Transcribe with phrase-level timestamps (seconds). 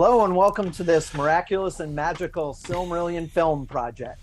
[0.00, 4.20] Hello and welcome to this miraculous and magical Silmarillion film project.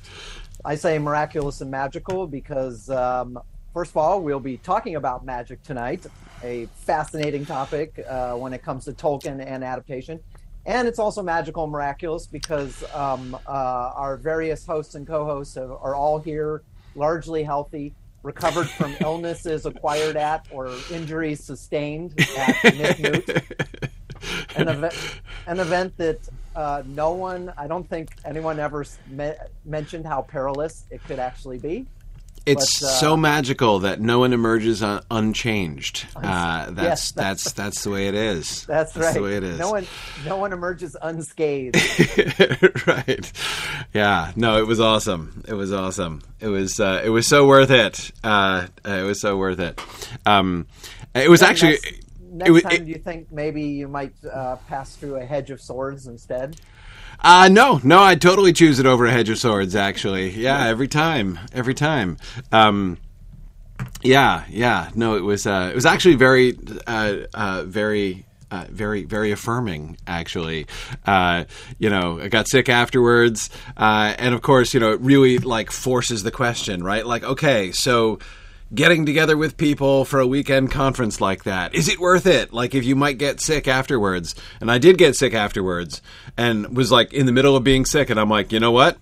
[0.64, 3.38] I say miraculous and magical because, um,
[3.74, 6.06] first of all, we'll be talking about magic tonight,
[6.42, 10.22] a fascinating topic uh, when it comes to Tolkien and adaptation.
[10.66, 15.58] And it's also magical and miraculous because um, uh, our various hosts and co hosts
[15.58, 16.64] are all here,
[16.96, 23.92] largely healthy, recovered from illnesses acquired at or injuries sustained at Mythmoot.
[24.56, 24.96] an event,
[25.48, 26.20] an event that
[26.56, 29.34] uh, no one, I don't think anyone ever me-
[29.66, 31.86] mentioned how perilous it could actually be.
[32.46, 36.06] It's but, uh, so magical that no one emerges un- unchanged.
[36.26, 38.66] Uh, that's, yes, that's, that's that's the way it is.
[38.66, 39.14] That's, that's right.
[39.14, 39.60] the way it is.
[39.60, 39.86] No one
[40.26, 41.76] no one emerges unscathed.
[42.88, 43.32] right.
[43.94, 44.32] Yeah.
[44.36, 45.44] No, it was awesome.
[45.48, 46.24] It was awesome.
[46.40, 48.12] It was uh, it was so worth it.
[48.24, 49.80] Uh, it was so worth it.
[50.26, 50.66] Um,
[51.14, 51.78] it was actually
[52.36, 55.52] next it, time, it, do you think maybe you might uh, pass through a hedge
[55.52, 56.60] of swords instead?
[57.20, 59.76] Uh, no, no, I'd totally choose it over a hedge of swords.
[59.76, 62.18] Actually, yeah, every time, every time.
[62.52, 62.98] Um,
[64.04, 64.92] yeah, yeah.
[64.96, 68.26] No, it was uh, it was actually very, uh, uh, very.
[68.52, 69.98] Uh, very, very affirming.
[70.06, 70.68] Actually,
[71.08, 71.46] uh,
[71.80, 75.72] you know, I got sick afterwards, uh, and of course, you know, it really like
[75.72, 77.06] forces the question, right?
[77.06, 78.20] Like, okay, so
[78.74, 81.76] getting together with people for a weekend conference like that?
[81.76, 82.52] Is it worth it?
[82.52, 84.36] Like if you might get sick afterwards.
[84.60, 86.02] And I did get sick afterwards
[86.38, 88.98] and was like in the middle of being sick and I'm like, "You know what?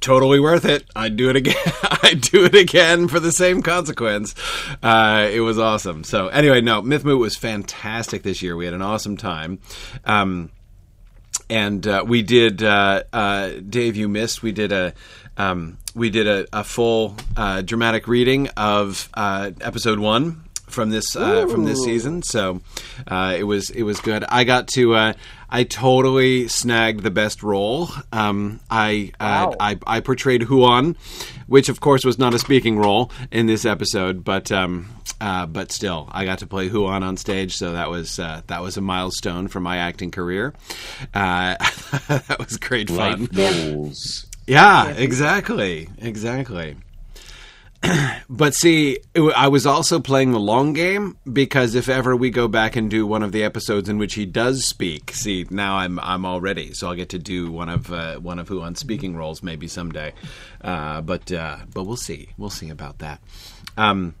[0.00, 0.84] Totally worth it.
[0.94, 1.56] I'd do it again.
[2.02, 4.34] I'd do it again for the same consequence.
[4.82, 6.04] Uh, it was awesome.
[6.04, 8.56] So anyway, no, Mythmoot was fantastic this year.
[8.56, 9.58] We had an awesome time.
[10.04, 10.50] Um,
[11.50, 13.96] and uh, we did uh, uh, Dave.
[13.96, 14.42] You missed.
[14.42, 14.94] We did a
[15.36, 21.16] um, we did a, a full uh, dramatic reading of uh, episode one from this
[21.16, 22.22] uh, from this season.
[22.22, 22.60] So
[23.06, 24.24] uh, it was it was good.
[24.28, 25.12] I got to uh,
[25.50, 27.88] I totally snagged the best role.
[28.12, 29.56] Um, I, uh, wow.
[29.58, 30.96] I I portrayed Huan,
[31.46, 34.50] which of course was not a speaking role in this episode, but.
[34.52, 38.42] Um, uh, but still, I got to play Huan on stage, so that was uh,
[38.46, 40.54] that was a milestone for my acting career.
[41.12, 43.28] that was great fun.
[43.32, 46.76] Life yeah, exactly, exactly.
[48.28, 52.74] but see, I was also playing the long game because if ever we go back
[52.74, 56.24] and do one of the episodes in which he does speak, see now I'm I'm
[56.24, 59.42] all ready, so I'll get to do one of uh, one of Huan speaking roles
[59.42, 60.12] maybe someday.
[60.60, 63.20] Uh, but uh, but we'll see, we'll see about that.
[63.76, 64.14] Um,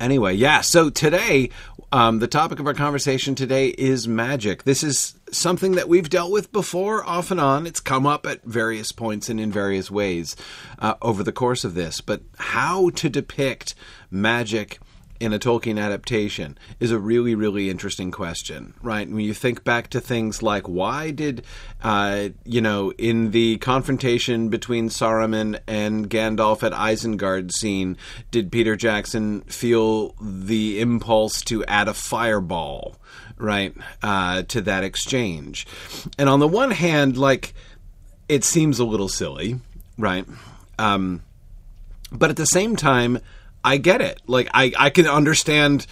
[0.00, 0.62] anyway, yeah.
[0.62, 1.50] So today,
[1.92, 4.64] um, the topic of our conversation today is magic.
[4.64, 7.66] This is something that we've dealt with before, off and on.
[7.66, 10.36] It's come up at various points and in various ways
[10.78, 12.00] uh, over the course of this.
[12.00, 13.74] But how to depict
[14.10, 14.78] magic
[15.20, 19.08] in a Tolkien adaptation is a really, really interesting question, right?
[19.08, 21.44] When you think back to things like why did,
[21.82, 27.96] uh, you know, in the confrontation between Saruman and Gandalf at Isengard scene,
[28.30, 32.96] did Peter Jackson feel the impulse to add a fireball,
[33.38, 35.66] right, uh, to that exchange?
[36.18, 37.54] And on the one hand, like,
[38.28, 39.60] it seems a little silly,
[39.98, 40.26] right?
[40.78, 41.22] Um,
[42.10, 43.18] but at the same time,
[43.62, 44.20] I get it.
[44.26, 45.86] Like I, I can understand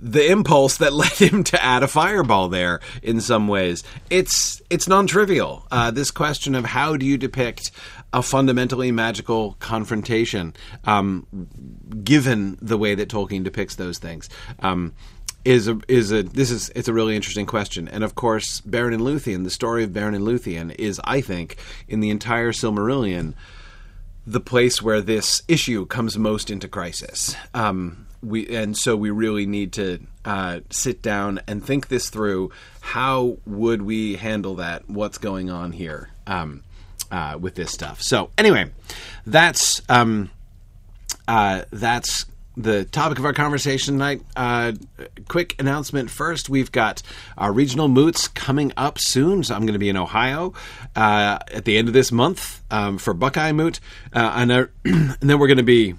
[0.00, 3.84] the impulse that led him to add a fireball there in some ways.
[4.10, 5.66] It's it's non-trivial.
[5.70, 7.70] Uh, this question of how do you depict
[8.12, 10.54] a fundamentally magical confrontation,
[10.84, 11.26] um,
[12.02, 14.30] given the way that Tolkien depicts those things.
[14.60, 14.94] Um,
[15.48, 18.92] is a is a this is it's a really interesting question, and of course, Beren
[18.92, 19.44] and Luthien.
[19.44, 21.56] The story of Beren and Luthien is, I think,
[21.88, 23.32] in the entire Silmarillion,
[24.26, 27.34] the place where this issue comes most into crisis.
[27.54, 32.50] Um, we and so we really need to uh, sit down and think this through.
[32.82, 34.86] How would we handle that?
[34.86, 36.62] What's going on here um,
[37.10, 38.02] uh, with this stuff?
[38.02, 38.70] So anyway,
[39.24, 40.30] that's um,
[41.26, 42.26] uh, that's
[42.58, 44.20] the topic of our conversation tonight.
[44.36, 44.72] Uh,
[45.28, 47.02] quick announcement first: we've got
[47.38, 49.44] our regional moots coming up soon.
[49.44, 50.52] So I'm going to be in Ohio
[50.96, 53.80] uh, at the end of this month um, for Buckeye Moot,
[54.12, 54.50] uh, and,
[54.84, 55.94] and, then we're going to be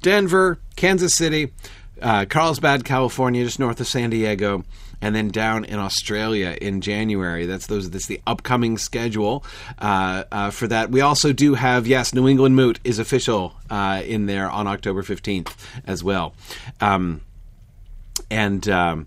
[0.00, 1.52] Denver, Kansas City,
[2.00, 4.64] uh, Carlsbad, California, just north of San Diego
[5.00, 7.46] and then down in Australia in January.
[7.46, 7.90] That's those.
[7.90, 9.44] That's the upcoming schedule
[9.78, 10.90] uh, uh, for that.
[10.90, 15.02] We also do have yes, New England Moot is official uh, in there on October
[15.02, 15.54] fifteenth
[15.86, 16.34] as well.
[16.80, 17.20] Um,
[18.30, 19.06] and um,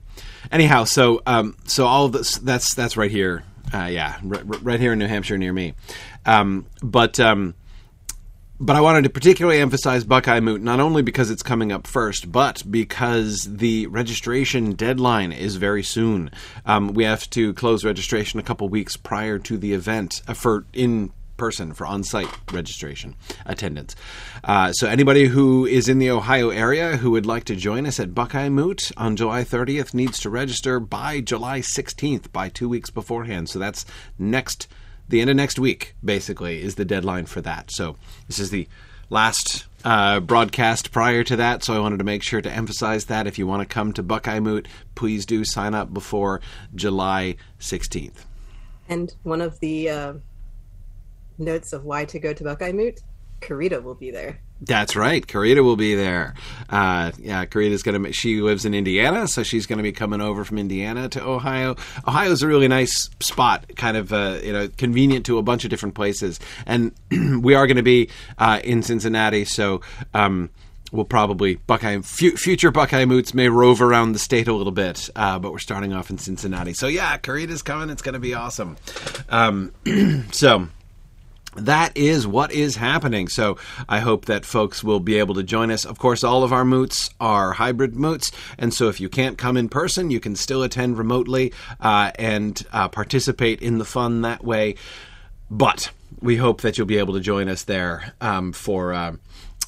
[0.51, 3.44] anyhow, so um, so all this that's that's right here.
[3.73, 5.73] Uh, yeah, r- right here in New Hampshire near me.
[6.25, 7.55] Um, but um,
[8.61, 12.31] but I wanted to particularly emphasize Buckeye Moot not only because it's coming up first,
[12.31, 16.29] but because the registration deadline is very soon.
[16.63, 20.65] Um, we have to close registration a couple weeks prior to the event uh, for
[20.73, 23.15] in person for on-site registration
[23.47, 23.95] attendance.
[24.43, 27.99] Uh, so anybody who is in the Ohio area who would like to join us
[27.99, 32.91] at Buckeye Moot on July 30th needs to register by July 16th, by two weeks
[32.91, 33.49] beforehand.
[33.49, 33.87] So that's
[34.19, 34.67] next
[35.11, 37.69] the end of next week, basically, is the deadline for that.
[37.71, 37.97] So
[38.27, 38.67] this is the
[39.09, 43.27] last uh, broadcast prior to that, so I wanted to make sure to emphasize that.
[43.27, 46.41] If you want to come to Buckeye Moot, please do sign up before
[46.73, 48.25] July 16th.
[48.89, 50.13] And one of the uh,
[51.37, 53.01] notes of why to go to Buckeye Moot,
[53.41, 54.39] Karita will be there.
[54.61, 55.25] That's right.
[55.25, 56.35] Karita will be there.
[56.69, 58.13] Uh, yeah, Karita's going to.
[58.13, 61.75] She lives in Indiana, so she's going to be coming over from Indiana to Ohio.
[62.07, 65.71] Ohio's a really nice spot, kind of uh, you know convenient to a bunch of
[65.71, 66.91] different places, and
[67.41, 69.81] we are going to be uh, in Cincinnati, so.
[70.13, 70.49] Um,
[70.91, 75.39] we'll probably Buckeye future Buckeye moots may rove around the state a little bit, uh,
[75.39, 76.73] but we're starting off in Cincinnati.
[76.73, 77.89] So yeah, Karita's coming.
[77.89, 78.75] It's going to be awesome.
[79.29, 79.71] Um,
[80.33, 80.67] so
[81.56, 83.27] that is what is happening.
[83.27, 83.57] So
[83.89, 85.86] I hope that folks will be able to join us.
[85.86, 89.57] Of course, all of our moots are hybrid moots, and so if you can't come
[89.57, 94.44] in person, you can still attend remotely uh, and uh, participate in the fun that
[94.44, 94.75] way.
[95.50, 99.15] But we hope that you'll be able to join us there um, for uh,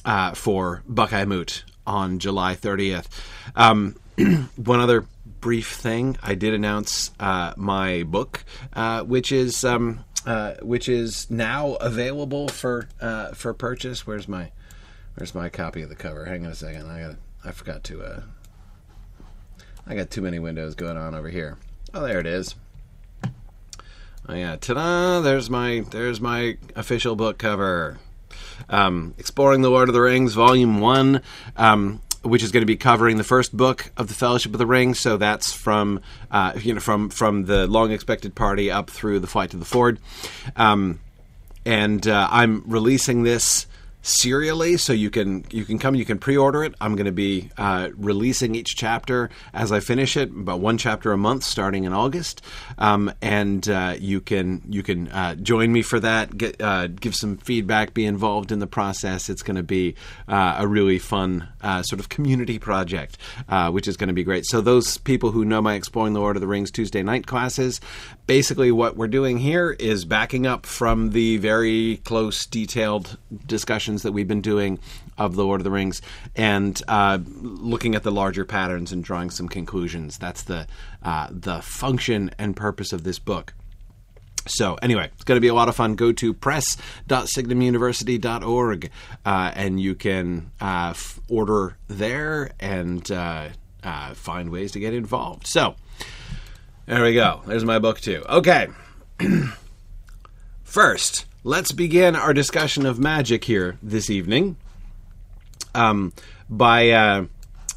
[0.04, 3.06] uh for Buckeye Moot on July 30th.
[3.54, 3.96] Um,
[4.56, 5.04] one other
[5.40, 9.64] brief thing: I did announce uh, my book, uh, which is.
[9.64, 14.06] Um, uh, which is now available for uh, for purchase.
[14.06, 14.50] Where's my
[15.16, 16.24] Where's my copy of the cover?
[16.24, 16.90] Hang on a second.
[16.90, 18.02] I got I forgot to.
[18.02, 18.20] Uh,
[19.86, 21.58] I got too many windows going on over here.
[21.92, 22.54] Oh, there it is.
[24.26, 25.20] Oh yeah, ta-da!
[25.20, 27.98] There's my there's my official book cover.
[28.68, 31.20] Um, Exploring the Lord of the Rings, Volume One.
[31.56, 34.66] Um, which is going to be covering the first book of the Fellowship of the
[34.66, 34.94] Ring.
[34.94, 36.00] So that's from
[36.30, 39.64] uh, you know from from the long expected party up through the flight to the
[39.64, 39.98] Ford,
[40.56, 41.00] um,
[41.64, 43.66] and uh, I'm releasing this
[44.04, 46.74] serially, so you can you can come, you can pre-order it.
[46.80, 51.10] I'm going to be uh, releasing each chapter as I finish it, about one chapter
[51.10, 52.42] a month, starting in August,
[52.78, 56.36] um, and uh, you can you can uh, join me for that.
[56.36, 59.28] Get uh, give some feedback, be involved in the process.
[59.28, 59.94] It's going to be
[60.28, 63.16] uh, a really fun uh, sort of community project,
[63.70, 64.44] which is going to be great.
[64.44, 67.80] So those people who know my Exploring the Lord of the Rings Tuesday night classes,
[68.26, 74.12] basically what we're doing here is backing up from the very close, detailed discussions that
[74.12, 74.78] we've been doing
[75.16, 76.02] of the Lord of the Rings
[76.34, 80.18] and uh, looking at the larger patterns and drawing some conclusions.
[80.18, 80.66] That's the
[81.02, 83.54] uh, the function and purpose of this book.
[84.46, 85.94] So anyway, it's going to be a lot of fun.
[85.94, 88.90] Go to press.signumuniversity.org
[89.24, 93.48] uh, and you can uh, f- order there and uh,
[93.82, 95.46] uh, find ways to get involved.
[95.46, 95.76] So
[96.86, 97.42] there we go.
[97.46, 98.24] There's my book too.
[98.28, 98.68] Okay.
[100.64, 104.56] First, let's begin our discussion of magic here this evening
[105.74, 106.12] um,
[106.48, 107.26] by uh,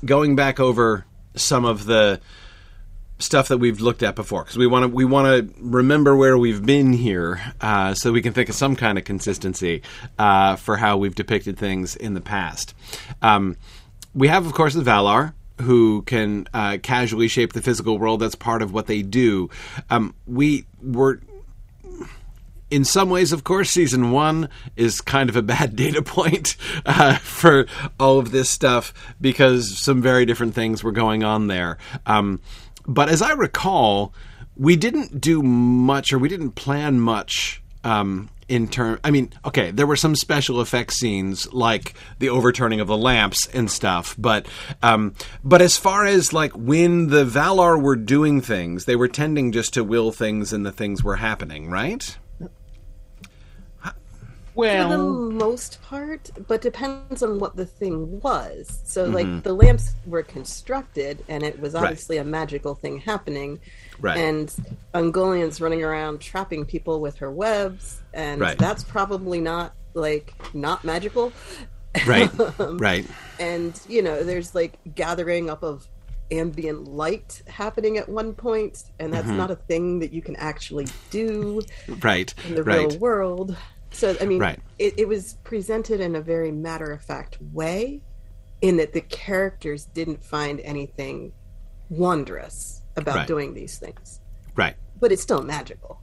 [0.04, 1.06] going back over
[1.36, 2.20] some of the
[3.20, 6.38] stuff that we've looked at before because we want to we want to remember where
[6.38, 9.82] we've been here uh, so we can think of some kind of consistency
[10.20, 12.76] uh, for how we've depicted things in the past.
[13.22, 13.58] Um,
[14.14, 15.34] we have, of course, the Valar.
[15.62, 18.20] Who can uh, casually shape the physical world?
[18.20, 19.50] That's part of what they do.
[19.90, 21.20] Um, we were
[22.70, 27.18] in some ways, of course, season one is kind of a bad data point uh,
[27.18, 27.66] for
[28.00, 31.78] all of this stuff because some very different things were going on there.
[32.06, 32.42] Um,
[32.86, 34.14] but as I recall,
[34.56, 37.62] we didn't do much or we didn't plan much.
[37.84, 42.80] Um, in term I mean, okay, there were some special effects scenes like the overturning
[42.80, 44.48] of the lamps and stuff, but
[44.82, 49.52] um, but as far as like when the Valar were doing things, they were tending
[49.52, 52.18] just to will things and the things were happening, right?
[54.58, 55.04] well, for the
[55.36, 58.82] most part, but depends on what the thing was.
[58.86, 59.14] So, mm-hmm.
[59.14, 62.26] like the lamps were constructed, and it was obviously right.
[62.26, 63.60] a magical thing happening.
[64.00, 64.18] Right.
[64.18, 64.54] And
[64.94, 68.58] Ungoliant's running around trapping people with her webs, and right.
[68.58, 71.34] that's probably not like not magical.
[72.06, 72.32] Right.
[72.60, 73.06] um, right.
[73.40, 75.88] And you know, there's like gathering up of
[76.30, 79.38] ambient light happening at one point, and that's mm-hmm.
[79.38, 81.62] not a thing that you can actually do.
[82.02, 82.34] Right.
[82.48, 82.88] In the right.
[82.88, 83.58] real world.
[83.92, 84.60] So I mean, right.
[84.78, 88.02] it, it was presented in a very matter of fact way,
[88.62, 91.32] in that the characters didn't find anything
[91.90, 93.28] wondrous about right.
[93.28, 94.20] doing these things.
[94.56, 94.76] Right.
[95.00, 96.02] But it's still magical.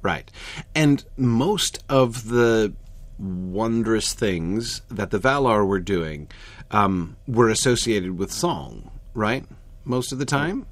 [0.00, 0.30] Right.
[0.74, 2.72] And most of the
[3.18, 6.30] wondrous things that the Valar were doing
[6.70, 9.44] um, were associated with song, right?
[9.84, 10.66] Most of the time.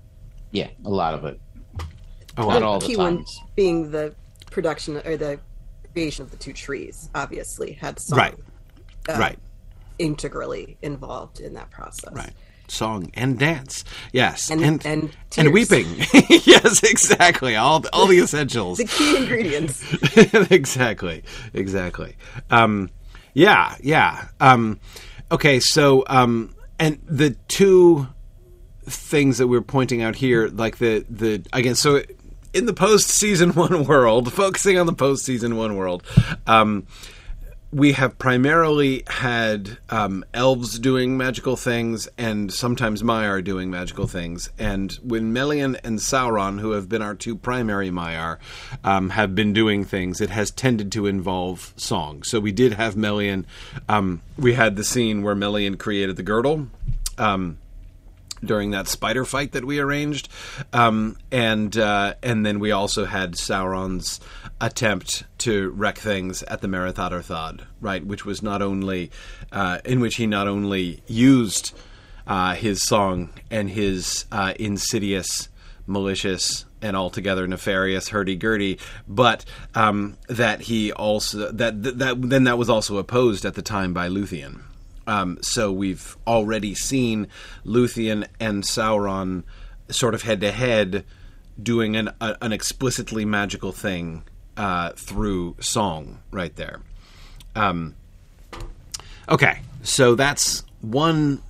[0.53, 1.41] Yeah, a lot of it.
[2.39, 3.25] Oh, not all the key one
[3.57, 4.15] being the
[4.51, 5.41] production or the
[5.93, 7.11] creation of the two trees.
[7.15, 8.35] Obviously, had song, right,
[9.09, 9.39] uh, right,
[9.99, 12.13] integrally involved in that process.
[12.13, 12.33] Right
[12.69, 13.85] song and dance.
[14.13, 15.87] Yes, and and and, and weeping.
[16.29, 17.57] yes, exactly.
[17.57, 18.79] All all the essentials.
[18.79, 19.83] the key ingredients.
[20.51, 21.23] exactly.
[21.55, 22.17] Exactly.
[22.51, 22.91] Um,
[23.35, 23.77] yeah.
[23.81, 24.29] Yeah.
[24.41, 24.81] Um,
[25.31, 25.61] okay.
[25.61, 28.09] So, um, and the two
[28.85, 32.03] things that we're pointing out here, like the the again, so
[32.53, 36.03] in the post season one world, focusing on the post season one world.
[36.47, 36.87] Um,
[37.73, 44.49] we have primarily had um, elves doing magical things and sometimes Maiar doing magical things.
[44.59, 48.39] And when Melian and Sauron, who have been our two primary Maiar,
[48.85, 52.23] um, have been doing things, it has tended to involve song.
[52.23, 53.47] So we did have Melian.
[53.89, 56.69] Um, we had the scene where Melian created the girdle.
[57.19, 57.59] Um,
[58.45, 60.29] during that spider fight that we arranged,
[60.73, 64.21] um, and uh, and then we also had Sauron's
[64.61, 68.05] attempt to wreck things at the Mereth Aderthad, right?
[68.05, 69.11] Which was not only
[69.53, 71.73] uh, in which he not only used
[72.27, 75.49] uh, his song and his uh, insidious,
[75.87, 78.79] malicious, and altogether nefarious hurdy-gurdy,
[79.09, 83.93] but um, that he also that that then that was also opposed at the time
[83.93, 84.61] by Luthien.
[85.07, 87.29] Um, so we've already seen
[87.65, 89.45] Luthien and Sauron
[89.89, 91.05] sort of head to head
[91.63, 94.25] doing an, a, an explicitly magical thing
[94.57, 96.81] uh, through song right there.
[97.55, 97.95] Um,
[99.29, 101.43] okay, so that's one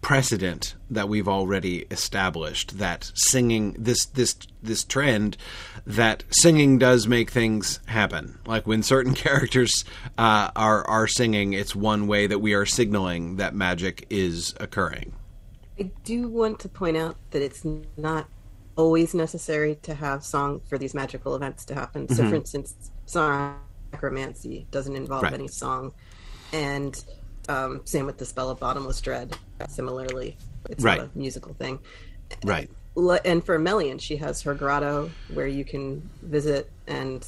[0.00, 5.36] precedent that we've already established that singing this this this trend
[5.86, 9.84] that singing does make things happen like when certain characters
[10.16, 15.12] uh, are are singing it's one way that we are signaling that magic is occurring
[15.78, 17.64] i do want to point out that it's
[17.96, 18.26] not
[18.80, 22.06] always necessary to have song for these magical events to happen.
[22.06, 22.14] Mm-hmm.
[22.14, 23.60] So, for instance, song
[23.92, 25.34] necromancy doesn't involve right.
[25.34, 25.92] any song,
[26.52, 27.04] and
[27.48, 29.36] um, same with the spell of bottomless dread.
[29.68, 30.36] Similarly,
[30.68, 31.00] it's right.
[31.00, 31.78] a musical thing.
[32.44, 32.70] Right.
[33.24, 37.26] And for Melian, she has her grotto where you can visit and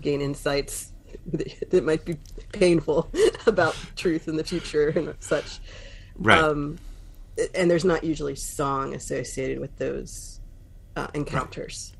[0.00, 0.92] gain insights
[1.70, 2.16] that might be
[2.52, 3.10] painful
[3.46, 5.60] about truth in the future and such.
[6.16, 6.38] Right.
[6.38, 6.78] Um,
[7.54, 10.40] and there's not usually song associated with those
[10.96, 11.92] uh, encounters.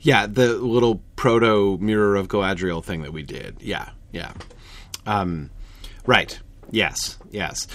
[0.00, 3.56] Yeah, the little proto mirror of Galadriel thing that we did.
[3.60, 4.32] Yeah, yeah.
[5.06, 5.50] Um,
[6.04, 6.38] right.
[6.72, 7.68] Yes, yes.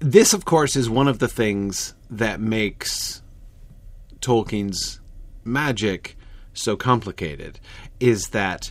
[0.00, 3.22] This, of course, is one of the things that makes
[4.20, 5.00] Tolkien's
[5.44, 6.16] magic
[6.52, 7.58] so complicated.
[8.00, 8.70] Is that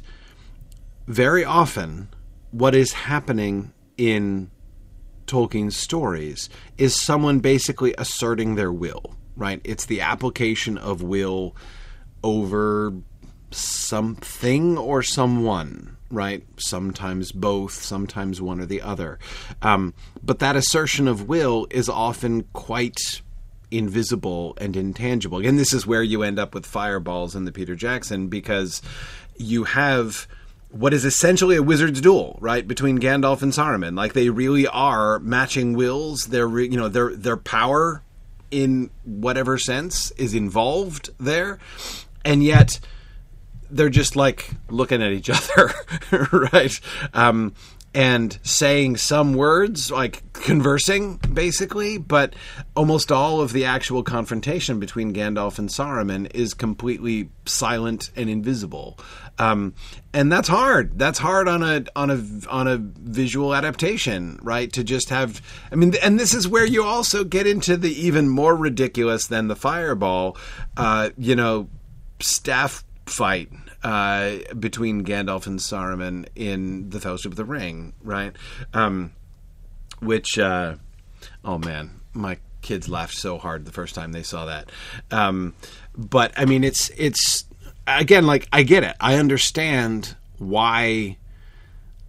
[1.08, 2.10] very often
[2.52, 4.52] what is happening in
[5.26, 9.62] Tolkien's stories is someone basically asserting their will right?
[9.64, 11.56] It's the application of will
[12.24, 12.94] over
[13.52, 16.44] something or someone, right?
[16.58, 19.20] Sometimes both, sometimes one or the other.
[19.62, 23.22] Um, but that assertion of will is often quite
[23.72, 25.46] invisible and intangible.
[25.46, 28.82] And this is where you end up with fireballs in the Peter Jackson because
[29.38, 30.28] you have
[30.72, 33.98] what is essentially a wizard's duel, right, between Gandalf and Saruman.
[33.98, 36.28] Like they really are matching wills.
[36.28, 38.04] Their you know their their power
[38.52, 41.60] in whatever sense is involved there,
[42.24, 42.80] and yet
[43.72, 45.74] they're just like looking at each other,
[46.52, 46.80] right?
[47.14, 47.54] Um,
[47.94, 52.36] and saying some words, like conversing, basically, but
[52.76, 59.00] almost all of the actual confrontation between Gandalf and Saruman is completely silent and invisible.
[59.40, 59.74] Um,
[60.14, 61.00] and that's hard.
[61.00, 64.72] That's hard on a on a on a visual adaptation, right?
[64.74, 68.30] To just have, I mean, and this is where you also get into the even
[68.30, 70.38] more ridiculous than the fireball,
[70.78, 71.70] uh, you know,
[72.20, 73.50] staff fight
[73.84, 78.36] uh, between Gandalf and Saruman in the Fellowship of the Ring, right?
[78.74, 79.14] Um,
[80.00, 80.76] which, uh,
[81.44, 84.72] oh man, my kids laughed so hard the first time they saw that.
[85.12, 85.56] Um,
[85.98, 87.46] but I mean, it's it's
[87.88, 88.96] again like I get it.
[89.00, 91.18] I understand why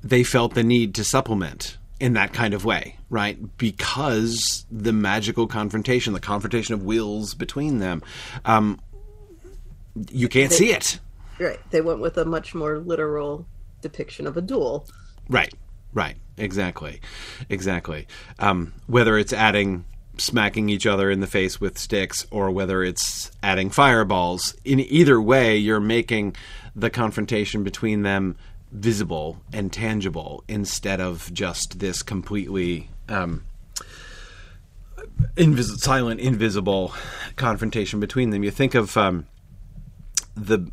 [0.03, 3.39] they felt the need to supplement in that kind of way, right?
[3.59, 8.03] Because the magical confrontation, the confrontation of wills between them,
[8.45, 8.81] um,
[10.11, 10.99] you can't they, see it.
[11.41, 11.59] Right.
[11.71, 13.47] They went with a much more literal
[13.81, 14.87] depiction of a duel.
[15.29, 15.53] Right.
[15.95, 16.17] Right.
[16.37, 17.01] Exactly.
[17.49, 18.07] Exactly.
[18.39, 19.87] Um, whether it's adding
[20.19, 25.21] smacking each other in the face with sticks or whether it's adding fireballs, in either
[25.21, 26.37] way, you're making
[26.77, 28.37] the confrontation between them
[28.71, 33.45] visible and tangible instead of just this completely um,
[35.37, 36.93] invis- silent, invisible
[37.37, 38.45] confrontation between them.
[38.45, 39.27] You think of um,
[40.37, 40.71] the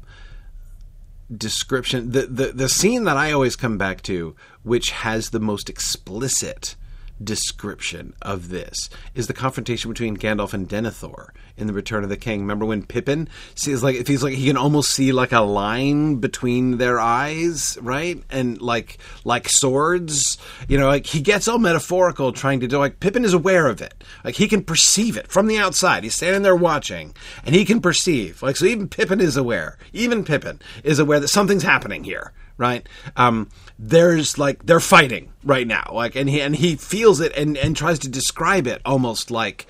[1.35, 5.69] description, the, the the scene that I always come back to, which has the most
[5.69, 6.75] explicit
[7.23, 12.17] description of this is the confrontation between Gandalf and Denethor in the Return of the
[12.17, 12.41] King.
[12.41, 16.15] Remember when Pippin sees like it feels like he can almost see like a line
[16.15, 18.21] between their eyes, right?
[18.29, 22.99] And like like swords, you know, like he gets all metaphorical trying to do like
[22.99, 24.03] Pippin is aware of it.
[24.23, 26.03] Like he can perceive it from the outside.
[26.03, 28.41] He's standing there watching and he can perceive.
[28.41, 29.77] Like so even Pippin is aware.
[29.93, 32.87] Even Pippin is aware that something's happening here right?
[33.15, 37.57] Um, there's like they're fighting right now, like, and he and he feels it and
[37.57, 39.67] and tries to describe it almost like,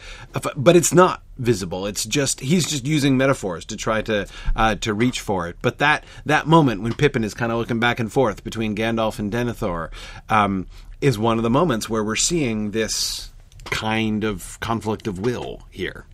[0.56, 1.86] but it's not visible.
[1.86, 5.58] It's just he's just using metaphors to try to uh, to reach for it.
[5.62, 9.20] But that that moment when Pippin is kind of looking back and forth between Gandalf
[9.20, 9.90] and Denethor
[10.30, 10.68] um,
[11.02, 13.32] is one of the moments where we're seeing this
[13.66, 16.06] kind of conflict of will here.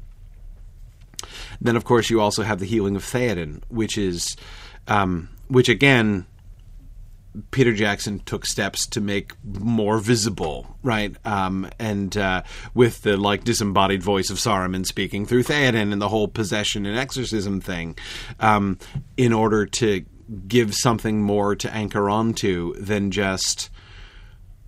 [1.62, 4.36] Then, of course, you also have the healing of Theoden, which is,
[4.88, 6.26] um, which again
[7.52, 11.16] Peter Jackson took steps to make more visible, right?
[11.26, 16.10] Um, and uh, with the like disembodied voice of Saruman speaking through Theoden and the
[16.10, 17.98] whole possession and exorcism thing,
[18.40, 18.78] um,
[19.18, 20.06] in order to
[20.48, 23.70] give something more to anchor onto than just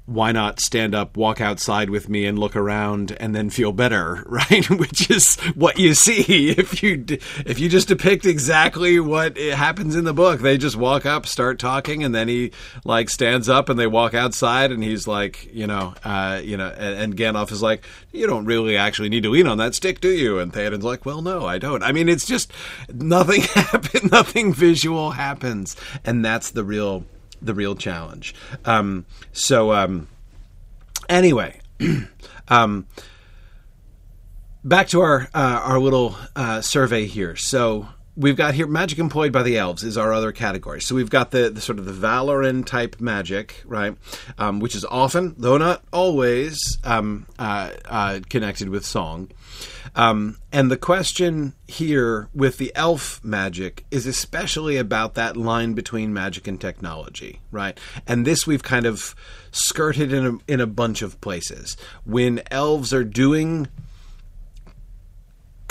[0.05, 4.23] why not stand up, walk outside with me, and look around, and then feel better,
[4.27, 4.69] right?
[4.69, 7.05] Which is what you see if you
[7.45, 10.41] if you just depict exactly what happens in the book.
[10.41, 12.51] They just walk up, start talking, and then he
[12.83, 16.67] like stands up, and they walk outside, and he's like, you know, uh, you know,
[16.77, 19.99] and, and Gandalf is like, you don't really actually need to lean on that stick,
[20.01, 20.39] do you?
[20.39, 21.83] And Theoden's like, well, no, I don't.
[21.83, 22.51] I mean, it's just
[22.93, 27.05] nothing happen, nothing visual happens, and that's the real
[27.41, 28.35] the real challenge.
[28.65, 30.07] Um, so um,
[31.09, 31.59] anyway,
[32.47, 32.87] um,
[34.63, 37.35] back to our uh, our little uh, survey here.
[37.35, 40.81] So we've got here magic employed by the elves is our other category.
[40.81, 43.95] So we've got the, the sort of the Valoran type magic, right,
[44.37, 49.31] um, which is often, though not always, um, uh, uh, connected with song.
[49.95, 56.13] Um, and the question here with the elf magic is especially about that line between
[56.13, 57.79] magic and technology, right?
[58.05, 59.15] And this we've kind of
[59.51, 61.77] skirted in a, in a bunch of places.
[62.03, 63.69] When elves are doing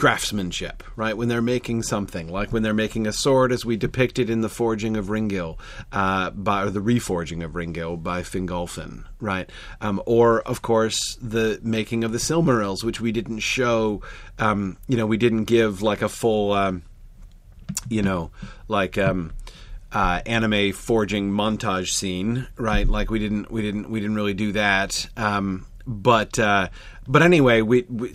[0.04, 1.16] craftsmanship, right?
[1.16, 4.50] When they're making something, like when they're making a sword, as we depicted in the
[4.50, 5.58] forging of Ringil,
[5.92, 9.48] uh, by or the reforging of Ringil by Fingolfin, right?
[9.80, 14.02] Um, or of course the making of the Silmarils, which we didn't show.
[14.38, 16.82] Um, you know, we didn't give like a full, um,
[17.88, 18.30] you know,
[18.68, 18.98] like.
[18.98, 19.32] Um,
[19.90, 22.88] uh, anime forging montage scene, right?
[22.88, 25.08] Like we didn't, we didn't, we didn't really do that.
[25.16, 26.68] Um, but uh,
[27.06, 28.12] but anyway, we, we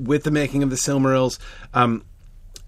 [0.00, 1.38] with the making of the Silmarils.
[1.74, 2.04] Um,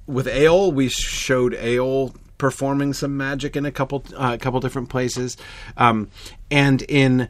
[0.06, 4.88] with Eol, we showed Eol performing some magic in a couple uh, a couple different
[4.88, 5.36] places,
[5.76, 6.10] um,
[6.50, 7.28] and in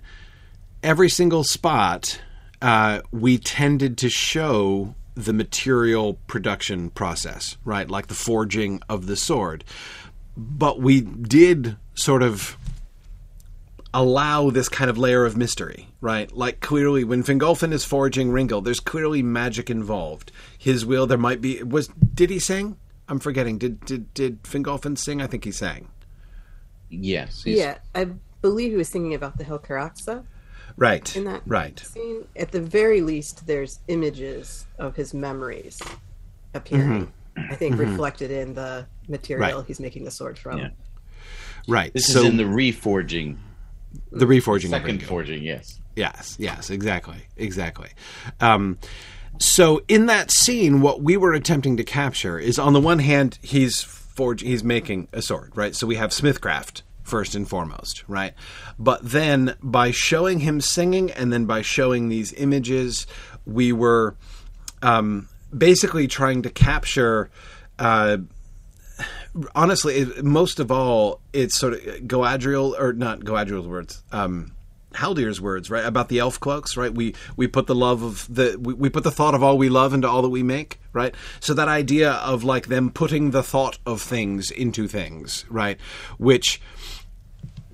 [0.82, 2.20] every single spot,
[2.60, 7.88] uh, we tended to show the material production process, right?
[7.90, 9.64] Like the forging of the sword.
[10.36, 12.56] But we did sort of
[13.94, 16.30] allow this kind of layer of mystery, right?
[16.32, 20.32] Like clearly, when Fingolfin is forging Ringil, there's clearly magic involved.
[20.56, 21.62] His will, there might be.
[21.62, 22.76] Was did he sing?
[23.08, 23.58] I'm forgetting.
[23.58, 25.20] Did did did Fingolfin sing?
[25.20, 25.88] I think he sang.
[26.88, 27.42] Yes.
[27.46, 28.08] Yeah, I
[28.42, 30.24] believe he was singing about the Helcaraxe.
[30.76, 31.16] Right.
[31.16, 31.78] In that right.
[31.78, 35.80] scene, at the very least, there's images of his memories
[36.54, 37.06] appearing.
[37.36, 37.52] Mm-hmm.
[37.52, 37.90] I think mm-hmm.
[37.90, 39.66] reflected in the material right.
[39.66, 40.58] he's making the sword from.
[40.58, 40.68] Yeah.
[41.68, 41.92] Right.
[41.92, 43.36] This so, is in the reforging
[44.10, 45.80] the reforging second forging yes.
[45.96, 47.90] Yes yes exactly exactly.
[48.40, 48.78] Um,
[49.38, 53.38] so in that scene what we were attempting to capture is on the one hand
[53.42, 55.74] he's forging he's making a sword right?
[55.74, 58.34] So we have smithcraft first and foremost right?
[58.78, 63.06] But then by showing him singing and then by showing these images
[63.44, 64.16] we were
[64.82, 67.30] um, basically trying to capture
[67.78, 68.18] uh,
[69.54, 74.02] honestly, it, most of all, it's sort of Galadriel or not Galadriel's words.
[74.12, 74.52] Um,
[74.94, 76.92] Haldir's words, right, about the elf cloaks, right?
[76.92, 79.68] We we put the love of the we, we put the thought of all we
[79.68, 81.14] love into all that we make, right?
[81.40, 85.80] So that idea of like them putting the thought of things into things, right?
[86.18, 86.60] Which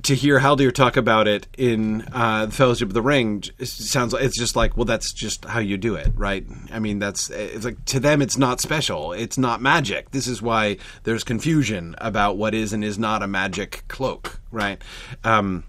[0.03, 4.23] to hear Haldir talk about it in uh, the Fellowship of the Ring sounds like
[4.23, 6.47] it's just like well that's just how you do it right?
[6.73, 9.13] I mean that's it's like to them it's not special.
[9.13, 10.11] It's not magic.
[10.11, 14.83] This is why there's confusion about what is and is not a magic cloak right?
[15.25, 15.65] Um,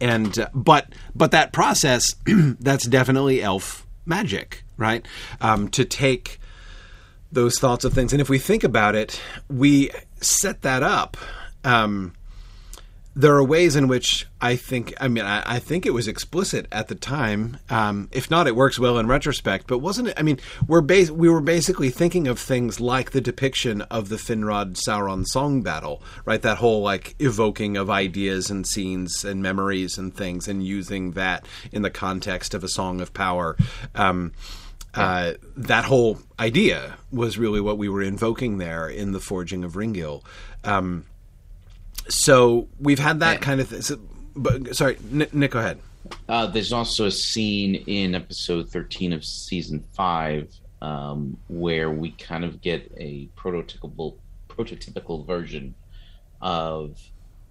[0.00, 5.06] and uh, but but that process that's definitely elf magic right?
[5.40, 6.40] Um, to take
[7.30, 8.12] those thoughts of things.
[8.12, 11.16] And if we think about it we set that up
[11.64, 12.14] um,
[13.14, 16.66] there are ways in which I think, I mean, I, I think it was explicit
[16.72, 17.58] at the time.
[17.68, 19.66] Um, if not, it works well in retrospect.
[19.66, 20.14] But wasn't it?
[20.16, 24.16] I mean, we're bas- we were basically thinking of things like the depiction of the
[24.16, 26.40] Finrod Sauron song battle, right?
[26.40, 31.46] That whole like evoking of ideas and scenes and memories and things, and using that
[31.70, 33.56] in the context of a song of power.
[33.94, 34.32] Um,
[34.94, 39.72] uh, that whole idea was really what we were invoking there in the forging of
[39.72, 40.22] Ringil.
[40.64, 41.06] Um,
[42.08, 43.82] so we've had that kind of thing.
[43.82, 43.98] So,
[44.34, 45.78] but sorry, Nick, Nick go ahead.
[46.28, 52.44] Uh, there's also a scene in episode 13 of season five um, where we kind
[52.44, 54.16] of get a prototypical
[54.48, 55.74] prototypical version
[56.40, 56.98] of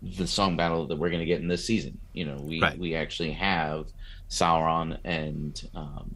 [0.02, 1.98] the song battle that we're going to get in this season.
[2.14, 2.78] You know, we right.
[2.78, 3.88] we actually have
[4.30, 6.16] Sauron and um,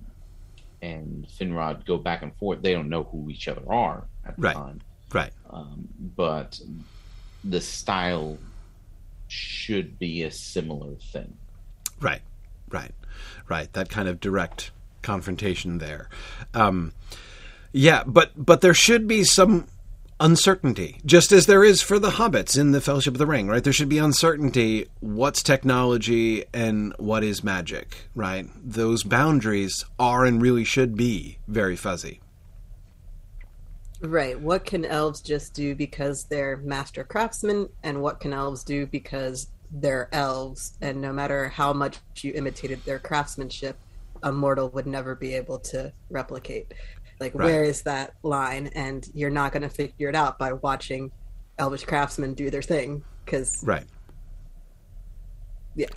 [0.81, 2.61] and Finrod go back and forth.
[2.61, 4.55] They don't know who each other are at the right.
[4.55, 4.81] time,
[5.13, 5.31] right?
[5.49, 6.59] Um, but
[7.45, 8.37] the style
[9.27, 11.37] should be a similar thing.
[12.01, 12.21] Right,
[12.69, 12.91] right,
[13.47, 13.71] right.
[13.73, 16.09] That kind of direct confrontation there.
[16.53, 16.93] Um,
[17.71, 19.67] yeah, but but there should be some
[20.19, 23.63] uncertainty, just as there is for the hobbits in the Fellowship of the Ring, right?
[23.63, 24.87] There should be uncertainty.
[24.99, 28.47] What's technology and what is magic, right?
[28.63, 32.21] Those boundaries are and really should be very fuzzy.
[34.05, 34.39] Right.
[34.39, 39.47] What can elves just do because they're master craftsmen, and what can elves do because
[39.71, 40.77] they're elves?
[40.81, 43.77] And no matter how much you imitated their craftsmanship,
[44.23, 46.73] a mortal would never be able to replicate.
[47.19, 47.45] Like, right.
[47.45, 48.67] where is that line?
[48.75, 51.11] And you're not going to figure it out by watching
[51.57, 53.03] elvish craftsmen do their thing.
[53.23, 53.85] Because, right.
[55.75, 55.87] Yeah.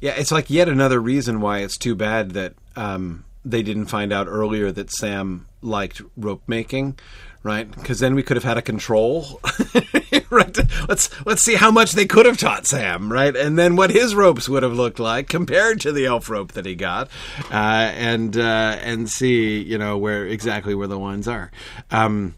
[0.00, 4.12] Yeah, it's like yet another reason why it's too bad that um, they didn't find
[4.12, 6.98] out earlier that Sam liked rope making,
[7.42, 7.70] right?
[7.70, 9.40] Because then we could have had a control,
[10.30, 10.58] right?
[10.88, 13.34] Let's let's see how much they could have taught Sam, right?
[13.34, 16.66] And then what his ropes would have looked like compared to the elf rope that
[16.66, 17.08] he got,
[17.50, 21.50] uh, and uh, and see you know where exactly where the lines are.
[21.90, 22.34] Um,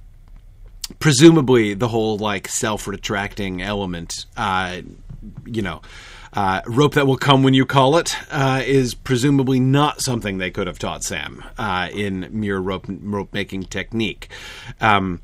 [0.99, 4.81] presumably, the whole like self retracting element, uh,
[5.45, 5.83] you know
[6.35, 10.51] uh, rope that will come when you call it uh, is presumably not something they
[10.51, 14.29] could have taught Sam uh, in mere rope rope making technique.
[14.81, 15.21] Um,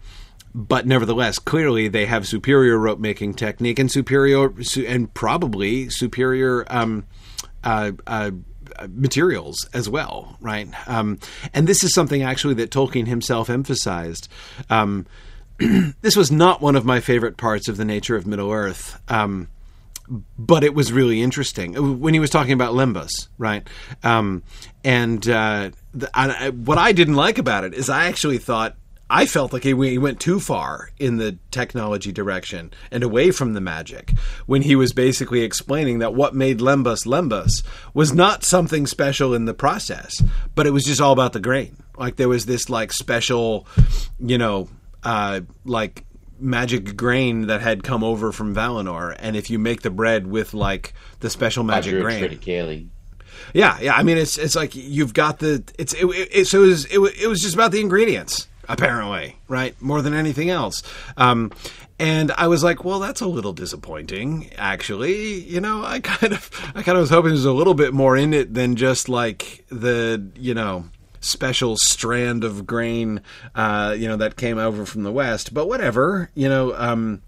[0.54, 4.52] but nevertheless, clearly they have superior rope making technique and superior
[4.86, 7.06] and probably superior um,
[7.62, 8.32] uh, uh,
[8.88, 10.68] materials as well, right?
[10.88, 11.18] Um,
[11.54, 14.28] and this is something actually that Tolkien himself emphasized.
[14.68, 15.06] Um,
[15.58, 19.00] this was not one of my favorite parts of the nature of Middle Earth.
[19.08, 19.48] Um,
[20.38, 23.66] but it was really interesting when he was talking about Lembas, right?
[24.02, 24.42] Um,
[24.84, 28.76] and uh, the, I, what I didn't like about it is I actually thought
[29.08, 33.54] I felt like he, he, went too far in the technology direction and away from
[33.54, 34.12] the magic
[34.46, 39.46] when he was basically explaining that what made Lembas Lembas was not something special in
[39.46, 40.22] the process,
[40.54, 41.76] but it was just all about the grain.
[41.98, 43.66] Like there was this like special,
[44.20, 44.68] you know,
[45.02, 46.04] uh, like
[46.40, 50.54] magic grain that had come over from Valinor, and if you make the bread with
[50.54, 52.20] like the special magic grain.
[53.54, 53.94] Yeah, yeah.
[53.94, 56.98] I mean, it's it's like you've got the it's it, it, so it was it,
[57.22, 59.80] it was just about the ingredients apparently, right?
[59.82, 60.82] More than anything else.
[61.16, 61.50] Um,
[61.98, 65.40] and I was like, well, that's a little disappointing, actually.
[65.40, 67.92] You know, I kind of I kind of was hoping there was a little bit
[67.92, 70.84] more in it than just like the you know
[71.20, 73.20] special strand of grain,
[73.54, 75.54] uh, you know, that came over from the west.
[75.54, 76.74] But whatever, you know.
[76.76, 77.22] Um,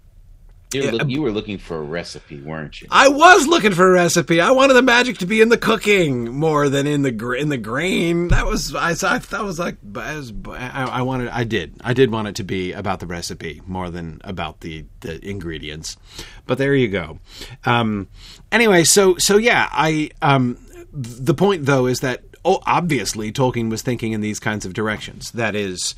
[0.73, 2.87] look, you were looking for a recipe, weren't you?
[2.91, 4.41] I was looking for a recipe.
[4.41, 7.57] I wanted the magic to be in the cooking more than in the in the
[7.57, 8.29] grain.
[8.29, 12.27] That was I, that was like I, was, I, wanted I did I did want
[12.27, 15.97] it to be about the recipe more than about the the ingredients.
[16.45, 17.19] But there you go.
[17.65, 18.07] Um,
[18.51, 20.57] anyway, so so yeah, I um,
[20.91, 25.31] the point though is that oh, obviously Tolkien was thinking in these kinds of directions.
[25.31, 25.95] That is,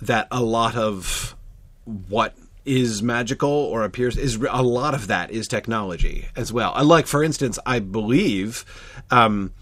[0.00, 1.34] that a lot of
[2.08, 6.74] what is magical or appears is a lot of that is technology as well.
[6.84, 8.64] Like, for instance, I believe
[9.10, 9.52] um,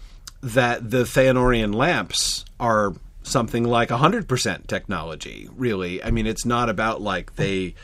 [0.41, 6.03] that the Feanorian lamps are something like 100% technology, really.
[6.03, 7.75] I mean, it's not about like they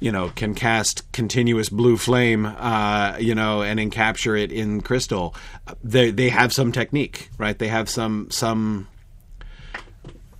[0.00, 5.34] you know, can cast continuous blue flame, uh, you know, and encapture it in crystal.
[5.82, 7.58] They they have some technique, right?
[7.58, 8.88] They have some some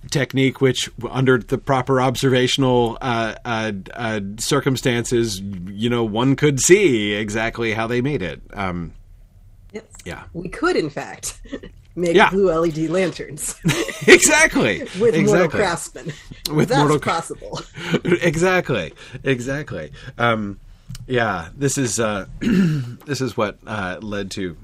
[0.09, 7.13] technique which under the proper observational uh, uh, uh, circumstances you know one could see
[7.13, 8.93] exactly how they made it um,
[9.73, 9.83] yes.
[10.05, 11.41] yeah we could in fact
[11.97, 12.29] make yeah.
[12.29, 13.59] blue led lanterns.
[14.07, 14.79] Exactly.
[14.99, 15.23] With exactly.
[15.23, 16.13] mortal craftsmen.
[16.51, 17.59] With That's mortal possible.
[18.03, 18.93] Exactly.
[19.23, 19.91] Exactly.
[20.17, 20.59] Um,
[21.07, 24.55] yeah this is uh, this is what uh, led to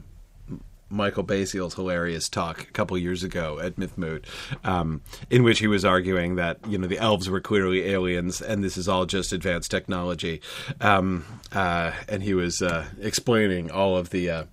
[0.90, 4.26] Michael Basiel's hilarious talk a couple years ago at Mythmoot,
[4.64, 8.64] um, in which he was arguing that you know the elves were clearly aliens and
[8.64, 10.42] this is all just advanced technology,
[10.80, 14.44] um, uh, and he was uh, explaining all of the uh,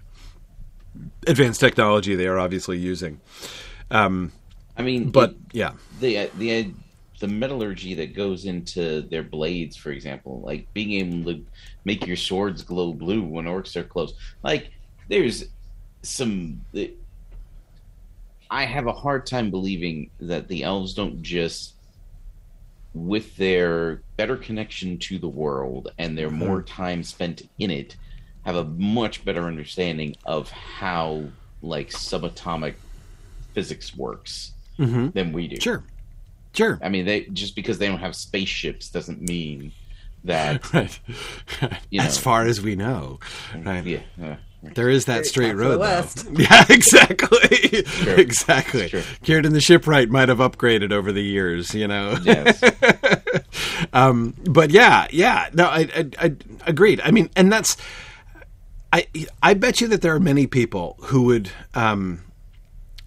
[1.26, 3.20] advanced technology they are obviously using.
[3.90, 4.32] Um,
[4.76, 6.72] I mean, but it, yeah, the the
[7.20, 11.44] the metallurgy that goes into their blades, for example, like being able to
[11.84, 14.70] make your swords glow blue when orcs are close, like
[15.08, 15.44] there's
[16.02, 16.64] some.
[18.50, 21.74] I have a hard time believing that the elves don't just,
[22.94, 26.38] with their better connection to the world and their mm-hmm.
[26.38, 27.96] more time spent in it,
[28.50, 31.24] have a much better understanding of how
[31.62, 32.74] like subatomic
[33.52, 35.10] physics works mm-hmm.
[35.10, 35.60] than we do.
[35.60, 35.84] Sure,
[36.52, 36.78] sure.
[36.82, 39.72] I mean, they just because they don't have spaceships doesn't mean
[40.24, 41.00] that right.
[41.90, 43.20] You know, as far as we know,
[43.54, 43.84] right?
[43.84, 44.00] Yeah.
[44.22, 46.32] Uh, there is that straight road, though.
[46.38, 48.92] Yeah, exactly, exactly.
[49.24, 52.18] Cirdan the shipwright might have upgraded over the years, you know.
[52.22, 52.62] Yes.
[53.94, 55.48] um, but yeah, yeah.
[55.54, 56.36] No, I, I, I
[56.66, 57.00] agreed.
[57.02, 57.76] I mean, and that's.
[58.92, 59.06] I
[59.42, 62.24] I bet you that there are many people who would um,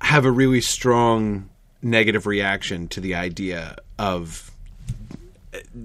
[0.01, 1.49] have a really strong
[1.81, 4.51] negative reaction to the idea of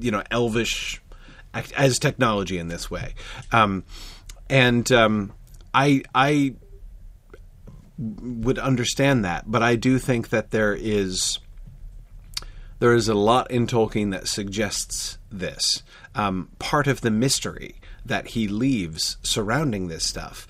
[0.01, 1.01] you know elvish
[1.77, 3.15] as technology in this way,
[3.53, 3.85] um,
[4.49, 5.33] and um,
[5.75, 6.55] I I
[7.99, 11.41] would understand that, but I do think that there is
[12.79, 15.83] there is a lot in Tolkien that suggests this.
[16.15, 17.77] Um, part of the mystery
[18.09, 20.47] that he leaves surrounding this stuff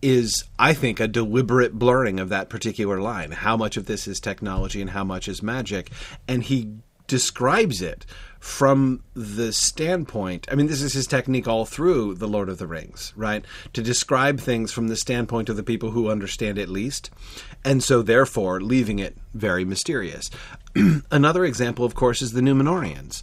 [0.00, 3.32] is, I think, a deliberate blurring of that particular line.
[3.32, 5.90] How much of this is technology and how much is magic?
[6.28, 8.04] And he describes it
[8.38, 12.66] from the standpoint I mean this is his technique all through the Lord of the
[12.68, 13.44] Rings, right?
[13.72, 17.10] To describe things from the standpoint of the people who understand it least,
[17.64, 20.30] and so therefore leaving it very mysterious.
[21.10, 23.22] Another example of course is the Numenoreans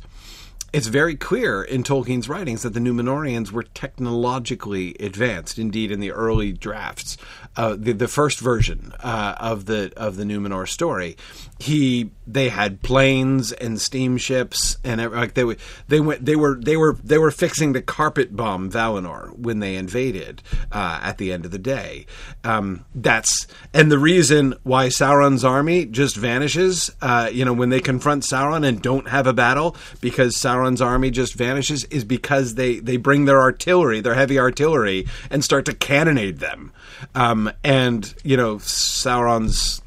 [0.76, 5.58] it's very clear in Tolkien's writings that the Numenoreans were technologically advanced.
[5.58, 7.16] Indeed, in the early drafts,
[7.56, 11.16] uh, the, the first version uh, of the of the Numenor story,
[11.60, 15.56] he they had planes and steamships and like they were
[15.88, 19.76] they went they were they were they were fixing to carpet bomb Valinor when they
[19.76, 20.42] invaded
[20.72, 22.06] uh, at the end of the day.
[22.44, 27.80] Um, that's and the reason why Sauron's army just vanishes, uh, you know, when they
[27.80, 32.80] confront Sauron and don't have a battle because Sauron's army just vanishes is because they,
[32.80, 36.72] they bring their artillery, their heavy artillery, and start to cannonade them.
[37.14, 39.82] Um, and, you know, Sauron's,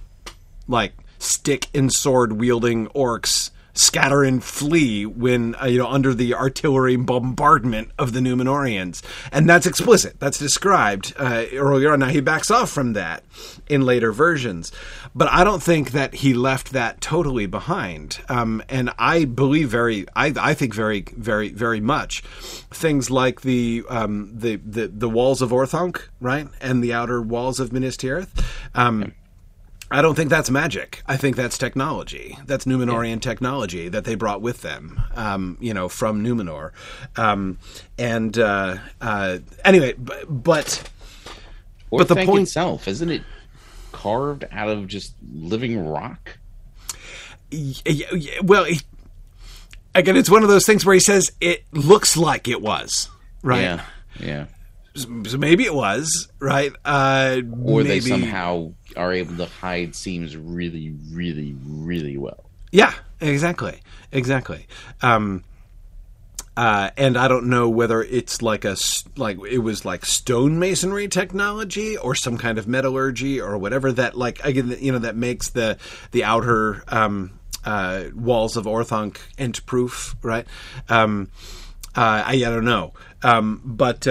[0.67, 6.35] like, stick and sword wielding orcs scatter and flee when uh, you know under the
[6.35, 9.03] artillery bombardment of the Numenoreans,
[9.33, 10.19] and that's explicit.
[10.19, 12.01] That's described uh, earlier on.
[12.01, 13.25] Now he backs off from that
[13.69, 14.73] in later versions,
[15.15, 18.19] but I don't think that he left that totally behind.
[18.29, 23.85] Um, and I believe very, I, I, think very, very, very much things like the
[23.89, 28.45] um, the, the the walls of Orthanc, right, and the outer walls of Minas Tirith.
[28.75, 29.15] Um,
[29.91, 31.03] I don't think that's magic.
[31.07, 32.39] I think that's technology.
[32.45, 33.21] That's Numenorean yeah.
[33.21, 36.73] technology that they brought with them, um, you know, from Numenor.
[37.17, 37.59] Um,
[37.99, 40.91] and uh, uh, anyway, but but,
[41.91, 43.23] but the point itself isn't it
[43.93, 46.39] carved out of just living rock?
[48.43, 48.67] Well,
[49.95, 53.09] again, it's one of those things where he says it looks like it was
[53.43, 53.63] right.
[53.63, 53.85] Yeah,
[54.21, 54.47] yeah.
[54.99, 57.89] So maybe it was right, uh, or maybe...
[57.89, 62.45] they somehow are able to hide seams really, really, really well.
[62.73, 63.81] Yeah, exactly,
[64.13, 64.67] exactly.
[65.03, 65.45] Um,
[66.57, 68.77] uh, and I don't know whether it's like a
[69.17, 74.45] like it was like stonemasonry technology or some kind of metallurgy or whatever that like
[74.45, 75.79] again you know that makes the
[76.11, 80.47] the outer um, uh, walls of Orthanc ent proof, right?
[80.89, 81.31] Um,
[81.97, 84.07] uh, I, I, don't know, um, but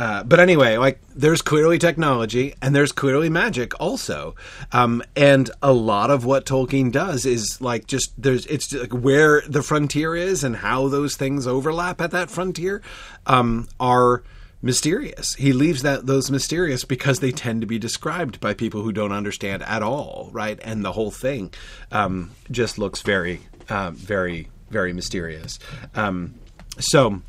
[0.00, 4.34] uh, but anyway, like there's clearly technology and there's clearly magic also,
[4.72, 9.42] um, and a lot of what Tolkien does is like just there's it's like where
[9.46, 12.80] the frontier is and how those things overlap at that frontier
[13.26, 14.22] um, are
[14.62, 15.34] mysterious.
[15.34, 19.12] He leaves that those mysterious because they tend to be described by people who don't
[19.12, 20.58] understand at all, right?
[20.62, 21.52] And the whole thing
[21.92, 25.58] um, just looks very, uh, very, very mysterious.
[25.94, 26.36] Um,
[26.78, 27.20] so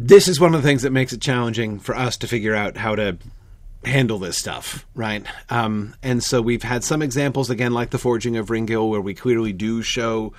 [0.00, 2.76] this is one of the things that makes it challenging for us to figure out
[2.76, 3.18] how to
[3.84, 5.26] handle this stuff, right?
[5.50, 9.12] Um, and so we've had some examples again, like the forging of Ringil, where we
[9.12, 10.32] clearly do show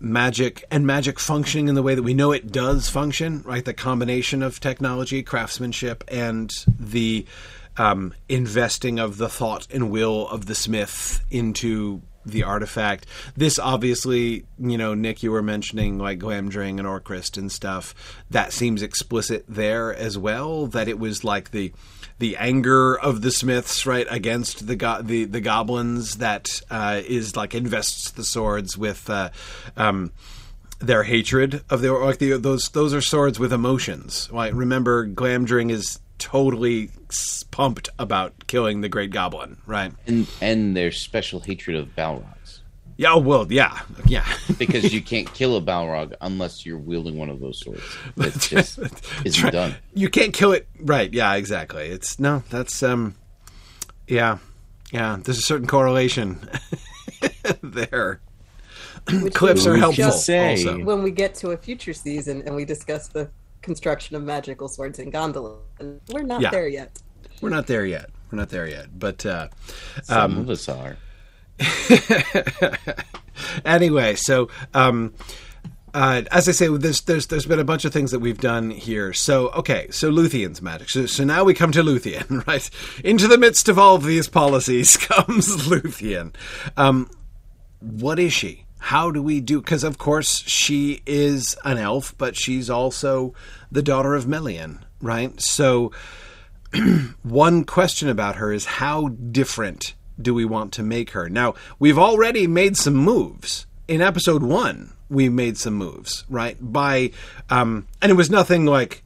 [0.00, 3.64] magic and magic functioning in the way that we know it does function, right?
[3.64, 7.26] The combination of technology, craftsmanship, and the
[7.76, 13.06] um, investing of the thought and will of the smith into the artifact.
[13.36, 17.94] This obviously, you know, Nick, you were mentioning like Glamdring and Orcrist and stuff.
[18.30, 20.66] That seems explicit there as well.
[20.66, 21.72] That it was like the
[22.18, 27.36] the anger of the Smiths, right, against the go- the the goblins that uh, is
[27.36, 29.08] like invests the swords with.
[29.08, 29.30] Uh,
[29.76, 30.12] um,
[30.80, 34.28] their hatred of the like the, those those are swords with emotions.
[34.32, 34.54] Right?
[34.54, 36.90] Remember, Glamdring is totally
[37.50, 39.92] pumped about killing the Great Goblin, right?
[40.06, 42.60] And and their special hatred of Balrogs.
[42.98, 44.26] Yeah, oh, well, yeah, yeah.
[44.58, 47.82] because you can't kill a Balrog unless you're wielding one of those swords.
[48.16, 48.80] It just
[49.24, 49.52] isn't right.
[49.52, 49.76] done.
[49.94, 51.12] You can't kill it, right?
[51.12, 51.86] Yeah, exactly.
[51.86, 53.14] It's no, that's um,
[54.08, 54.38] yeah,
[54.90, 55.16] yeah.
[55.22, 56.40] There's a certain correlation
[57.62, 58.20] there.
[59.32, 60.10] Clips are helpful.
[60.10, 60.50] Say.
[60.50, 60.82] Also.
[60.82, 63.30] When we get to a future season and we discuss the
[63.68, 66.50] construction of magical swords in Gondolin, we're not yeah.
[66.50, 67.00] there yet.
[67.40, 68.10] We're not there yet.
[68.30, 68.98] We're not there yet.
[68.98, 69.48] But uh,
[70.02, 70.96] some um, of us are.
[73.64, 75.14] anyway, so um,
[75.94, 78.70] uh, as I say, there's there's there's been a bunch of things that we've done
[78.70, 79.12] here.
[79.12, 80.90] So okay, so Luthien's magic.
[80.90, 82.68] So, so now we come to Luthien, right?
[83.04, 86.34] Into the midst of all of these policies comes Luthien.
[86.76, 87.10] Um,
[87.80, 88.64] what is she?
[88.78, 89.60] How do we do?
[89.60, 93.34] Because of course she is an elf, but she's also
[93.70, 95.40] the daughter of Melian, right?
[95.40, 95.92] So
[97.22, 101.28] one question about her is how different do we want to make her?
[101.28, 103.66] Now, we've already made some moves.
[103.86, 106.56] In episode one, we made some moves, right?
[106.60, 107.12] By,
[107.48, 109.02] um, and it was nothing like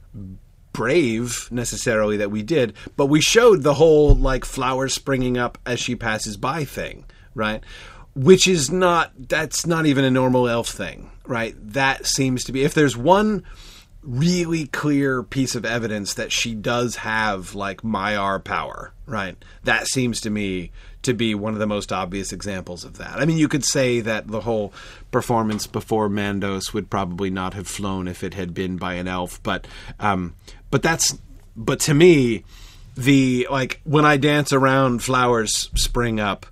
[0.73, 5.79] brave necessarily that we did, but we showed the whole like flowers springing up as
[5.79, 7.05] she passes by thing,
[7.35, 7.63] right?
[8.15, 11.55] Which is not, that's not even a normal elf thing, right?
[11.73, 13.43] That seems to be, if there's one
[14.03, 19.35] really clear piece of evidence that she does have like Maiar power, right?
[19.63, 20.71] That seems to me
[21.03, 23.19] to be one of the most obvious examples of that.
[23.19, 24.73] I mean, you could say that the whole
[25.11, 29.41] performance before Mandos would probably not have flown if it had been by an elf,
[29.43, 29.67] but
[29.99, 30.35] um,
[30.69, 31.17] but that's
[31.55, 32.43] but to me,
[32.95, 36.45] the like when I dance around, flowers spring up.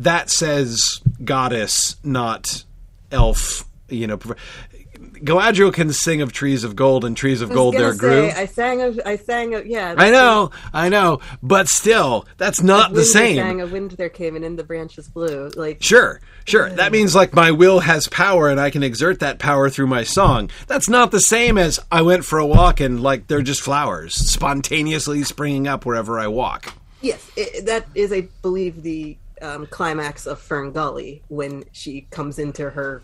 [0.00, 2.64] That says goddess, not
[3.12, 3.64] elf.
[3.88, 8.30] You know, Galadriel can sing of trees of gold and trees of gold there grew.
[8.30, 9.94] I sang of, I sang of, yeah.
[9.98, 13.36] I know, I know, but still, that's not the same.
[13.36, 15.50] Sang a wind there came and in the branches blew.
[15.50, 16.70] Like sure, sure.
[16.70, 20.04] That means like my will has power and I can exert that power through my
[20.04, 20.48] song.
[20.66, 24.14] That's not the same as I went for a walk and like they're just flowers
[24.14, 26.72] spontaneously springing up wherever I walk.
[27.02, 32.38] Yes, it, that is, I believe, the um, climax of Fern Gully when she comes
[32.38, 33.02] into her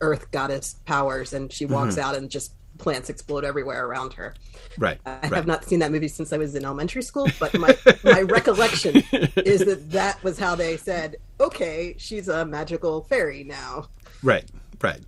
[0.00, 2.04] earth goddess powers and she walks mm-hmm.
[2.04, 4.34] out and just plants explode everywhere around her.
[4.78, 4.98] Right.
[5.06, 5.32] I right.
[5.32, 8.96] have not seen that movie since I was in elementary school, but my my recollection
[9.36, 13.88] is that that was how they said, "Okay, she's a magical fairy now."
[14.22, 14.48] Right.
[14.80, 15.00] Right.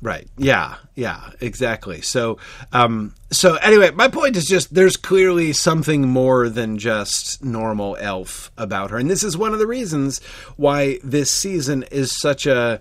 [0.00, 0.28] Right.
[0.36, 0.76] Yeah.
[0.94, 1.30] Yeah.
[1.40, 2.02] Exactly.
[2.02, 2.38] So,
[2.72, 8.52] um, so anyway, my point is just there's clearly something more than just normal elf
[8.56, 10.20] about her, and this is one of the reasons
[10.56, 12.80] why this season is such a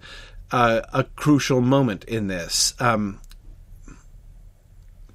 [0.51, 2.73] uh, a crucial moment in this.
[2.79, 3.19] Um,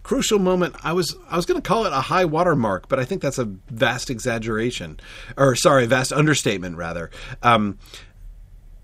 [0.03, 0.75] crucial moment.
[0.83, 3.23] I was I was going to call it a high water mark, but I think
[3.23, 4.99] that's a vast exaggeration,
[5.37, 7.11] or sorry, vast understatement rather.
[7.43, 7.79] Um,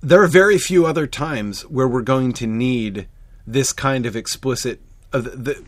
[0.01, 3.09] there are very few other times where we're going to need
[3.47, 4.81] this kind of explicit
[5.13, 5.63] uh, the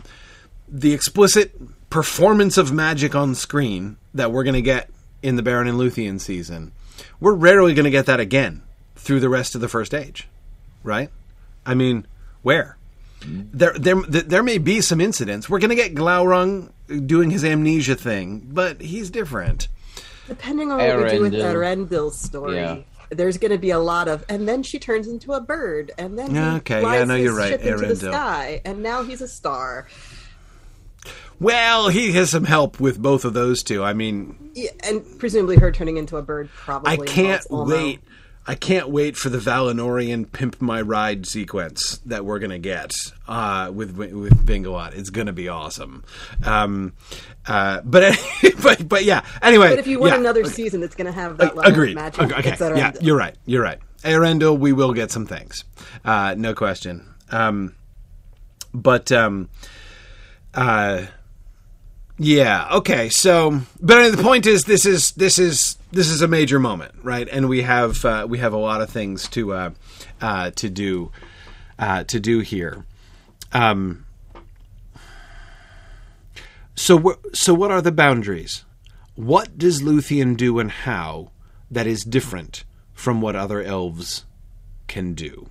[0.68, 1.54] the explicit
[1.90, 4.90] performance of magic on screen that we're going to get
[5.22, 6.72] in the Beren and Luthien season.
[7.18, 8.62] We're rarely going to get that again
[8.96, 10.28] through the rest of the first age
[10.82, 11.10] right?
[11.64, 12.06] I mean,
[12.42, 12.76] where?
[13.22, 15.48] There, there, there may be some incidents.
[15.48, 16.72] We're going to get Glaurung
[17.06, 19.68] doing his amnesia thing, but he's different.
[20.26, 22.78] Depending on what we do with Eärendil's story, yeah.
[23.10, 26.18] There's going to be a lot of, and then she turns into a bird, and
[26.18, 27.60] then okay, yeah, no, you're right.
[27.60, 29.86] Into the sky, and now he's a star.
[31.40, 33.82] Well, he has some help with both of those two.
[33.82, 36.92] I mean, yeah, and presumably her turning into a bird probably.
[36.92, 38.00] I can't wait.
[38.46, 42.92] I can't wait for the Valinorian "Pimp My Ride" sequence that we're gonna get
[43.28, 44.96] uh, with with Vingilot.
[44.96, 46.04] It's gonna be awesome.
[46.44, 46.94] Um,
[47.46, 48.18] uh, but
[48.62, 49.24] but but yeah.
[49.42, 50.20] Anyway, but if you want yeah.
[50.20, 50.50] another okay.
[50.50, 51.96] season, it's gonna have that level Agreed.
[51.96, 52.22] of magic.
[52.22, 52.76] Okay, okay.
[52.76, 53.36] yeah, you're right.
[53.46, 53.78] You're right.
[54.02, 55.64] Eärendil, we will get some things,
[56.04, 57.06] uh, no question.
[57.30, 57.74] Um,
[58.72, 59.50] but um,
[60.54, 61.06] uh,
[62.18, 63.08] yeah, okay.
[63.10, 67.28] So, but the point is, this is this is this is a major moment, right?
[67.28, 69.70] And we have uh, we have a lot of things to uh,
[70.20, 71.10] uh, to do
[71.78, 72.84] uh, to do here.
[73.52, 74.06] Um,
[76.74, 78.64] so so what are the boundaries?
[79.14, 81.32] What does Luthien do and how
[81.70, 84.24] that is different from what other elves
[84.86, 85.50] can do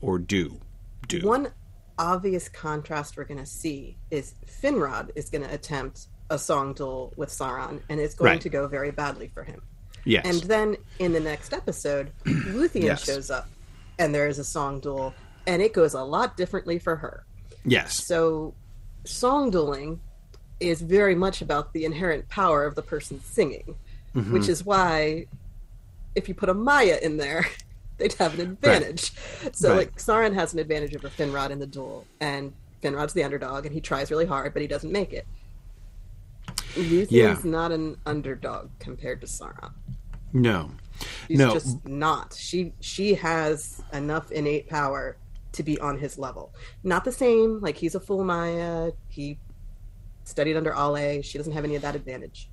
[0.00, 0.60] or do
[1.08, 1.26] do?
[1.26, 1.52] One
[1.98, 7.12] obvious contrast we're going to see is Finrod is going to attempt a song duel
[7.16, 8.40] with Sauron, and it's going right.
[8.40, 9.60] to go very badly for him.
[10.04, 10.24] Yes.
[10.24, 13.04] And then in the next episode, Luthien yes.
[13.04, 13.48] shows up,
[13.98, 15.12] and there is a song duel,
[15.46, 17.24] and it goes a lot differently for her.
[17.64, 18.04] Yes.
[18.04, 18.54] So,
[19.04, 20.00] song dueling
[20.60, 23.76] is very much about the inherent power of the person singing,
[24.14, 24.32] mm-hmm.
[24.32, 25.26] which is why
[26.14, 27.46] if you put a Maia in there,
[27.98, 29.12] they'd have an advantage.
[29.42, 29.56] Right.
[29.56, 29.78] So, right.
[29.78, 32.52] like, Sauron has an advantage over Finrod in the duel, and
[32.82, 35.26] Finrod's the underdog, and he tries really hard, but he doesn't make it.
[36.74, 37.32] Luthien yeah.
[37.32, 39.72] is not an underdog compared to Sauron.
[40.32, 40.70] No,
[41.26, 41.52] she's no.
[41.52, 42.34] just not.
[42.38, 45.16] She she has enough innate power
[45.52, 46.54] to be on his level.
[46.84, 47.60] Not the same.
[47.60, 49.38] Like he's a full Maia, He
[50.24, 51.24] studied under Aulë.
[51.24, 52.48] She doesn't have any of that advantage.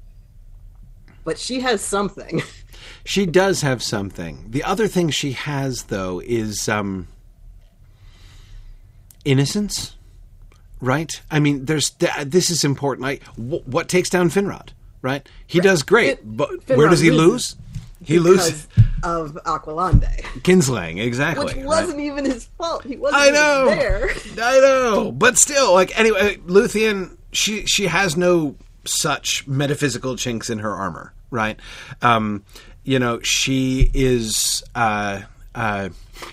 [1.23, 2.41] But she has something.
[3.05, 4.45] she does have something.
[4.49, 7.09] The other thing she has, though, is um,
[9.25, 9.96] innocence
[10.81, 11.21] right?
[11.31, 11.91] I mean, there's
[12.25, 13.03] this is important.
[13.03, 14.69] Like, what takes down Finrod?
[15.01, 15.27] Right?
[15.45, 15.63] He right.
[15.63, 17.55] does great, it, but Finrod where does he lose?
[18.03, 18.67] He loses
[19.03, 20.21] of Alqualondë.
[20.41, 21.45] Kinslaying, exactly.
[21.45, 22.05] Which wasn't right?
[22.05, 22.83] even his fault.
[22.83, 23.65] He wasn't I know.
[23.65, 24.09] there.
[24.39, 25.11] I know.
[25.11, 28.55] But still, like anyway, Luthien, she she has no
[28.85, 31.59] such metaphysical chinks in her armor, right?
[32.01, 32.43] Um,
[32.83, 35.21] you know, she is uh
[35.55, 35.89] uh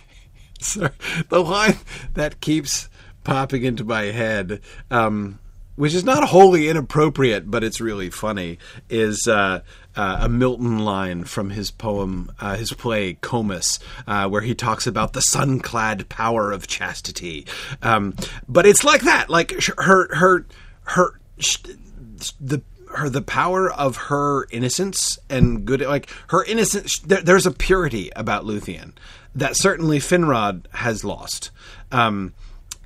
[0.60, 0.90] sorry,
[1.28, 1.78] the line
[2.14, 2.88] that keeps
[3.24, 4.60] popping into my head,
[4.90, 5.38] um,
[5.76, 8.58] which is not wholly inappropriate, but it's really funny,
[8.88, 9.60] is uh,
[9.96, 14.86] uh, a Milton line from his poem, uh, his play Comus, uh, where he talks
[14.86, 17.46] about the sun-clad power of chastity.
[17.82, 18.14] Um,
[18.48, 20.46] but it's like that, like her, her,
[20.82, 21.20] her,
[22.40, 22.62] the
[22.94, 28.10] her the power of her innocence and good like her innocence there, there's a purity
[28.14, 28.92] about Luthien
[29.34, 31.50] that certainly Finrod has lost
[31.90, 32.34] um,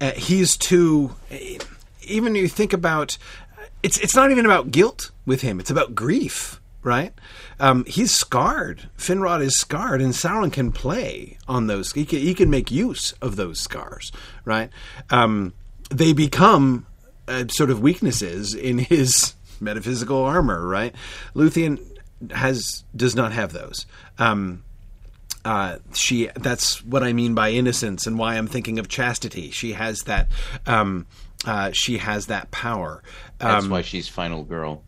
[0.00, 1.14] uh, he's too.
[2.02, 3.18] Even you think about,
[3.82, 5.60] it's it's not even about guilt with him.
[5.60, 7.12] It's about grief, right?
[7.60, 8.88] Um, he's scarred.
[8.96, 11.92] Finrod is scarred, and Sauron can play on those.
[11.92, 14.12] He can, he can make use of those scars,
[14.44, 14.70] right?
[15.10, 15.52] Um,
[15.90, 16.86] they become
[17.26, 20.94] uh, sort of weaknesses in his metaphysical armor, right?
[21.34, 21.80] Luthien
[22.30, 23.86] has does not have those.
[24.18, 24.64] Um,
[25.44, 29.50] uh, she that's what I mean by innocence and why I'm thinking of chastity.
[29.50, 30.28] She has that
[30.66, 31.06] um,
[31.46, 33.02] uh, she has that power.
[33.40, 34.82] Um, that's why she's final girl.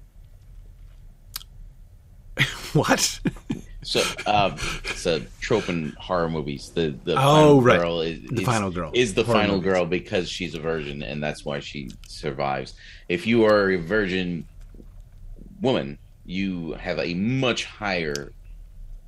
[2.72, 3.20] what?
[3.82, 6.70] so um, it's a trope in horror movies.
[6.74, 7.80] The the oh, final right.
[7.80, 9.72] girl is the final girl is the horror final movies.
[9.72, 12.74] girl because she's a virgin and that's why she survives.
[13.08, 14.46] If you are a virgin
[15.60, 18.32] woman, you have a much higher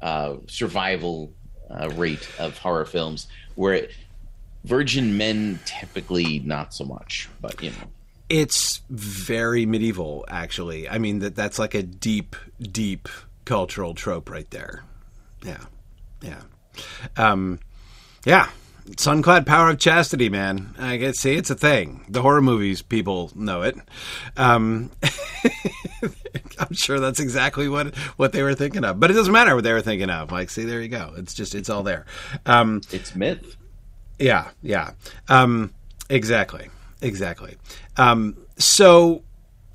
[0.03, 1.33] uh, survival
[1.71, 3.89] uh, rate of horror films, where
[4.65, 7.89] virgin men typically not so much, but you know.
[8.29, 10.89] It's very medieval, actually.
[10.89, 13.09] I mean that that's like a deep, deep
[13.45, 14.85] cultural trope right there.
[15.45, 15.65] Yeah,
[16.21, 16.43] yeah,
[17.17, 17.59] um,
[18.25, 18.49] yeah.
[18.97, 20.75] Sunclad power of chastity, man.
[20.77, 22.05] I get see it's a thing.
[22.09, 23.77] The horror movies people know it.
[24.37, 24.91] Um,
[26.59, 29.01] I'm sure that's exactly what what they were thinking of.
[29.01, 30.33] But it doesn't matter what they were thinking of.
[30.33, 31.13] Like, see, there you go.
[31.17, 32.07] It's just it's all there.
[32.47, 33.57] Um, it's myth.
[34.19, 34.93] Yeah, yeah.
[35.29, 35.73] Um,
[36.09, 36.69] exactly,
[37.01, 37.57] exactly.
[37.97, 39.23] Um, so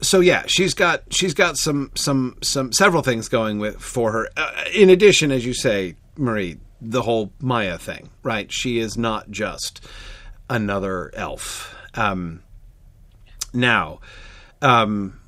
[0.01, 4.29] so yeah, she's got she's got some some some several things going with for her.
[4.37, 8.51] Uh, in addition, as you say, Marie, the whole Maia thing, right?
[8.51, 9.85] She is not just
[10.49, 11.75] another elf.
[11.95, 12.43] Um,
[13.53, 13.99] now,
[14.61, 15.19] um,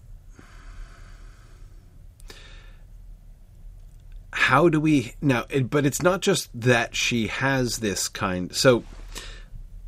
[4.40, 5.46] how do we now?
[5.50, 8.56] It, but it's not just that she has this kind.
[8.56, 8.84] So,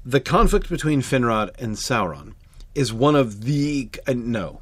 [0.05, 2.33] the conflict between Finrod and Sauron
[2.75, 4.59] is one of the uh, no.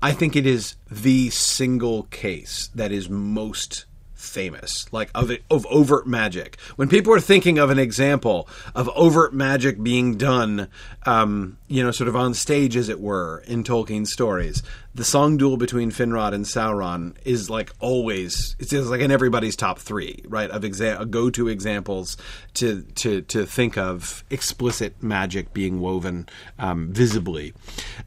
[0.00, 3.84] I think it is the single case that is most
[4.22, 6.58] famous, like of of overt magic.
[6.76, 10.68] When people are thinking of an example of overt magic being done,
[11.04, 14.62] um, you know, sort of on stage, as it were, in Tolkien stories,
[14.94, 18.56] the song duel between Finrod and Sauron is like always.
[18.58, 20.50] It's like in everybody's top three, right?
[20.50, 22.16] Of exa- go to examples
[22.54, 27.54] to to to think of explicit magic being woven um, visibly.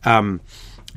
[0.04, 0.42] Um,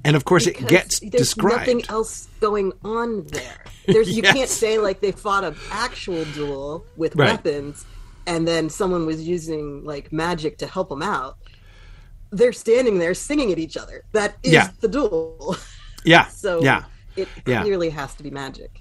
[0.05, 1.61] and of course, because it gets there's described.
[1.61, 3.65] Nothing else going on there.
[3.87, 4.35] There's you yes.
[4.35, 7.33] can't say like they fought an actual duel with right.
[7.33, 7.87] weapons,
[8.27, 11.39] and then someone was using like magic to help them out.
[12.31, 14.05] They're standing there singing at each other.
[14.13, 14.71] That is yeah.
[14.81, 15.57] the duel.
[16.05, 16.29] Yeah.
[16.29, 16.85] so yeah,
[17.17, 17.95] it clearly yeah.
[17.95, 18.81] has to be magic.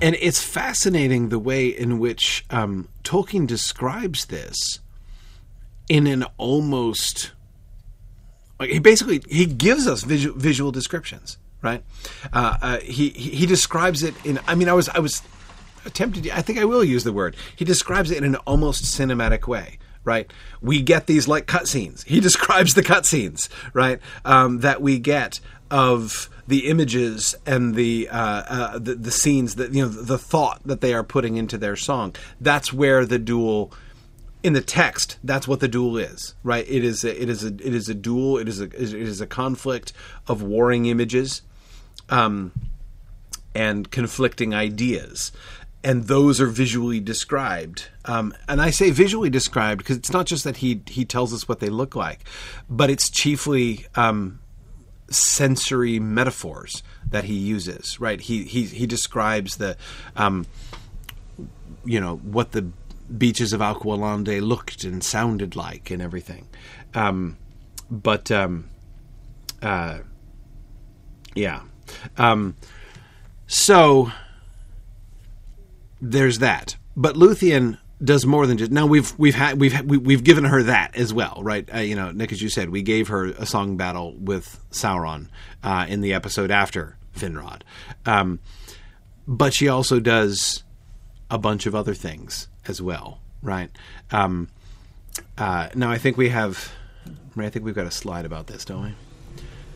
[0.00, 4.80] And it's fascinating the way in which um, Tolkien describes this
[5.88, 7.32] in an almost
[8.58, 11.82] like he basically he gives us visual, visual descriptions, right?
[12.32, 14.38] Uh, uh, he he describes it in.
[14.46, 15.22] I mean, I was I was
[15.84, 16.30] attempted.
[16.30, 17.36] I think I will use the word.
[17.56, 19.78] He describes it in an almost cinematic way.
[20.04, 20.30] Right,
[20.60, 22.04] we get these like cutscenes.
[22.04, 25.40] He describes the cutscenes, right, um, that we get
[25.70, 30.60] of the images and the, uh, uh, the the scenes that you know the thought
[30.66, 32.14] that they are putting into their song.
[32.40, 33.72] That's where the duel
[34.44, 36.66] in the text, that's what the duel is, right?
[36.68, 38.36] It is a, it is a it is a duel.
[38.36, 39.94] It is a it is a conflict
[40.28, 41.40] of warring images,
[42.10, 42.52] um,
[43.54, 45.32] and conflicting ideas,
[45.82, 47.88] and those are visually described.
[48.04, 51.48] Um, and I say visually described because it's not just that he he tells us
[51.48, 52.20] what they look like,
[52.68, 54.40] but it's chiefly um,
[55.08, 57.98] sensory metaphors that he uses.
[57.98, 58.20] Right?
[58.20, 59.78] He he he describes the,
[60.16, 60.44] um,
[61.86, 62.70] you know, what the
[63.16, 66.48] beaches of Alqualondë looked and sounded like and everything.
[66.94, 67.36] Um,
[67.90, 68.68] but um,
[69.62, 69.98] uh,
[71.34, 71.62] yeah,
[72.16, 72.56] um,
[73.46, 74.10] so
[76.00, 76.76] there's that.
[76.96, 80.62] But Luthien does more than just now we've we've had we've we have given her
[80.64, 83.46] that as well right uh, you know nick as you said we gave her a
[83.46, 85.28] song battle with sauron
[85.62, 87.62] uh, in the episode after finrod
[88.04, 88.40] um,
[89.28, 90.64] but she also does
[91.30, 93.70] a bunch of other things as well, right?
[94.10, 94.48] Um,
[95.38, 96.72] uh, now I think we have.
[97.36, 98.94] I think we've got a slide about this, don't we?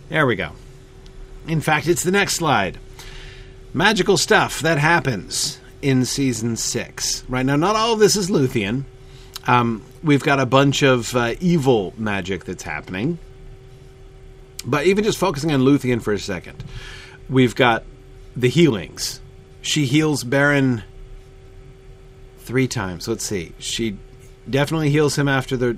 [0.08, 0.52] There we go.
[1.46, 2.78] In fact, it's the next slide.
[3.74, 7.24] Magical stuff that happens in season six.
[7.28, 8.84] Right now, not all of this is Luthien.
[9.46, 13.18] Um, we've got a bunch of uh, evil magic that's happening.
[14.64, 16.64] But even just focusing on Luthien for a second,
[17.28, 17.84] we've got
[18.36, 19.20] the healings.
[19.62, 20.82] She heals Beren
[22.48, 23.06] three times.
[23.06, 23.52] Let's see.
[23.58, 23.98] She
[24.48, 25.76] definitely heals him after the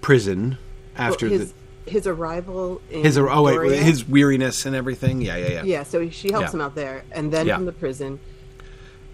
[0.00, 0.56] prison.
[0.96, 1.52] After well, his,
[1.84, 2.80] the his arrival.
[2.88, 5.20] his oh wait, his weariness and everything.
[5.20, 5.62] Yeah, yeah, yeah.
[5.64, 5.82] Yeah.
[5.82, 6.52] So she helps yeah.
[6.54, 7.56] him out there, and then yeah.
[7.56, 8.18] from the prison.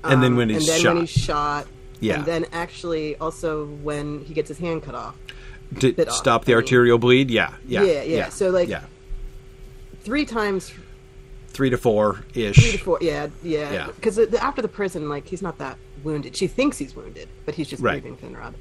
[0.05, 0.95] Um, and then when he's and then shot.
[0.95, 1.67] when he's shot.
[1.99, 2.17] Yeah.
[2.17, 5.17] And then actually also when he gets his hand cut off.
[5.81, 7.01] To stop off, the I arterial mean.
[7.01, 7.31] bleed.
[7.31, 8.03] Yeah, yeah, yeah, yeah.
[8.03, 8.29] Yeah.
[8.29, 8.69] So like.
[8.69, 8.85] Yeah.
[10.05, 10.73] Three times
[11.49, 12.57] three to four ish.
[12.57, 13.87] Three to four, yeah, yeah.
[13.87, 14.27] Because yeah.
[14.41, 16.37] after the prison, like he's not that wounded.
[16.37, 18.03] She thinks he's wounded, but he's just right.
[18.03, 18.55] breathing Finrod.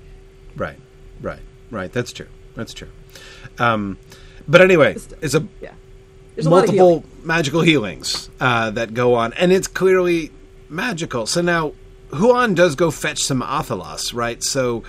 [0.55, 0.79] Right,
[1.21, 1.41] right,
[1.71, 1.91] right.
[1.91, 2.27] That's true.
[2.55, 2.89] That's true.
[3.59, 3.97] Um,
[4.47, 5.73] but anyway, it's a yeah.
[6.35, 7.21] There's multiple healing.
[7.23, 10.31] magical healings uh, that go on, and it's clearly
[10.69, 11.25] magical.
[11.27, 11.73] So now,
[12.11, 14.43] Huan does go fetch some Athelas, right?
[14.43, 14.83] So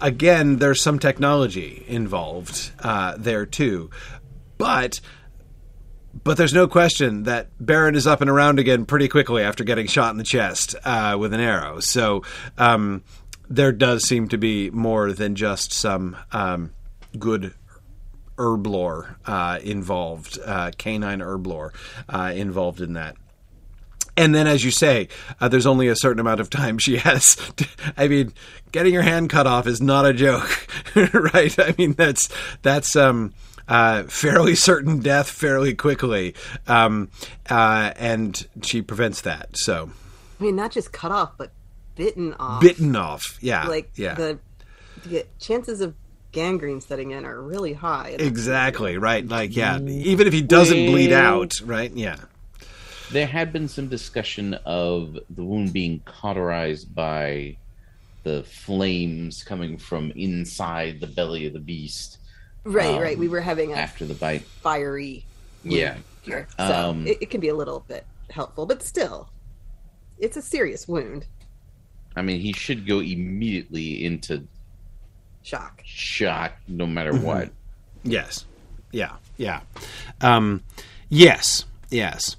[0.00, 3.90] again, there's some technology involved uh, there too,
[4.58, 5.00] but
[6.24, 9.86] but there's no question that Beren is up and around again pretty quickly after getting
[9.86, 11.80] shot in the chest uh, with an arrow.
[11.80, 12.22] So
[12.58, 13.02] um,
[13.48, 16.72] there does seem to be more than just some um,
[17.18, 17.54] good
[18.38, 21.72] herb lore uh, involved, uh, canine herb lore
[22.08, 23.16] uh, involved in that.
[24.18, 25.08] And then, as you say,
[25.40, 27.36] uh, there's only a certain amount of time she has.
[27.56, 28.32] To, I mean,
[28.72, 30.68] getting your hand cut off is not a joke,
[31.12, 31.58] right?
[31.58, 32.28] I mean, that's
[32.62, 33.34] that's um,
[33.68, 36.34] uh, fairly certain death fairly quickly,
[36.66, 37.10] um,
[37.48, 39.56] uh, and she prevents that.
[39.56, 39.90] So,
[40.40, 41.52] I mean, not just cut off, but
[41.94, 42.60] bitten off.
[42.60, 44.14] Bitten off, yeah, like yeah.
[44.14, 44.38] The,
[45.04, 45.94] the chances of
[46.32, 48.14] gangrene setting in are really high.
[48.18, 49.26] Exactly right.
[49.26, 51.90] Like yeah, even if he doesn't well, bleed out, right?
[51.92, 52.16] Yeah.
[53.12, 57.56] There had been some discussion of the wound being cauterized by
[58.24, 62.18] the flames coming from inside the belly of the beast.
[62.66, 63.16] Right, um, right.
[63.16, 65.24] We were having a after the bite fiery.
[65.62, 65.96] Yeah.
[66.22, 66.48] Here.
[66.58, 69.30] So um, it, it can be a little bit helpful, but still,
[70.18, 71.26] it's a serious wound.
[72.16, 74.46] I mean, he should go immediately into
[75.42, 75.82] shock.
[75.84, 77.24] Shock, no matter mm-hmm.
[77.24, 77.50] what.
[78.02, 78.44] Yes.
[78.90, 79.60] yeah, yeah.
[80.20, 80.62] Um,
[81.08, 82.36] yes, yes.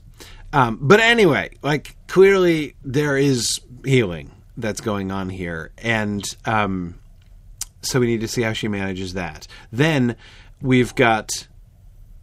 [0.52, 6.96] Um, but anyway, like clearly there is healing that's going on here, and um,
[7.88, 9.48] so we need to see how she manages that.
[9.72, 10.16] Then
[10.62, 11.48] we've got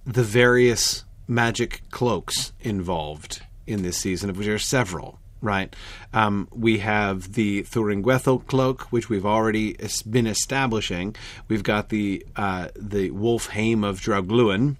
[0.04, 5.18] the various magic cloaks involved in this season, of which there are several.
[5.40, 5.76] Right,
[6.14, 9.76] um, we have the Thuringwethil cloak, which we've already
[10.08, 11.14] been establishing.
[11.48, 14.76] We've got the uh, the wolf hame of Draugluin,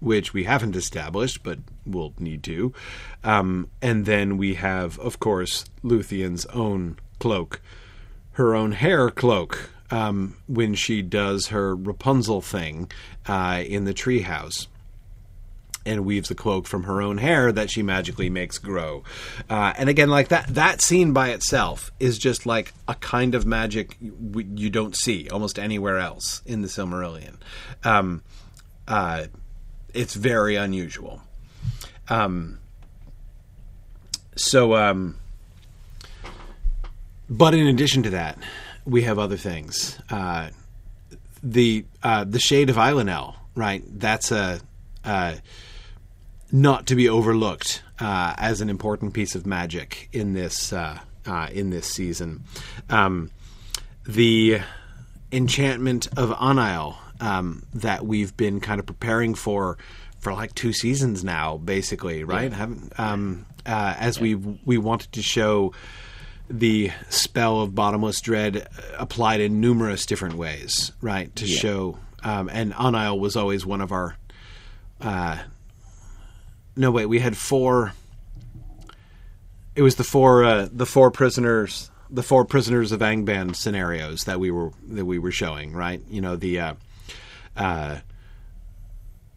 [0.00, 2.72] which we haven't established, but we'll need to.
[3.22, 7.60] Um, and then we have, of course, Luthien's own cloak,
[8.32, 12.90] her own hair cloak, um, when she does her Rapunzel thing
[13.26, 14.66] uh, in the treehouse
[15.86, 19.04] and weaves the cloak from her own hair that she magically makes grow.
[19.48, 23.46] Uh, and again, like that that scene by itself is just like a kind of
[23.46, 27.36] magic you, you don't see almost anywhere else in the Silmarillion.
[27.84, 28.22] Um,
[28.88, 29.26] uh,
[29.94, 31.22] it's very unusual.
[32.08, 32.58] Um,
[34.36, 35.16] so, um,
[37.30, 38.38] but in addition to that,
[38.86, 39.98] we have other things.
[40.08, 40.50] Uh,
[41.42, 43.82] the uh, the shade of Eilunel, right?
[43.86, 44.60] That's a
[45.04, 45.34] uh,
[46.52, 51.48] not to be overlooked uh, as an important piece of magic in this uh, uh,
[51.52, 52.44] in this season.
[52.88, 53.30] Um,
[54.06, 54.60] the
[55.32, 59.76] enchantment of Anail um, that we've been kind of preparing for
[60.20, 62.50] for like two seasons now, basically, right?
[62.50, 62.68] Yeah.
[62.98, 64.22] Um, uh, as yeah.
[64.22, 64.34] we
[64.64, 65.72] we wanted to show
[66.48, 71.34] the spell of bottomless dread applied in numerous different ways, right?
[71.36, 71.58] To yeah.
[71.58, 74.16] show, um, and Anail was always one of our.
[75.00, 75.38] Uh,
[76.76, 77.92] no, wait, we had four.
[79.74, 84.38] It was the four uh, the four prisoners the four prisoners of Angband scenarios that
[84.38, 86.00] we were that we were showing, right?
[86.08, 86.74] You know the uh,
[87.56, 87.98] uh,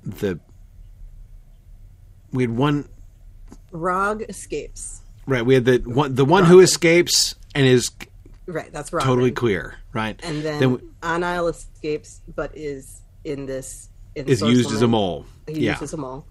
[0.03, 0.39] the
[2.32, 2.88] we had one
[3.72, 5.01] Rog escapes.
[5.30, 6.51] Right, we had the one the one Rog.
[6.51, 7.91] who escapes and is
[8.47, 8.71] right.
[8.73, 9.07] That's Robin.
[9.07, 10.19] totally clear, right?
[10.23, 14.88] And then, then we, Anail escapes, but is in this in is used as a
[14.88, 15.25] mole.
[15.47, 15.73] He yeah.
[15.73, 16.25] uses a mole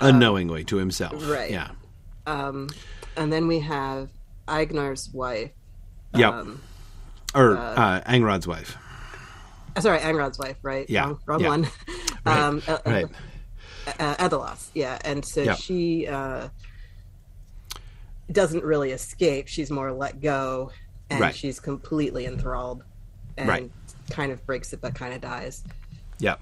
[0.00, 1.28] unknowingly um, to himself.
[1.28, 1.50] Right.
[1.50, 1.70] Yeah.
[2.26, 2.70] Um,
[3.16, 4.10] and then we have
[4.46, 5.50] Aegnor's wife.
[6.14, 6.32] Yep.
[6.32, 6.62] Um,
[7.34, 8.76] or uh, uh, Angrod's wife.
[9.76, 10.88] Uh, sorry, Angrod's wife, right?
[10.88, 11.06] Yeah.
[11.06, 11.48] Wrong, wrong yeah.
[11.48, 11.62] one.
[11.62, 11.72] right.
[12.26, 13.06] Um, uh, right.
[13.98, 14.98] Uh, Ethelas, yeah.
[15.02, 15.56] And so yep.
[15.56, 16.48] she uh,
[18.30, 19.48] doesn't really escape.
[19.48, 20.70] She's more let go,
[21.10, 21.34] and right.
[21.34, 22.84] she's completely enthralled
[23.36, 23.70] and right.
[24.10, 25.64] kind of breaks it, but kind of dies.
[26.18, 26.36] Yeah.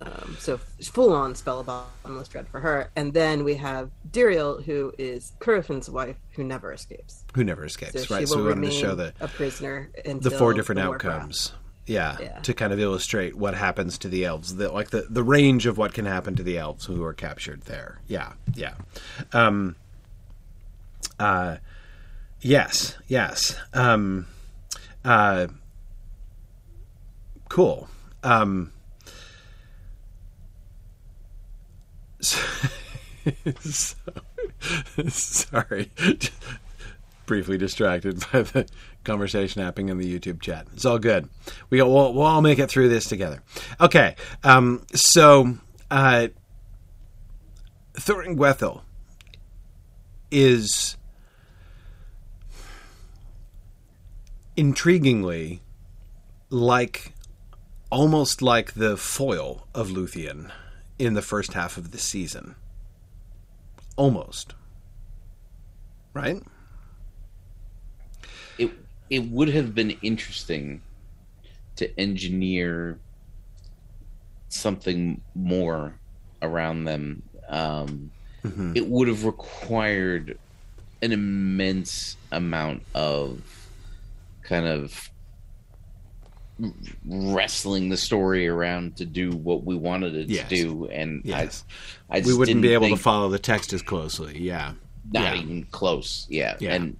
[0.00, 0.58] Um, so
[0.92, 2.90] full on spell of bottomless dread for her.
[2.96, 7.24] And then we have Diriel, who is Curufin's wife, who never escapes.
[7.34, 8.28] Who never escapes, so right?
[8.28, 11.52] So we wanted to show the a prisoner the four different the outcomes.
[11.86, 15.22] Yeah, yeah, to kind of illustrate what happens to the elves, the, like the, the
[15.22, 18.00] range of what can happen to the elves who are captured there.
[18.08, 18.74] Yeah, yeah.
[19.32, 19.76] Um,
[21.18, 21.56] uh,
[22.40, 23.56] yes, yes.
[23.72, 24.26] Um,
[25.04, 25.46] uh,
[27.48, 27.88] cool.
[28.22, 28.72] Um,
[32.20, 33.96] so,
[35.08, 35.90] sorry,
[37.26, 38.66] briefly distracted by the
[39.04, 40.66] conversation happening in the YouTube chat.
[40.74, 41.28] It's all good.
[41.70, 43.42] We we'll, we'll all make it through this together.
[43.80, 45.56] Okay, um, so
[45.90, 46.28] uh,
[47.94, 48.80] Thuringwethil
[50.30, 50.96] is
[54.56, 55.60] intriguingly
[56.50, 57.12] like
[57.90, 60.50] almost like the foil of Luthien
[60.98, 62.54] in the first half of the season.
[63.96, 64.54] Almost.
[66.12, 66.42] Right?
[68.58, 68.70] It
[69.10, 70.80] it would have been interesting
[71.76, 72.98] to engineer
[74.48, 75.94] something more
[76.40, 77.22] around them.
[77.48, 78.10] Um,
[78.42, 78.72] mm-hmm.
[78.74, 80.38] It would have required
[81.02, 83.42] an immense amount of
[84.46, 85.10] kind of
[87.04, 90.48] wrestling the story around to do what we wanted it yes.
[90.48, 91.64] to do, and yes.
[92.10, 94.38] I, I we wouldn't be able to follow the text as closely.
[94.38, 94.72] Yeah,
[95.12, 95.42] not yeah.
[95.42, 96.26] even close.
[96.30, 96.56] Yeah.
[96.58, 96.74] yeah.
[96.74, 96.96] and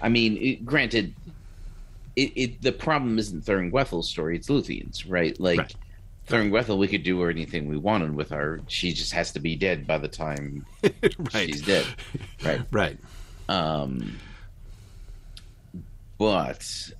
[0.00, 1.14] I mean, it, granted,
[2.14, 5.38] it, it, the problem isn't Thuringwethil's story; it's Luthien's, right?
[5.38, 5.58] Like.
[5.58, 5.74] Right.
[6.28, 8.60] Thuringwethil, we could do anything we wanted with her.
[8.66, 11.46] She just has to be dead by the time right.
[11.46, 11.86] she's dead.
[12.44, 12.62] Right.
[12.72, 12.98] Right.
[13.48, 14.18] Um,
[16.18, 16.90] but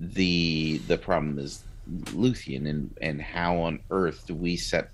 [0.00, 4.90] the the problem is Luthien and and how on earth do we set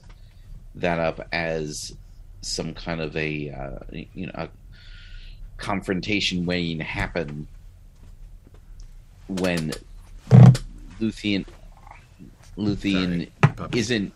[0.74, 1.96] that up as
[2.40, 3.78] some kind of a uh,
[4.14, 4.48] you know a
[5.56, 7.46] confrontation waiting to happen
[9.28, 9.72] when
[11.00, 11.44] Luthien
[12.56, 14.12] Luthien Sorry, isn't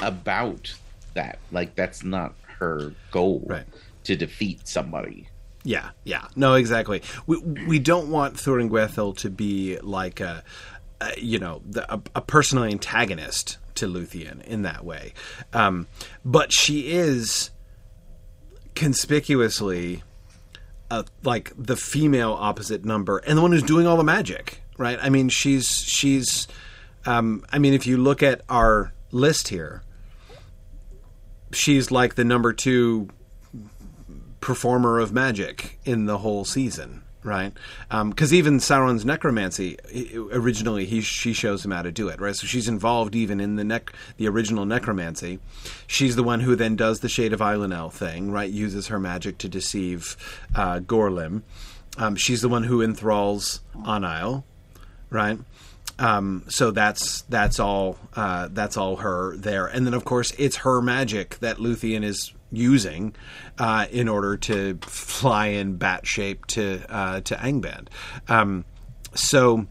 [0.00, 0.74] about
[1.14, 1.38] that.
[1.50, 3.64] Like that's not her goal right.
[4.04, 5.28] to defeat somebody.
[5.64, 7.02] Yeah, yeah, no, exactly.
[7.26, 10.42] We we don't want Thuringwethil to be like a,
[11.00, 15.12] a you know, the, a, a, personal antagonist to Luthien in that way,
[15.52, 15.86] um,
[16.24, 17.50] but she is
[18.74, 20.02] conspicuously
[20.90, 24.98] uh, like the female opposite number and the one who's doing all the magic, right?
[25.00, 26.48] I mean, she's she's.
[27.04, 29.82] Um, I mean, if you look at our list here,
[31.52, 33.08] she's like the number two
[34.42, 37.54] performer of magic in the whole season, right?
[37.88, 39.78] Because um, even Sauron's necromancy
[40.32, 42.36] originally, he she shows him how to do it, right?
[42.36, 43.82] So she's involved even in the
[44.18, 45.38] the original necromancy.
[45.86, 48.50] She's the one who then does the Shade of Eilunel thing, right?
[48.50, 50.16] Uses her magic to deceive
[50.54, 51.42] uh, Gorlim.
[51.96, 54.44] Um, she's the one who enthralls Anile,
[55.08, 55.38] right?
[55.98, 60.56] Um, so that's that's all uh, that's all her there, and then of course it's
[60.56, 63.14] her magic that Luthien is using
[63.58, 67.88] uh, in order to fly in bat shape to uh, to Angband.
[68.28, 68.64] Um,
[69.14, 69.66] so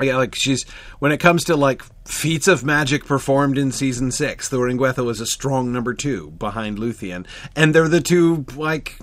[0.00, 0.64] yeah, like she's
[0.98, 5.20] when it comes to like feats of magic performed in season six, The Thuringwethil is
[5.20, 8.98] a strong number two behind Luthien, and they're the two like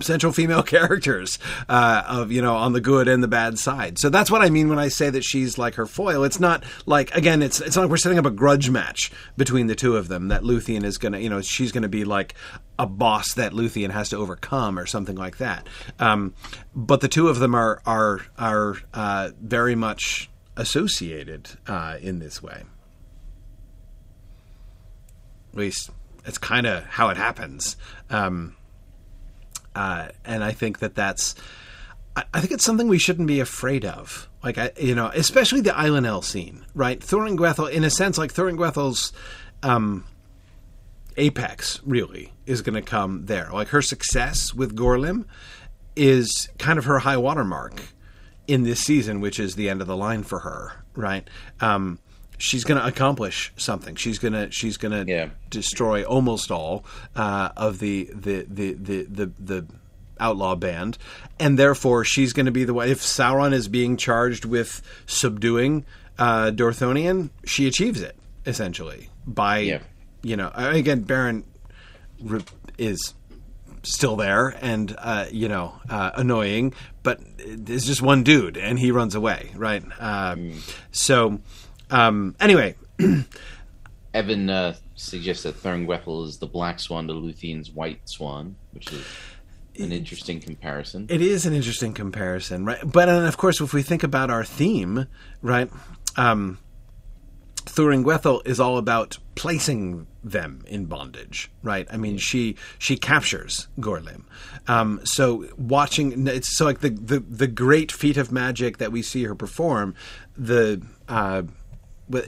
[0.00, 1.38] central female characters
[1.68, 3.98] uh, of you know on the good and the bad side.
[3.98, 6.24] So that's what I mean when I say that she's like her foil.
[6.24, 9.66] It's not like again, it's it's not like we're setting up a grudge match between
[9.66, 10.28] the two of them.
[10.28, 12.34] That Luthien is gonna you know she's gonna be like
[12.78, 15.66] a boss that Luthien has to overcome or something like that.
[15.98, 16.34] Um,
[16.74, 22.42] but the two of them are are are uh, very much associated uh, in this
[22.42, 22.62] way.
[25.52, 25.90] At least
[26.24, 27.76] it's kind of how it happens.
[28.10, 28.56] Um,
[29.74, 31.34] uh, and I think that that's,
[32.16, 34.28] I, I, think it's something we shouldn't be afraid of.
[34.42, 36.98] Like, I, you know, especially the Eilunel scene, right?
[36.98, 39.12] Thuringwethil, in a sense, like Thuringwethil's
[39.62, 40.04] um,
[41.16, 43.50] apex, really, is going to come there.
[43.52, 45.26] Like, her success with Gorlim
[45.94, 47.82] is kind of her high watermark
[48.46, 51.28] in this season, which is the end of the line for her, right?
[51.60, 51.98] Um,
[52.38, 53.94] she's going to accomplish something.
[53.96, 55.30] She's going to she's going to yeah.
[55.50, 56.84] destroy almost all
[57.14, 59.66] uh, of the the, the the the the
[60.18, 60.98] outlaw band,
[61.38, 62.88] and therefore she's going to be the one.
[62.88, 65.84] If Sauron is being charged with subduing
[66.18, 68.16] uh, Dorthonion, she achieves it
[68.46, 69.80] essentially by yeah.
[70.22, 71.42] you know again Beren
[72.78, 73.14] is
[73.86, 78.90] still there and uh, you know uh, annoying, but it's just one dude and he
[78.90, 79.82] runs away, right?
[79.98, 80.76] Uh, mm.
[80.90, 81.40] So
[81.90, 82.74] um, anyway,
[84.14, 89.04] Evan uh, suggests that Thuringwethil is the black swan to Luthien's white swan, which is
[89.78, 91.06] an interesting comparison.
[91.08, 92.80] It is an interesting comparison, right?
[92.84, 95.06] But and of course, if we think about our theme,
[95.42, 95.70] right?
[96.16, 96.58] Um,
[97.76, 101.86] Thuringwethil is all about placing them in bondage, right?
[101.90, 104.22] I mean, she she captures Gorlim.
[104.66, 109.02] Um, so watching, it's so like the, the the great feat of magic that we
[109.02, 109.94] see her perform.
[110.38, 111.42] The uh,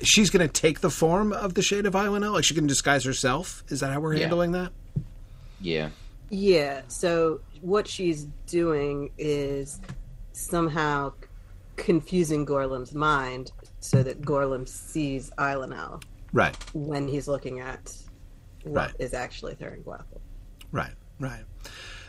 [0.03, 2.35] she's going to take the form of the Shade of Eilunel.
[2.35, 3.65] Like she can disguise herself.
[3.69, 4.21] Is that how we're yeah.
[4.21, 4.71] handling that?
[5.63, 5.89] Yeah.
[6.29, 6.83] Yeah.
[6.89, 9.81] So what she's doing is
[10.33, 11.15] somehow
[11.77, 13.51] confusing Gorlim's mind
[13.81, 16.03] so that Gorlim sees Eilunel.
[16.33, 16.57] Right.
[16.75, 17.95] When he's looking at
[18.65, 18.95] what right.
[18.99, 20.21] is actually Thuringwethil.
[20.73, 20.93] Right.
[21.19, 21.45] Right.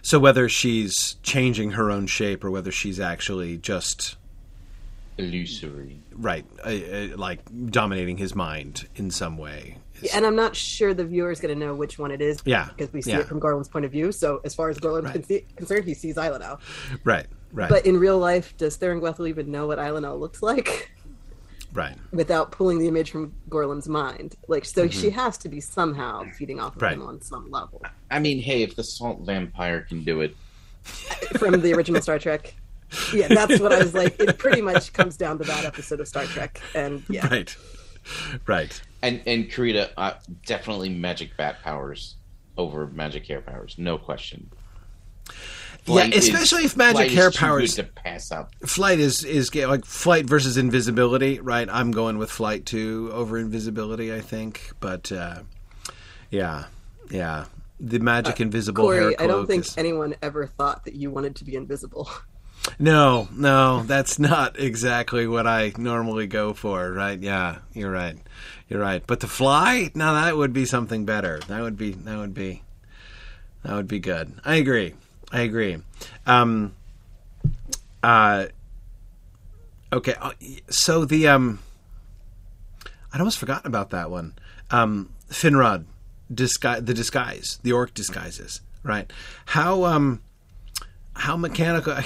[0.01, 4.17] So whether she's changing her own shape or whether she's actually just
[5.17, 6.45] illusory, right?
[6.65, 7.39] Uh, uh, like
[7.69, 9.77] dominating his mind in some way.
[10.01, 12.39] Yeah, and I'm not sure the viewer is going to know which one it is.
[12.45, 13.19] Yeah, because we see yeah.
[13.19, 14.11] it from Gorlim's point of view.
[14.13, 15.27] So as far as Gorlim's right.
[15.27, 16.59] con- concerned, he sees Eilunel.
[17.03, 17.27] Right.
[17.51, 17.69] Right.
[17.69, 20.91] But in real life, does Thuringwethil even know what Eilunel looks like?
[21.73, 21.95] Right.
[22.11, 24.35] Without pulling the image from Gorlim's mind.
[24.47, 24.99] Like, so mm-hmm.
[24.99, 26.93] she has to be somehow feeding off of right.
[26.93, 27.83] him on some level.
[28.09, 30.35] I mean, hey, if the salt vampire can do it.
[31.37, 32.55] from the original Star Trek.
[33.13, 34.19] Yeah, that's what I was like.
[34.19, 36.59] It pretty much comes down to that episode of Star Trek.
[36.73, 37.27] And yeah.
[37.27, 37.55] Right.
[38.47, 38.81] Right.
[39.01, 40.13] And and Karita, uh,
[40.45, 42.15] definitely magic bat powers
[42.57, 43.75] over magic hair powers.
[43.77, 44.49] No question.
[45.89, 48.53] Flight yeah, especially is, if magic hair powers to pass up.
[48.63, 51.67] Flight is is like flight versus invisibility, right?
[51.67, 54.71] I'm going with flight too over invisibility, I think.
[54.79, 55.39] But uh,
[56.29, 56.65] yeah,
[57.09, 57.45] yeah,
[57.79, 59.13] the magic uh, invisible Corey, hair.
[59.17, 59.77] I don't think is...
[59.79, 62.07] anyone ever thought that you wanted to be invisible.
[62.77, 67.19] No, no, that's not exactly what I normally go for, right?
[67.19, 68.17] Yeah, you're right.
[68.67, 69.01] You're right.
[69.07, 71.39] But to fly, now that would be something better.
[71.47, 72.61] That would be that would be
[73.63, 74.33] that would be good.
[74.45, 74.93] I agree.
[75.31, 75.77] I agree.
[76.25, 76.73] Um,
[78.01, 78.47] uh,
[79.93, 80.31] okay, uh,
[80.69, 81.59] so the um,
[83.13, 84.33] I'd almost forgotten about that one.
[84.71, 85.85] Um, Finrod
[86.33, 89.11] disguise the disguise, the orc disguises, right?
[89.45, 90.21] How um
[91.13, 91.97] how mechanical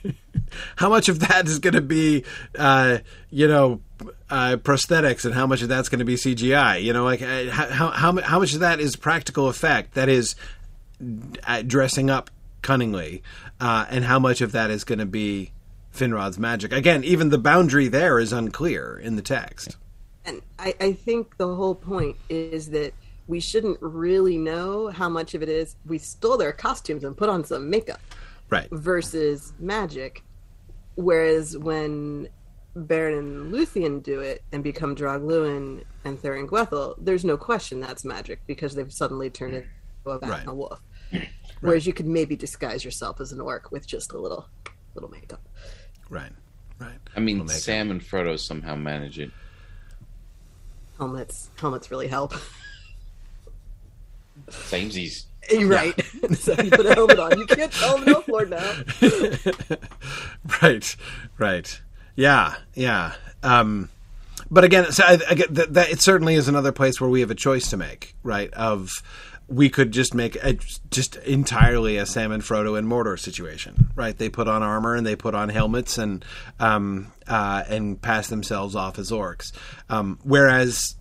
[0.76, 2.24] how much of that is going to be
[2.58, 2.98] uh,
[3.30, 3.80] you know
[4.30, 7.50] uh, prosthetics and how much of that's going to be CGI you know like uh,
[7.50, 10.36] how, how how much of that is practical effect that is
[11.46, 12.30] uh, dressing up
[12.62, 13.22] cunningly
[13.60, 15.52] uh, and how much of that is going to be
[15.94, 19.76] Finrod's magic again even the boundary there is unclear in the text
[20.24, 22.92] and I, I think the whole point is that
[23.28, 27.28] we shouldn't really know how much of it is we stole their costumes and put
[27.28, 28.00] on some makeup
[28.50, 30.22] right versus magic
[30.96, 32.28] whereas when
[32.76, 38.40] Beren and Luthien do it and become Draugluin and Thuringwethil, there's no question that's magic
[38.46, 39.68] because they've suddenly turned into
[40.10, 40.40] a bat right.
[40.40, 40.80] and a wolf.
[41.60, 41.68] Right.
[41.68, 44.48] Whereas you could maybe disguise yourself as an orc with just a little
[44.94, 45.46] little makeup.
[46.10, 46.32] Right.
[46.78, 46.98] Right.
[47.14, 49.30] I mean Sam and Frodo somehow manage it.
[50.98, 52.34] Helmets helmets really help.
[54.50, 55.24] Samesies.
[55.50, 55.94] You're right.
[56.22, 56.28] Yeah.
[56.34, 57.38] so you put a helmet on.
[57.38, 58.74] You can't tell him no Lord now.
[60.62, 60.96] right,
[61.38, 61.80] right.
[62.16, 63.14] Yeah, yeah.
[63.42, 63.88] Um,
[64.50, 67.20] but again, so I, I get that, that, it certainly is another place where we
[67.20, 68.52] have a choice to make, right?
[68.54, 69.02] Of
[69.48, 70.58] we could just make a,
[70.90, 74.16] just entirely a Sam and Frodo and Mordor situation, right?
[74.16, 76.24] They put on armor and they put on helmets and
[76.58, 79.52] um, uh, and pass themselves off as orcs.
[79.88, 80.96] Um, whereas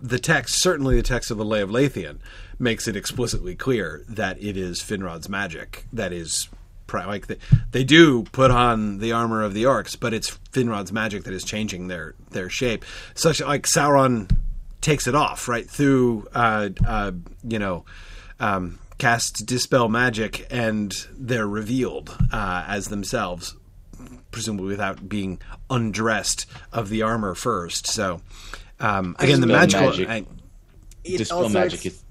[0.00, 2.18] the text, certainly the text of the Lay of Leithian,
[2.58, 6.48] makes it explicitly clear that it is Finrod's magic that is
[6.92, 7.36] like they,
[7.70, 11.44] they do put on the armor of the orcs, but it's Finrod's magic that is
[11.44, 12.84] changing their their shape.
[13.14, 14.28] Such like Sauron
[14.80, 17.12] takes it off right through, uh, uh,
[17.42, 17.84] you know,
[18.38, 23.56] um, casts dispel magic, and they're revealed uh, as themselves,
[24.30, 27.86] presumably without being undressed of the armor first.
[27.86, 28.20] So
[28.78, 29.88] um, again, the magical.
[29.88, 30.08] Magic.
[30.08, 30.24] I,
[31.02, 32.02] dispel magic is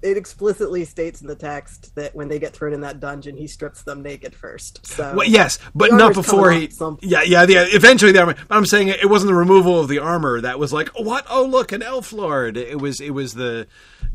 [0.00, 3.46] it explicitly states in the text that when they get thrown in that dungeon, he
[3.46, 4.86] strips them naked first.
[4.86, 6.70] So well, yes, but not before he.
[7.00, 7.64] Yeah, yeah, yeah.
[7.68, 8.34] Eventually, the armor.
[8.46, 11.26] But I'm saying it wasn't the removal of the armor that was like, what?
[11.28, 12.56] Oh, look, an elf lord.
[12.56, 13.00] It was.
[13.00, 13.66] It was the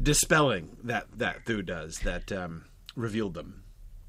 [0.01, 2.65] dispelling that that Thu does that um,
[2.95, 3.63] revealed them.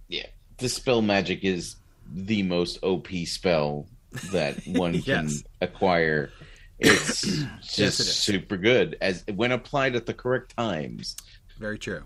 [0.09, 0.27] Yeah,
[0.59, 3.87] dispel magic is the most OP spell
[4.31, 5.05] that one yes.
[5.05, 6.31] can acquire.
[6.79, 7.23] It's
[7.63, 11.17] just yes, it super good as when applied at the correct times.
[11.59, 12.03] Very true.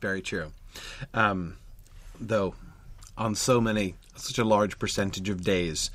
[0.00, 0.52] Very true.
[1.14, 1.56] Um,
[2.20, 2.54] though,
[3.16, 5.90] on so many, such a large percentage of days,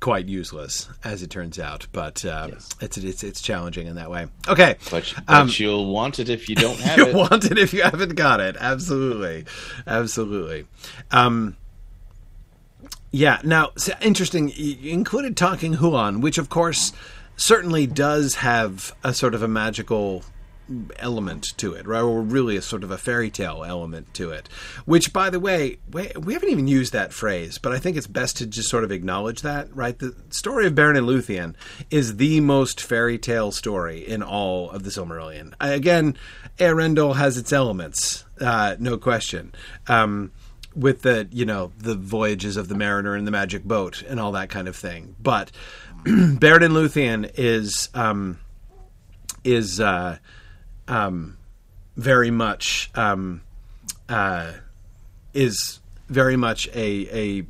[0.00, 1.86] quite useless as it turns out.
[1.92, 2.68] But uh, yes.
[2.80, 4.26] it's it's it's challenging in that way.
[4.48, 7.14] Okay, but, but um, you'll want it if you don't have you it.
[7.14, 8.56] want it if you haven't got it.
[8.58, 9.46] Absolutely,
[9.86, 10.66] absolutely.
[11.10, 11.56] Um,
[13.10, 13.40] yeah.
[13.44, 14.52] Now, so interesting.
[14.54, 16.92] You included talking Huan, which of course
[17.36, 20.22] certainly does have a sort of a magical
[20.96, 22.00] element to it, right?
[22.00, 24.48] Or really a sort of a fairy tale element to it.
[24.84, 28.36] Which, by the way, we, haven't even used that phrase, but I think it's best
[28.38, 29.98] to just sort of acknowledge that, right?
[29.98, 31.54] The story of Beren and Luthien
[31.90, 35.54] is the most fairy tale story in all of the Silmarillion.
[35.60, 36.16] Again,
[36.58, 39.54] Eärendil has its elements, uh, no question.
[39.88, 40.32] Um,
[40.74, 44.32] with the you know the voyages of the mariner and the magic boat and all
[44.32, 45.50] that kind of thing, but
[46.04, 48.38] Beren and Luthien is um,
[49.44, 50.18] is uh,
[50.88, 51.36] um,
[51.96, 53.42] very much um,
[54.08, 54.52] uh,
[55.34, 57.46] is very much a, a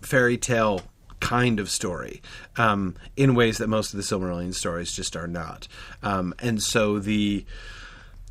[0.00, 0.82] fairy tale
[1.20, 2.22] kind of story
[2.56, 5.68] um, in ways that most of the Silmarillion stories just are not.
[6.02, 7.44] Um, and so the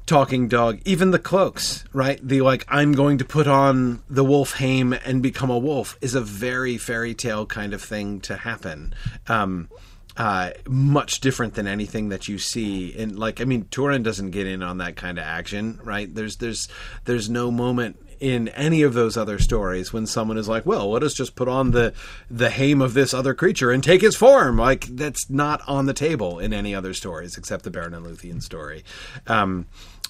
[0.05, 2.19] talking dog, even the cloaks, right?
[2.21, 6.15] The like, I'm going to put on the wolf hame and become a wolf is
[6.15, 8.95] a very fairy tale kind of thing to happen.
[9.27, 9.69] Um,
[10.19, 14.45] uh, much different than anything that you see And like I mean Turin doesn't get
[14.45, 16.13] in on that kind of action, right?
[16.13, 16.67] There's there's
[17.05, 21.03] there's no moment in any of those other stories when someone is like, "Well, let
[21.03, 21.93] us just put on the
[22.29, 25.93] the hame of this other creature and take his form." Like that's not on the
[25.93, 28.83] table in any other stories except the Beren and Luthien story.
[29.25, 29.67] Um,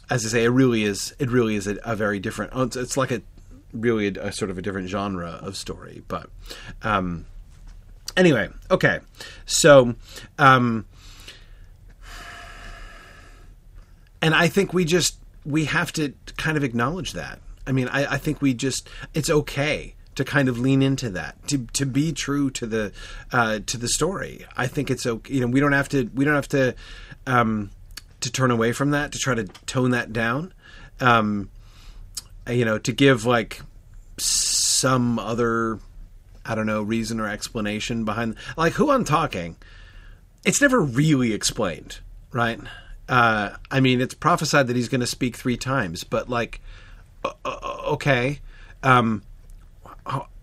[0.09, 1.13] as I say, it really is.
[1.19, 2.51] It really is a, a very different.
[2.55, 3.21] It's, it's like a
[3.73, 6.31] really a, a, sort of a different genre of story, but.
[6.81, 7.27] Um,
[8.17, 8.99] Anyway, okay.
[9.45, 9.95] So,
[10.37, 10.85] um,
[14.21, 17.39] and I think we just we have to kind of acknowledge that.
[17.65, 21.47] I mean, I, I think we just it's okay to kind of lean into that
[21.47, 22.91] to to be true to the
[23.31, 24.45] uh, to the story.
[24.57, 25.33] I think it's okay.
[25.33, 26.75] You know, we don't have to we don't have to
[27.25, 27.71] um,
[28.21, 30.53] to turn away from that to try to tone that down.
[30.99, 31.49] Um,
[32.49, 33.61] you know, to give like
[34.17, 35.79] some other
[36.49, 39.55] I don't know, reason or explanation behind like Huan talking.
[40.43, 41.99] It's never really explained,
[42.31, 42.59] right?
[43.07, 46.59] Uh, I mean, it's prophesied that he's going to speak three times, but like,
[47.45, 48.39] okay,
[48.81, 49.21] um,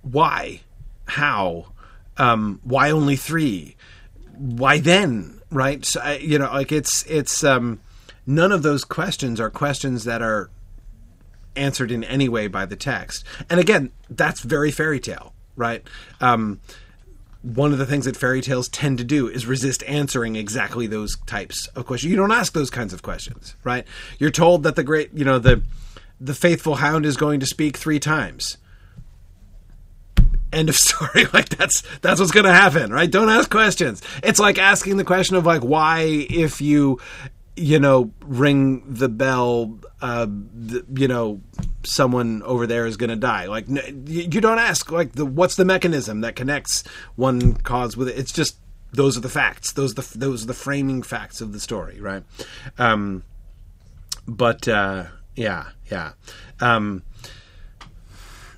[0.02, 0.60] why,
[1.06, 1.72] how,
[2.18, 3.74] um, why only three?
[4.36, 5.40] Why then?
[5.50, 5.84] Right?
[5.84, 7.80] So, you know, like it's it's um,
[8.26, 10.50] none of those questions are questions that are
[11.56, 13.24] answered in any way by the text.
[13.48, 15.82] And again, that's very fairy tale, right?
[16.20, 16.60] Um,
[17.42, 21.16] one of the things that fairy tales tend to do is resist answering exactly those
[21.26, 22.10] types of questions.
[22.10, 23.86] You don't ask those kinds of questions, right?
[24.18, 25.62] You're told that the great, you know, the
[26.20, 28.56] the faithful hound is going to speak three times.
[30.52, 31.26] End of story.
[31.32, 33.10] like that's that's what's going to happen, right?
[33.10, 34.02] Don't ask questions.
[34.24, 36.98] It's like asking the question of like why if you
[37.56, 41.40] you know, ring the bell, uh, the, you know,
[41.84, 43.46] someone over there is going to die.
[43.46, 46.84] Like, you don't ask, like, the what's the mechanism that connects
[47.16, 48.18] one cause with it?
[48.18, 48.58] It's just
[48.92, 49.72] those are the facts.
[49.72, 52.22] Those are the those are the framing facts of the story, right?
[52.78, 53.22] Um,
[54.26, 56.12] but uh, yeah, yeah,
[56.60, 57.02] um,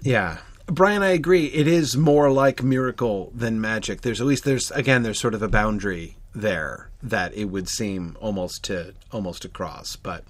[0.02, 0.38] yeah.
[0.66, 1.46] Brian, I agree.
[1.46, 4.02] It is more like miracle than magic.
[4.02, 8.16] There's at least there's again there's sort of a boundary there that it would seem
[8.20, 9.96] almost to almost to cross.
[9.96, 10.24] But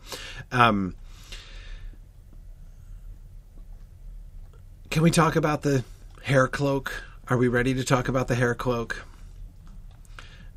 [0.52, 0.94] um,
[4.90, 5.84] can we talk about the
[6.22, 7.02] hair cloak?
[7.28, 9.04] Are we ready to talk about the hair cloak?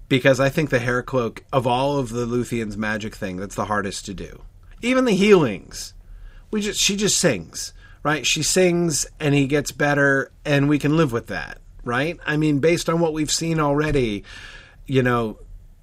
[0.08, 3.66] Because I think the hair cloak of all of the Luthien's magic thing, that's the
[3.66, 4.42] hardest to do.
[4.82, 5.94] Even the healings,
[6.50, 7.74] we just she just sings,
[8.04, 8.26] right?
[8.26, 12.20] She sings and he gets better, and we can live with that, right?
[12.26, 14.24] I mean, based on what we've seen already,
[14.92, 15.38] you know,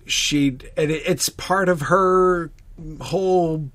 [0.04, 2.50] she and it's part of her
[3.00, 3.70] whole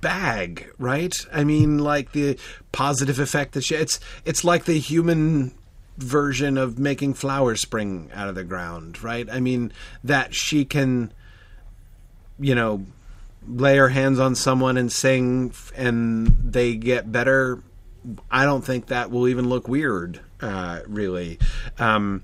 [0.00, 1.14] bag, right?
[1.32, 2.36] I mean, like the
[2.72, 5.54] positive effect that she it's it's like the human
[5.96, 9.30] version of making flowers spring out of the ground, right?
[9.30, 11.12] I mean, that she can
[12.40, 12.84] you know
[13.46, 17.62] lay her hands on someone and sing and they get better
[18.30, 21.38] i don't think that will even look weird uh, really
[21.78, 22.22] um,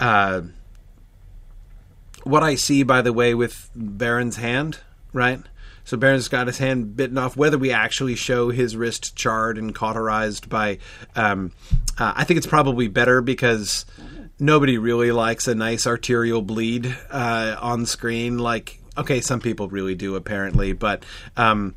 [0.00, 0.40] uh,
[2.24, 4.78] what I see, by the way, with Beren's hand,
[5.12, 5.40] right?
[5.84, 7.36] So Beren's got his hand bitten off.
[7.36, 10.78] Whether we actually show his wrist charred and cauterized by,
[11.16, 11.52] um,
[11.98, 13.86] uh, I think it's probably better because
[14.38, 18.38] nobody really likes a nice arterial bleed uh, on screen.
[18.38, 21.04] Like, okay, some people really do apparently, but
[21.36, 21.74] um,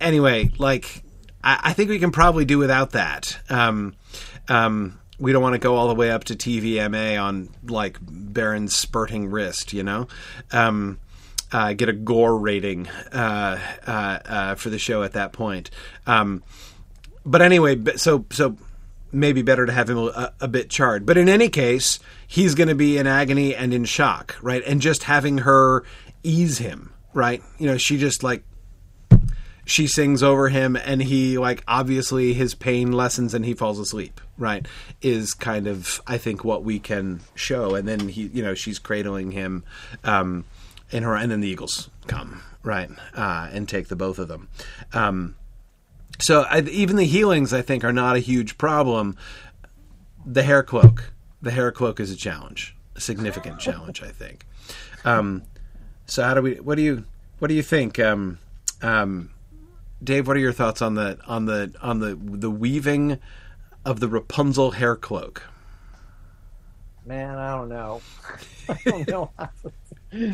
[0.00, 1.02] anyway, like
[1.42, 3.38] I, I, think we can probably do without that.
[3.48, 3.94] Um,
[4.48, 8.76] um we don't want to go all the way up to TVMA on like Beren's
[8.76, 10.08] spurting wrist, you know.
[10.52, 10.98] Um,
[11.50, 15.70] uh, get a gore rating uh, uh, uh, for the show at that point.
[16.06, 16.42] Um,
[17.24, 18.56] but anyway, so so
[19.12, 21.06] maybe better to have him a, a bit charred.
[21.06, 24.62] But in any case, he's going to be in agony and in shock, right?
[24.66, 25.84] And just having her
[26.22, 27.42] ease him, right?
[27.58, 28.44] You know, she just like
[29.68, 34.18] she sings over him and he like obviously his pain lessens and he falls asleep
[34.38, 34.66] right
[35.02, 37.74] is kind of i think what we can show.
[37.74, 39.64] And then he you know she's cradling him
[40.04, 40.46] um
[40.90, 44.48] in her and then the eagles come right uh and take the both of them.
[44.94, 45.36] Um
[46.18, 49.18] so I, even the healings i think are not a huge problem.
[50.24, 51.12] The hair cloak.
[51.42, 54.46] The hair cloak is a challenge a significant challenge i think.
[55.04, 55.42] Um
[56.06, 57.04] so how do we what do you
[57.38, 58.38] what do you think um
[58.80, 59.28] um
[60.02, 63.18] Dave, what are your thoughts on the on the on the the weaving
[63.84, 65.42] of the Rapunzel hair cloak?
[67.04, 68.00] Man, I don't know.
[68.68, 69.30] I don't know.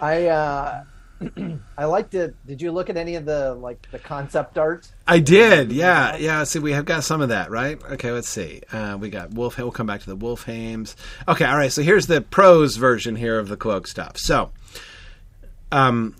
[0.00, 0.84] I uh,
[1.78, 2.34] I liked it.
[2.46, 4.90] Did you look at any of the like the concept art?
[5.06, 5.72] I did.
[5.72, 6.44] Yeah, yeah.
[6.44, 7.82] See, we have got some of that, right?
[7.92, 8.62] Okay, let's see.
[8.72, 9.58] Uh, we got Wolf.
[9.58, 10.96] We'll come back to the Wolf Hames.
[11.28, 11.72] Okay, all right.
[11.72, 14.16] So here's the prose version here of the cloak stuff.
[14.16, 14.52] So,
[15.70, 16.16] um,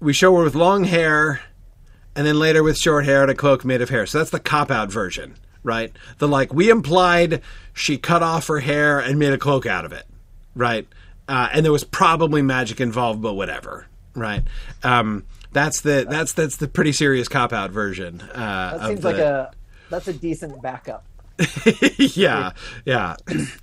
[0.00, 1.40] we show her with long hair
[2.14, 4.06] and then later with short hair and a cloak made of hair.
[4.06, 5.92] So that's the cop out version, right?
[6.18, 7.42] The like we implied
[7.72, 10.06] she cut off her hair and made a cloak out of it,
[10.54, 10.86] right?
[11.28, 14.42] Uh, and there was probably magic involved, but whatever, right?
[14.82, 18.20] Um, that's the that's that's the pretty serious cop out version.
[18.20, 19.52] Uh, that seems the, like a
[19.90, 21.04] that's a decent backup.
[21.98, 22.52] yeah,
[22.84, 23.16] yeah.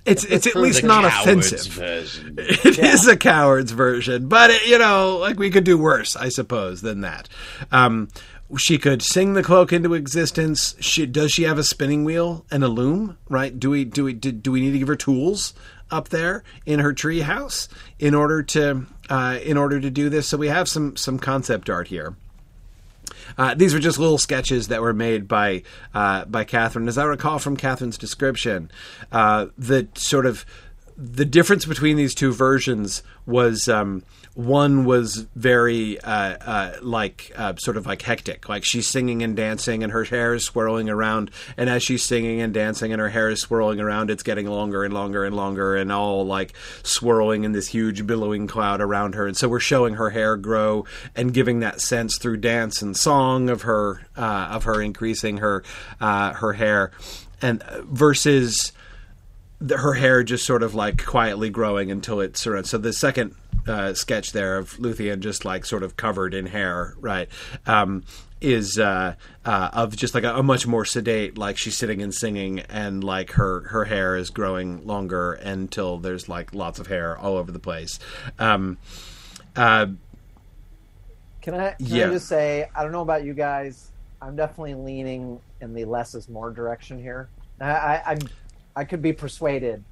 [0.04, 1.72] It's it's at least not offensive.
[1.72, 2.36] Version.
[2.38, 2.92] It yeah.
[2.92, 6.82] is a coward's version, but it, you know, like we could do worse, I suppose,
[6.82, 7.28] than that.
[7.70, 8.08] Um,
[8.56, 10.74] she could sing the cloak into existence.
[10.80, 13.18] She, does she have a spinning wheel and a loom?
[13.28, 13.58] Right?
[13.58, 15.54] Do we do we do, do we need to give her tools
[15.90, 20.28] up there in her tree house in order to uh, in order to do this?
[20.28, 22.14] So we have some some concept art here.
[23.38, 25.62] Uh, these were just little sketches that were made by
[25.94, 28.70] uh, by Catherine, as I recall from Catherine's description.
[29.12, 30.44] Uh, the sort of
[31.00, 34.02] the difference between these two versions was um,
[34.34, 39.34] one was very uh, uh, like uh, sort of like hectic, like she's singing and
[39.34, 43.08] dancing, and her hair is swirling around, and as she's singing and dancing, and her
[43.08, 47.44] hair is swirling around, it's getting longer and longer and longer, and all like swirling
[47.44, 50.84] in this huge billowing cloud around her, and so we're showing her hair grow
[51.16, 55.64] and giving that sense through dance and song of her uh, of her increasing her
[55.98, 56.90] uh, her hair,
[57.40, 58.72] and uh, versus
[59.60, 62.70] the, her hair just sort of like quietly growing until it surrounds.
[62.70, 63.34] So the second
[63.66, 67.28] uh, sketch there of Luthien just like sort of covered in hair, right?
[67.66, 68.04] Um,
[68.40, 72.14] is uh, uh, of just like a, a, much more sedate, like she's sitting and
[72.14, 77.18] singing, and like her her hair is growing longer until there's like lots of hair
[77.18, 77.98] all over the place.
[78.38, 78.78] Um,
[79.56, 79.88] uh,
[81.42, 82.06] can I can yeah.
[82.06, 83.90] I just say I don't know about you guys.
[84.22, 87.28] I'm definitely leaning in the less is more direction here.
[87.60, 88.18] I, I, I'm
[88.76, 89.84] I could be persuaded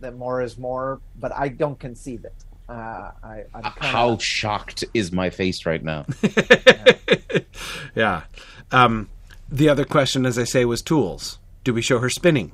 [0.00, 2.34] that more is more, but I don't conceive it.
[2.68, 3.72] Uh, I, kinda...
[3.78, 6.04] How shocked is my face right now?
[6.22, 6.94] yeah.
[7.94, 8.22] yeah.
[8.72, 9.08] Um,
[9.48, 11.38] the other question, as I say, was tools.
[11.64, 12.52] Do we show her spinning?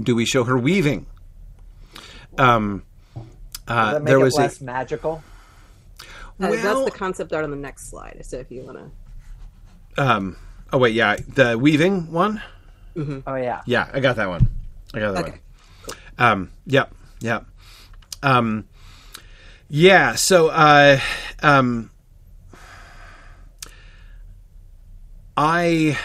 [0.00, 1.06] Do we show her weaving?
[2.38, 2.84] Um,
[3.66, 4.64] uh, that make there was less a...
[4.64, 5.22] magical.
[6.00, 6.04] Uh,
[6.38, 8.20] well, that's the concept art on the next slide.
[8.22, 8.78] So if you want
[9.96, 10.02] to.
[10.02, 10.36] Um.
[10.72, 12.40] Oh wait, yeah, the weaving one.
[12.96, 13.20] Mm-hmm.
[13.26, 13.62] Oh yeah.
[13.66, 14.48] Yeah, I got that one.
[14.94, 15.30] I got that okay.
[15.30, 15.40] one.
[15.82, 15.94] Cool.
[16.18, 16.50] Um.
[16.66, 16.94] Yep.
[17.20, 17.46] Yep.
[18.22, 18.68] Um.
[19.68, 20.14] Yeah.
[20.14, 20.48] So.
[20.48, 20.98] Uh.
[21.42, 21.90] Um.
[25.36, 25.98] I.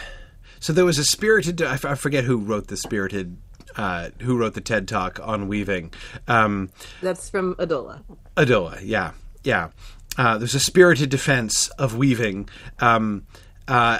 [0.59, 1.61] So there was a spirited.
[1.61, 3.37] I forget who wrote the spirited
[3.75, 5.93] uh, who wrote the TED talk on weaving.
[6.27, 6.69] Um,
[7.01, 8.01] That's from Adola.
[8.37, 9.11] Adola, yeah,
[9.43, 9.69] yeah.
[10.17, 12.47] Uh, there's a spirited defense of weaving,
[12.79, 13.25] um,
[13.67, 13.99] uh,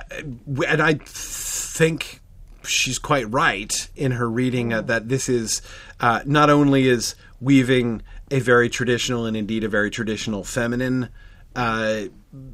[0.68, 2.22] and I think
[2.66, 5.62] she's quite right in her reading uh, that this is
[6.00, 8.02] uh, not only is weaving
[8.32, 11.10] a very traditional and indeed a very traditional feminine
[11.56, 12.04] uh,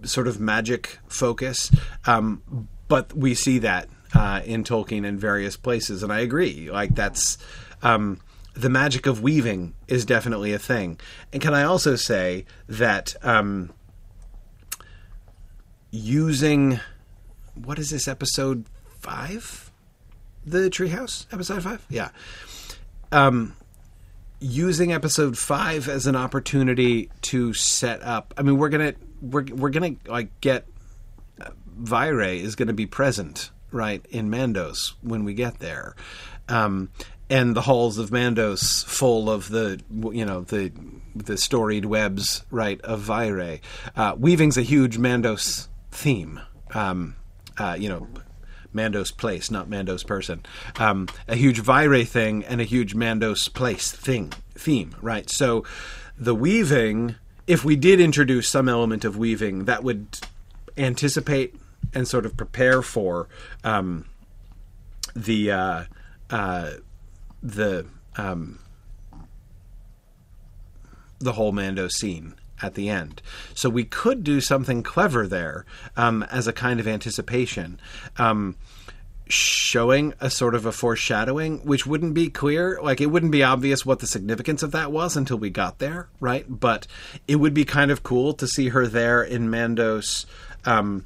[0.03, 1.71] sort of magic focus,
[2.05, 6.69] um, but we see that uh, in Tolkien in various places, and I agree.
[6.71, 7.37] Like that's
[7.81, 8.19] um,
[8.53, 10.99] the magic of weaving is definitely a thing.
[11.31, 13.71] And can I also say that um,
[15.91, 16.79] using
[17.55, 18.65] what is this episode
[18.99, 19.68] five?
[20.45, 21.85] The Treehouse episode five?
[21.89, 22.09] Yeah.
[23.11, 23.55] Um,
[24.39, 28.33] using episode five as an opportunity to set up.
[28.37, 30.65] I mean, we're gonna we're we're gonna like get
[31.41, 31.49] uh,
[31.81, 35.95] Vairë is to be present right in Mandos when we get there,
[36.47, 36.89] um,
[37.29, 39.81] and the halls of Mandos full of the
[40.11, 40.71] you know the
[41.15, 43.59] the storied webs right of Vairë.
[43.95, 46.39] Uh, weaving's a huge Mandos theme.
[46.73, 47.15] Um,
[47.57, 48.07] uh, you know,
[48.73, 50.45] Mandos place, not Mandos person.
[50.77, 55.29] Um, a huge Vairë thing and a huge Mandos place thing theme, right?
[55.29, 55.63] So
[56.17, 57.15] the weaving,
[57.47, 60.19] if we did introduce some element of weaving, that would
[60.77, 61.55] anticipate
[61.93, 63.27] and sort of prepare for
[63.63, 64.05] um,
[65.15, 65.83] the uh,
[66.29, 66.71] uh,
[67.41, 67.85] the
[68.17, 68.59] um,
[71.19, 73.21] the whole Mando scene at the end.
[73.53, 75.65] So we could do something clever there
[75.97, 77.79] um, as a kind of anticipation.
[78.17, 78.55] Um,
[79.31, 82.79] showing a sort of a foreshadowing, which wouldn't be clear.
[82.81, 86.09] Like, it wouldn't be obvious what the significance of that was until we got there,
[86.19, 86.45] right?
[86.49, 86.87] But
[87.27, 90.25] it would be kind of cool to see her there in Mandos.
[90.65, 91.05] Um,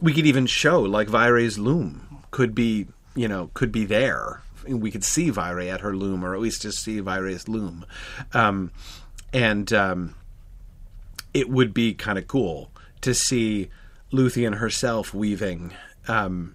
[0.00, 4.42] we could even show, like, Vairë's loom could be, you know, could be there.
[4.68, 7.86] We could see Vire at her loom, or at least just see Vairë's loom.
[8.34, 8.72] Um,
[9.32, 10.14] and um,
[11.34, 12.70] it would be kind of cool
[13.00, 13.68] to see
[14.12, 15.72] Luthien herself weaving
[16.08, 16.54] um,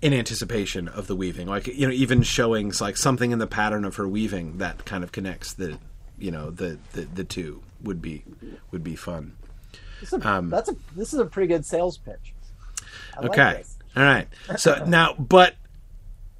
[0.00, 3.84] in anticipation of the weaving, like you know, even showing like something in the pattern
[3.84, 5.78] of her weaving that kind of connects the
[6.18, 8.22] you know the the, the two would be
[8.70, 9.36] would be fun.
[10.12, 12.32] A, um, that's a this is a pretty good sales pitch.
[13.18, 14.28] I okay, like all right.
[14.56, 15.54] So now, but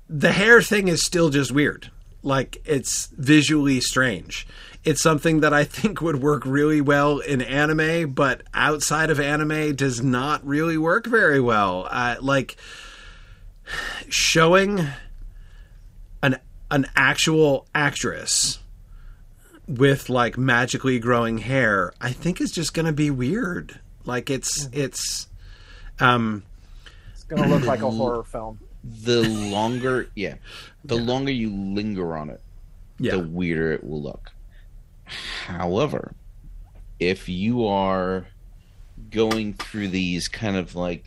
[0.09, 1.91] the hair thing is still just weird.
[2.23, 4.47] Like it's visually strange
[4.85, 9.75] it's something that I think would work really well in anime, but outside of anime
[9.75, 11.89] does not really work very well.
[11.91, 12.57] Uh, like
[14.09, 14.87] showing
[16.23, 16.39] an
[16.71, 18.59] an actual actress
[19.67, 23.81] with like magically growing hair, I think is just going to be weird.
[24.05, 24.81] Like it's mm-hmm.
[24.81, 25.29] it's
[26.01, 26.43] um
[27.13, 28.61] it's going to look like a horror film.
[28.83, 30.35] The longer, yeah,
[30.85, 31.03] the yeah.
[31.03, 32.43] longer you linger on it,
[32.99, 33.13] yeah.
[33.13, 34.34] the weirder it will look.
[35.05, 36.15] However,
[36.99, 38.27] if you are
[39.11, 41.07] going through these kind of like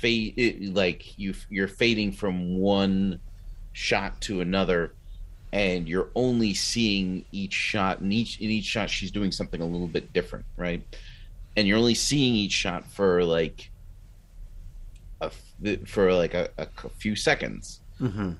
[0.00, 3.20] fade like you you're fading from one
[3.72, 4.94] shot to another
[5.52, 9.66] and you're only seeing each shot and each in each shot she's doing something a
[9.66, 10.82] little bit different right
[11.56, 13.70] and you're only seeing each shot for like
[15.20, 15.30] a,
[15.84, 16.66] for like a, a
[16.96, 18.32] few seconds mm-hmm.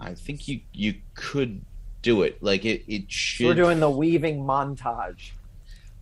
[0.00, 1.64] i think you you could
[2.04, 5.32] do it like it it should we're doing the weaving montage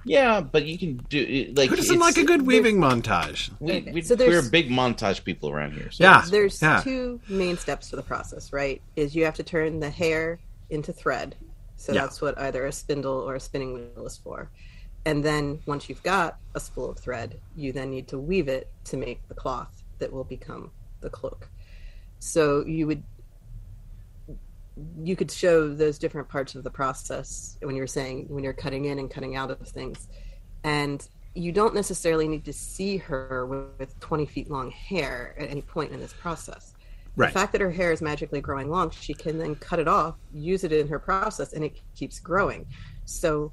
[0.05, 3.51] yeah, but you can do it like who doesn't like a good weaving montage?
[3.61, 5.91] We, we, so we're big montage people around here.
[5.91, 6.05] So.
[6.05, 6.81] Yeah, there's yeah.
[6.83, 8.53] two main steps to the process.
[8.53, 11.37] Right, is you have to turn the hair into thread.
[11.77, 12.03] So yeah.
[12.03, 14.51] that's what either a spindle or a spinning wheel is for.
[15.05, 18.69] And then once you've got a spool of thread, you then need to weave it
[18.85, 20.71] to make the cloth that will become
[21.01, 21.49] the cloak.
[22.21, 23.03] So you would
[25.03, 28.87] you could show those different parts of the process when you're saying when you're cutting
[28.87, 30.09] in and cutting out of things
[30.65, 33.47] and you don't necessarily need to see her
[33.79, 36.75] with 20 feet long hair at any point in this process
[37.15, 37.33] Right.
[37.33, 40.17] The fact that her hair is magically growing long, she can then cut it off,
[40.33, 42.67] use it in her process, and it keeps growing.
[43.05, 43.53] So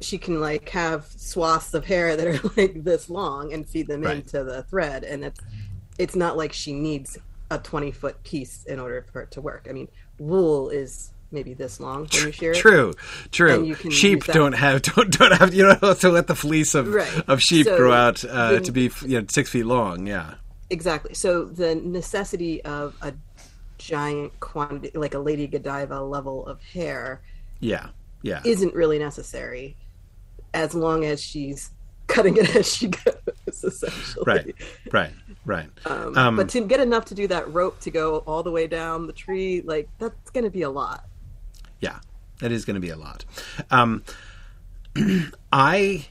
[0.00, 4.02] she can like have swaths of hair that are like this long and feed them
[4.02, 4.16] right.
[4.16, 5.40] into the thread, and it's
[5.98, 7.18] it's not like she needs
[7.50, 9.66] a twenty foot piece in order for it to work.
[9.68, 9.88] I mean,
[10.18, 12.56] wool is maybe this long when you shear it.
[12.56, 12.94] True,
[13.32, 13.74] true.
[13.90, 17.28] Sheep don't have don't don't have you know to let the fleece of right.
[17.28, 20.06] of sheep so grow out uh, to be you know six feet long.
[20.06, 20.34] Yeah.
[20.70, 21.14] Exactly.
[21.14, 23.12] So the necessity of a
[23.78, 27.20] giant quantity, like a Lady Godiva level of hair,
[27.60, 27.88] yeah,
[28.22, 29.76] yeah, isn't really necessary,
[30.54, 31.70] as long as she's
[32.14, 33.14] cutting it as she goes.
[33.46, 34.54] Essentially, right,
[34.92, 35.12] right,
[35.44, 35.68] right.
[35.84, 38.66] Um, um, but to get enough to do that rope to go all the way
[38.66, 41.04] down the tree, like that's going to be a lot.
[41.80, 41.98] Yeah,
[42.40, 43.24] that is going to be a lot.
[43.70, 44.04] Um,
[45.52, 46.06] I,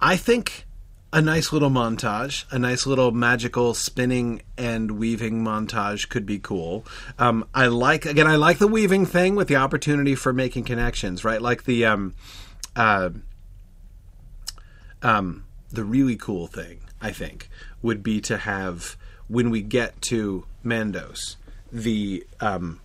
[0.00, 0.66] I think
[1.12, 6.84] a nice little montage, a nice little magical spinning and weaving montage could be cool.
[7.18, 11.24] Um, I like again, I like the weaving thing with the opportunity for making connections,
[11.24, 11.40] right?
[11.40, 12.14] Like the um,
[12.74, 13.10] uh,
[15.04, 17.48] um, the really cool thing I think
[17.82, 18.96] would be to have
[19.28, 21.36] when we get to Mandos
[21.74, 22.80] the um,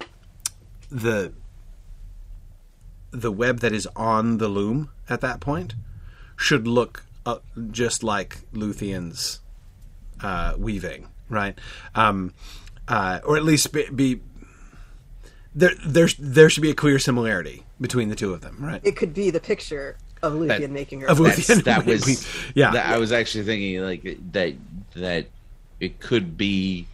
[0.89, 1.31] the
[3.11, 5.75] the web that is on the loom at that point
[6.35, 7.37] should look uh,
[7.71, 9.39] just like Luthien's
[10.21, 11.57] uh, weaving, right?
[11.95, 12.33] Um,
[12.87, 14.21] uh, or at least be, be
[15.53, 15.73] there.
[15.85, 18.81] There there should be a clear similarity between the two of them, right?
[18.83, 21.07] It could be the picture of Luthien that, making her.
[21.07, 22.71] Of Luthien, that was yeah.
[22.71, 24.55] That, I was actually thinking like that
[24.95, 25.27] that
[25.79, 26.87] it could be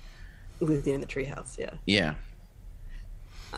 [0.62, 1.58] Luthien in the treehouse.
[1.58, 1.72] Yeah.
[1.86, 2.14] Yeah.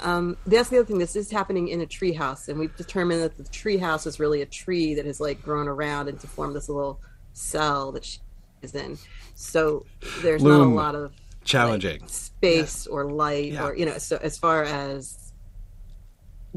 [0.04, 1.00] Um, that's the other thing.
[1.00, 4.46] This is happening in a treehouse, and we've determined that the treehouse is really a
[4.46, 7.00] tree that has like grown around and to form this little
[7.34, 8.20] cell that she
[8.62, 8.98] is in.
[9.36, 9.86] So
[10.22, 10.60] there's Loom.
[10.60, 11.14] not a lot of
[11.44, 12.94] challenging like, space yeah.
[12.94, 13.66] or light, yeah.
[13.66, 13.98] or you know.
[13.98, 15.34] So as far as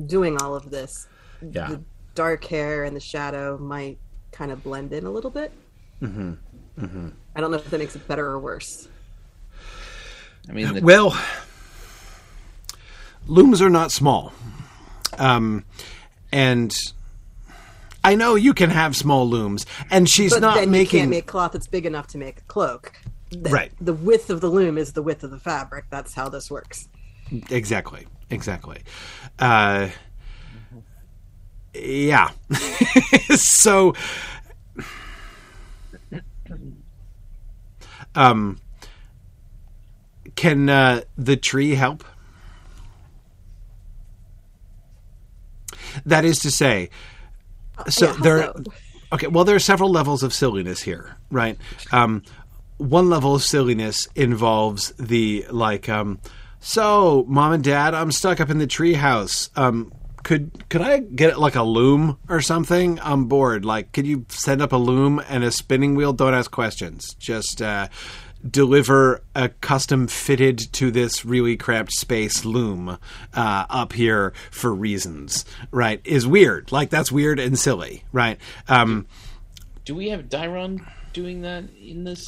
[0.07, 1.09] doing all of this,
[1.41, 1.69] yeah.
[1.69, 1.82] the
[2.20, 3.98] dark hair and the shadow might
[4.30, 5.52] kind of blend in a little bit.
[6.02, 6.32] Mm-hmm.
[6.78, 7.09] Mm-hmm.
[7.34, 8.88] I don't know if that makes it better or worse.
[10.47, 11.16] I mean, the- well
[13.26, 14.34] looms are not small.
[15.16, 15.64] Um,
[16.30, 16.76] and
[18.05, 20.98] I know you can have small looms, and she's but not then making.
[20.98, 22.92] You can't make cloth that's big enough to make a cloak.
[23.30, 23.72] The, right.
[23.80, 25.84] The width of the loom is the width of the fabric.
[25.88, 26.86] That's how this works.
[27.51, 28.06] Exactly.
[28.28, 28.82] Exactly.
[29.38, 29.88] Uh,
[31.74, 32.30] yeah.
[33.36, 33.94] so.
[38.14, 38.59] Um,
[40.34, 42.05] can uh, the tree help?
[46.06, 46.90] That is to say,
[47.88, 48.52] so yeah, there.
[49.12, 51.59] Okay, well, there are several levels of silliness here, right?
[51.90, 52.22] Um,
[52.78, 56.20] one level of silliness involves the like, um,
[56.60, 59.51] so mom and dad, I'm stuck up in the treehouse.
[59.59, 59.92] Um,
[60.22, 62.98] could could I get like a loom or something?
[63.01, 63.64] on board?
[63.64, 66.12] Like, could you send up a loom and a spinning wheel?
[66.12, 67.14] Don't ask questions.
[67.14, 67.88] Just uh,
[68.48, 72.98] deliver a custom fitted to this really cramped space loom
[73.34, 76.01] uh, up here for reasons, right?
[76.05, 76.72] Is weird.
[76.72, 78.38] Like that's weird and silly, right?
[78.68, 79.06] Um,
[79.84, 82.24] do we have Dairon doing that in this?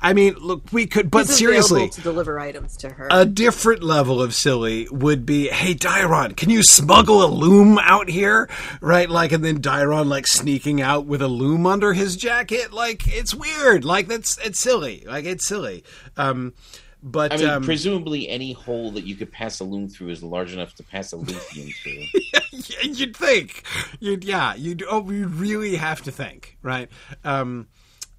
[0.00, 3.08] I mean, look, we could, but seriously, to deliver items to her.
[3.10, 8.08] A different level of silly would be, "Hey, Dairon, can you smuggle a loom out
[8.08, 8.48] here?"
[8.80, 12.72] Right, like, and then Dairon like sneaking out with a loom under his jacket.
[12.72, 13.84] Like, it's weird.
[13.84, 15.04] Like, that's it's silly.
[15.06, 15.84] Like, it's silly.
[16.16, 16.54] Um,
[17.02, 20.22] but I mean, um, presumably, any hole that you could pass a loom through is
[20.22, 22.20] large enough to pass a Luthien through.
[22.52, 23.62] yeah, you'd think.
[24.00, 24.54] You'd yeah.
[24.54, 26.88] You'd oh, you really have to think, right?
[27.24, 27.68] Um,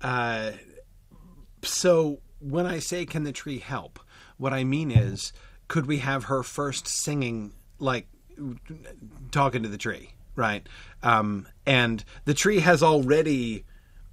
[0.01, 0.51] uh,
[1.63, 3.99] so when I say can the tree help,
[4.37, 5.33] what I mean is
[5.67, 8.07] could we have her first singing like
[9.31, 10.67] talking to the tree, right?
[11.03, 13.65] Um, and the tree has already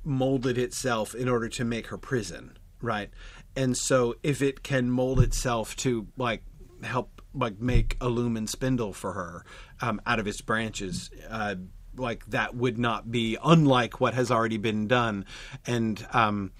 [0.04, 3.10] molded itself in order to make her prison, right?
[3.56, 6.42] And so if it can mold itself to like
[6.82, 9.44] help like make a lumen spindle for her
[9.80, 11.56] um, out of its branches, uh,
[11.96, 15.24] like that would not be unlike what has already been done,
[15.66, 16.52] and um,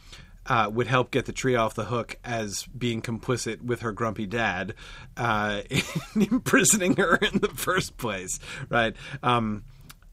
[0.49, 4.27] uh, would help get the tree off the hook as being complicit with her grumpy
[4.27, 4.75] dad
[5.17, 8.95] uh, in imprisoning her in the first place, right?
[9.23, 9.65] Um,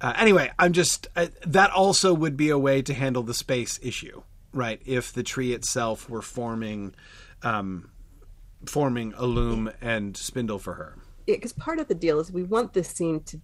[0.02, 3.80] uh, anyway, I'm just uh, that also would be a way to handle the space
[3.82, 4.82] issue, right?
[4.86, 6.94] If the tree itself were forming,
[7.42, 7.90] um,
[8.66, 10.98] forming a loom and spindle for her.
[11.26, 13.40] Yeah, because part of the deal is we want this scene to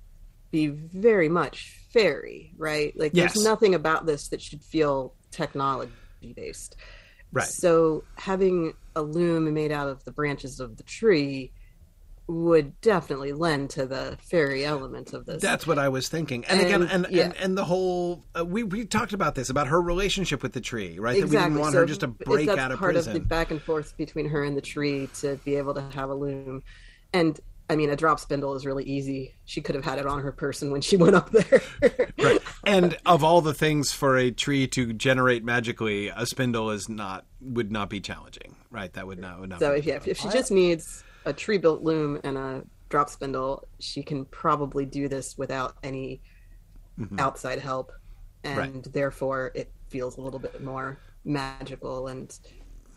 [0.52, 2.94] be very much fairy, right?
[2.98, 3.34] Like yes.
[3.34, 6.76] there's nothing about this that should feel technology based.
[7.32, 7.48] Right.
[7.48, 11.52] So having a loom made out of the branches of the tree
[12.30, 15.42] would definitely lend to the fairy element of this.
[15.42, 16.46] That's what I was thinking.
[16.46, 17.24] And, and again, and, yeah.
[17.24, 20.62] and, and the whole uh, we we talked about this about her relationship with the
[20.62, 21.18] tree, right?
[21.18, 21.38] Exactly.
[21.38, 23.16] That we didn't want so her just to break out of part prison.
[23.16, 26.12] of the back and forth between her and the tree to be able to have
[26.12, 26.62] a loom,
[27.14, 27.40] and
[27.70, 29.36] I mean, a drop spindle is really easy.
[29.46, 31.62] She could have had it on her person when she went up there.
[32.18, 32.42] right.
[32.66, 37.26] And of all the things for a tree to generate magically, a spindle is not
[37.42, 38.92] would not be challenging, right?
[38.94, 39.60] That would not would not.
[39.60, 43.68] So if yeah, if she just needs a tree built loom and a drop spindle,
[43.80, 46.22] she can probably do this without any
[47.00, 47.20] mm-hmm.
[47.20, 47.92] outside help,
[48.44, 48.94] and right.
[48.94, 52.40] therefore it feels a little bit more magical and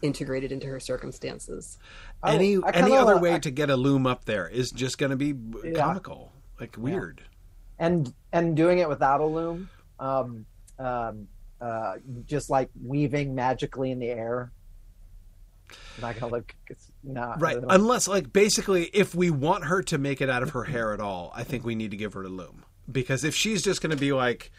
[0.03, 1.79] integrated into her circumstances.
[2.25, 5.17] Any any other way I, to get a loom up there is just going to
[5.17, 5.35] be
[5.65, 5.73] yeah.
[5.79, 7.21] comical, like weird.
[7.21, 7.87] Yeah.
[7.87, 9.69] And and doing it without a loom,
[9.99, 10.47] um,
[10.79, 11.29] um,
[11.61, 11.95] uh,
[12.27, 14.53] just like weaving magically in the air.
[16.01, 16.55] Not gonna look.
[17.03, 17.59] Not right.
[17.69, 21.01] Unless, like, basically, if we want her to make it out of her hair at
[21.01, 23.91] all, I think we need to give her a loom because if she's just going
[23.91, 24.51] to be like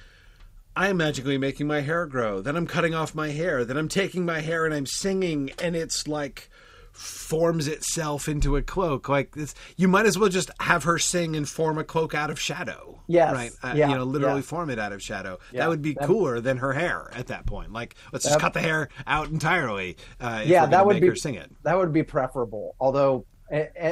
[0.75, 2.41] I'm magically making my hair grow.
[2.41, 3.63] Then I'm cutting off my hair.
[3.63, 6.49] Then I'm taking my hair and I'm singing, and it's like
[6.91, 9.09] forms itself into a cloak.
[9.09, 12.29] Like this, you might as well just have her sing and form a cloak out
[12.29, 13.01] of shadow.
[13.07, 13.51] Yes, right.
[13.61, 14.41] Uh, yeah, you know, literally yeah.
[14.41, 15.39] form it out of shadow.
[15.51, 15.61] Yeah.
[15.61, 17.73] That would be that, cooler than her hair at that point.
[17.73, 19.97] Like, let's just cut the hair out entirely.
[20.19, 21.51] Uh, yeah, that would be her sing it.
[21.63, 22.75] That would be preferable.
[22.79, 23.25] Although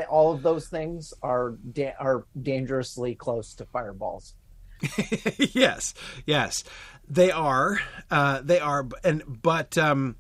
[0.09, 4.35] all of those things are da- are dangerously close to fireballs.
[5.53, 5.93] yes,
[6.25, 6.63] yes,
[7.07, 7.79] they are.
[8.09, 10.15] Uh, they are, and but um,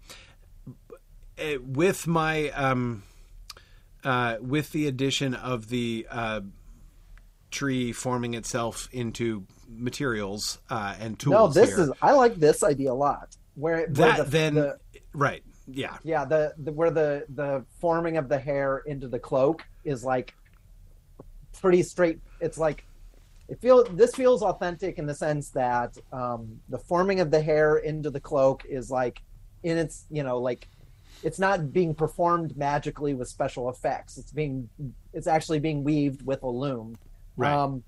[1.37, 3.03] eh, with my um,
[4.03, 6.41] uh, with the addition of the uh,
[7.49, 11.33] tree forming itself into materials uh, and tools.
[11.33, 11.91] No, this here, is.
[12.01, 13.35] I like this idea a lot.
[13.55, 14.77] Where, that the, then the,
[15.13, 15.43] right.
[15.67, 15.97] Yeah.
[16.03, 16.25] Yeah.
[16.25, 20.33] The, the where the the forming of the hair into the cloak is like
[21.59, 22.19] pretty straight.
[22.39, 22.85] It's like
[23.51, 27.77] it feel this feels authentic in the sense that um, the forming of the hair
[27.77, 29.21] into the cloak is like
[29.63, 30.69] in its you know like
[31.21, 34.69] it's not being performed magically with special effects it's being
[35.13, 36.97] it's actually being weaved with a loom
[37.35, 37.51] right.
[37.51, 37.83] Um,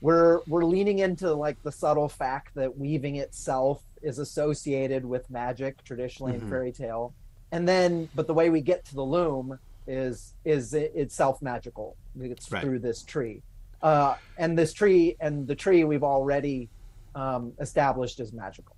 [0.00, 5.82] we're we're leaning into like the subtle fact that weaving itself is associated with magic
[5.82, 6.44] traditionally mm-hmm.
[6.44, 7.12] in fairy tale
[7.50, 9.58] and then but the way we get to the loom
[9.88, 12.62] is is it, itself magical it's right.
[12.62, 13.42] through this tree
[13.82, 16.68] uh, and this tree and the tree we've already
[17.14, 18.76] um, established as magical.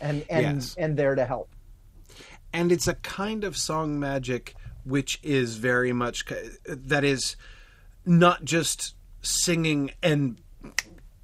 [0.00, 0.74] And and yes.
[0.76, 1.50] and there to help.
[2.52, 4.54] And it's a kind of song magic
[4.84, 6.24] which is very much
[6.66, 7.36] that is
[8.04, 10.38] not just singing and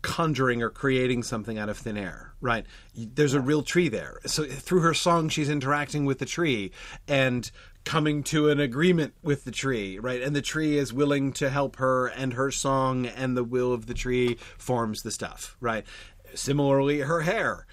[0.03, 2.65] conjuring or creating something out of thin air right?
[2.95, 4.19] There's a real tree there.
[4.27, 6.73] So through her song she's interacting with the tree.
[7.07, 7.51] And
[7.85, 10.23] coming to an agreement with the tree, right?
[10.23, 13.87] And the tree is willing to help her, and her song and the will of
[13.87, 15.85] the tree forms the stuff, right?
[16.35, 17.67] Similarly, her hair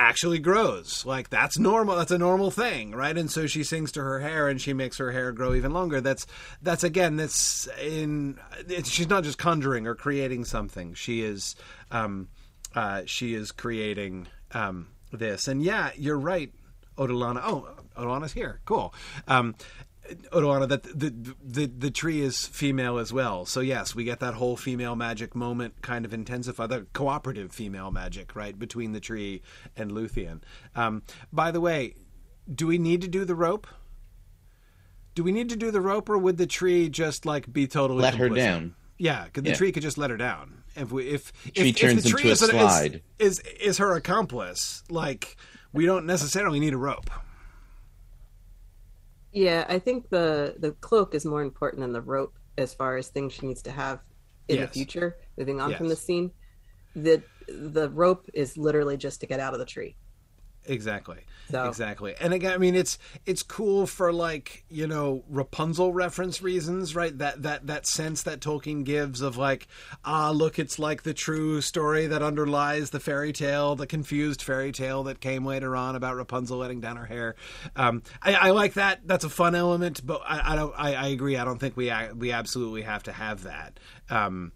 [0.00, 1.04] actually grows.
[1.04, 1.96] Like that's normal.
[1.96, 3.16] That's a normal thing, right?
[3.16, 6.00] And so she sings to her hair, and she makes her hair grow even longer.
[6.00, 6.26] That's
[6.62, 7.16] that's again.
[7.16, 8.38] That's in.
[8.84, 10.94] she's not just conjuring or creating something.
[10.94, 11.54] She is.
[11.90, 12.28] Um,
[12.74, 16.52] uh, she is creating um, this, and yeah, you're right,
[16.96, 17.40] Odilana.
[17.42, 18.60] Oh, Odilana's here.
[18.64, 18.94] Cool.
[19.28, 19.54] Um,
[20.32, 21.10] Odilana, that the,
[21.42, 23.44] the the tree is female as well.
[23.44, 27.90] So yes, we get that whole female magic moment kind of intensify the cooperative female
[27.90, 29.42] magic right between the tree
[29.76, 30.40] and Luthien.
[30.74, 31.02] Um,
[31.32, 31.94] by the way,
[32.52, 33.66] do we need to do the rope?
[35.14, 38.02] Do we need to do the rope, or would the tree just like be totally
[38.02, 38.18] let complicit?
[38.18, 38.74] her down?
[38.98, 39.56] Yeah, because the yeah.
[39.56, 40.62] tree could just let her down.
[40.76, 43.94] If we if if, turns if the tree into a slide is, is is her
[43.94, 45.36] accomplice, like
[45.72, 47.10] we don't necessarily need a rope.
[49.32, 53.08] Yeah, I think the the cloak is more important than the rope as far as
[53.08, 54.00] things she needs to have
[54.48, 54.68] in yes.
[54.68, 55.78] the future, moving on yes.
[55.78, 56.32] from the scene.
[56.96, 59.96] The the rope is literally just to get out of the tree.
[60.64, 61.18] Exactly.
[61.50, 61.66] So.
[61.66, 62.14] Exactly.
[62.20, 67.16] And again, I mean, it's it's cool for like you know Rapunzel reference reasons, right?
[67.18, 69.66] That that that sense that Tolkien gives of like,
[70.04, 74.70] ah, look, it's like the true story that underlies the fairy tale, the confused fairy
[74.70, 77.34] tale that came later on about Rapunzel letting down her hair.
[77.74, 79.00] Um, I, I, like that.
[79.04, 80.74] That's a fun element, but I, I don't.
[80.76, 81.36] I, I, agree.
[81.36, 83.80] I don't think we we absolutely have to have that.
[84.08, 84.52] Um,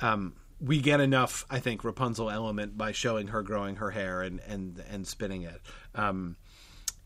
[0.00, 4.40] um, we get enough, I think, Rapunzel element by showing her growing her hair and
[4.46, 5.60] and and spinning it.
[5.94, 6.36] Um,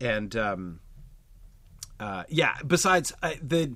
[0.01, 0.79] and um,
[1.99, 3.75] uh, yeah, besides I, the,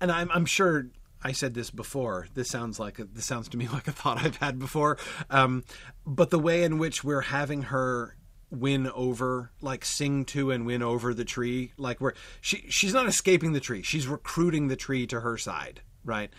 [0.00, 0.86] and I'm I'm sure
[1.22, 2.28] I said this before.
[2.34, 4.98] This sounds like a, this sounds to me like a thought I've had before.
[5.30, 5.64] Um,
[6.06, 8.16] but the way in which we're having her
[8.50, 13.06] win over like sing to and win over the tree like where she she's not
[13.06, 16.30] escaping the tree she's recruiting the tree to her side right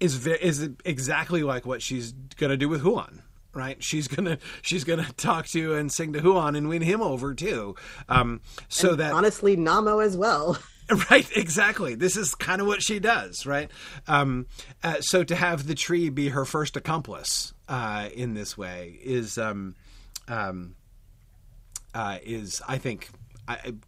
[0.00, 3.22] is is exactly like what she's gonna do with Huan.
[3.52, 7.34] Right, she's gonna she's gonna talk to and sing to Huan and win him over
[7.34, 7.76] too.
[8.08, 10.58] Um, so and that honestly, Namo as well.
[11.10, 11.94] Right, exactly.
[11.94, 13.70] This is kind of what she does, right?
[14.06, 14.46] Um,
[14.82, 19.38] uh, so to have the tree be her first accomplice uh, in this way is
[19.38, 19.76] um,
[20.28, 20.76] um,
[21.94, 23.08] uh, is I think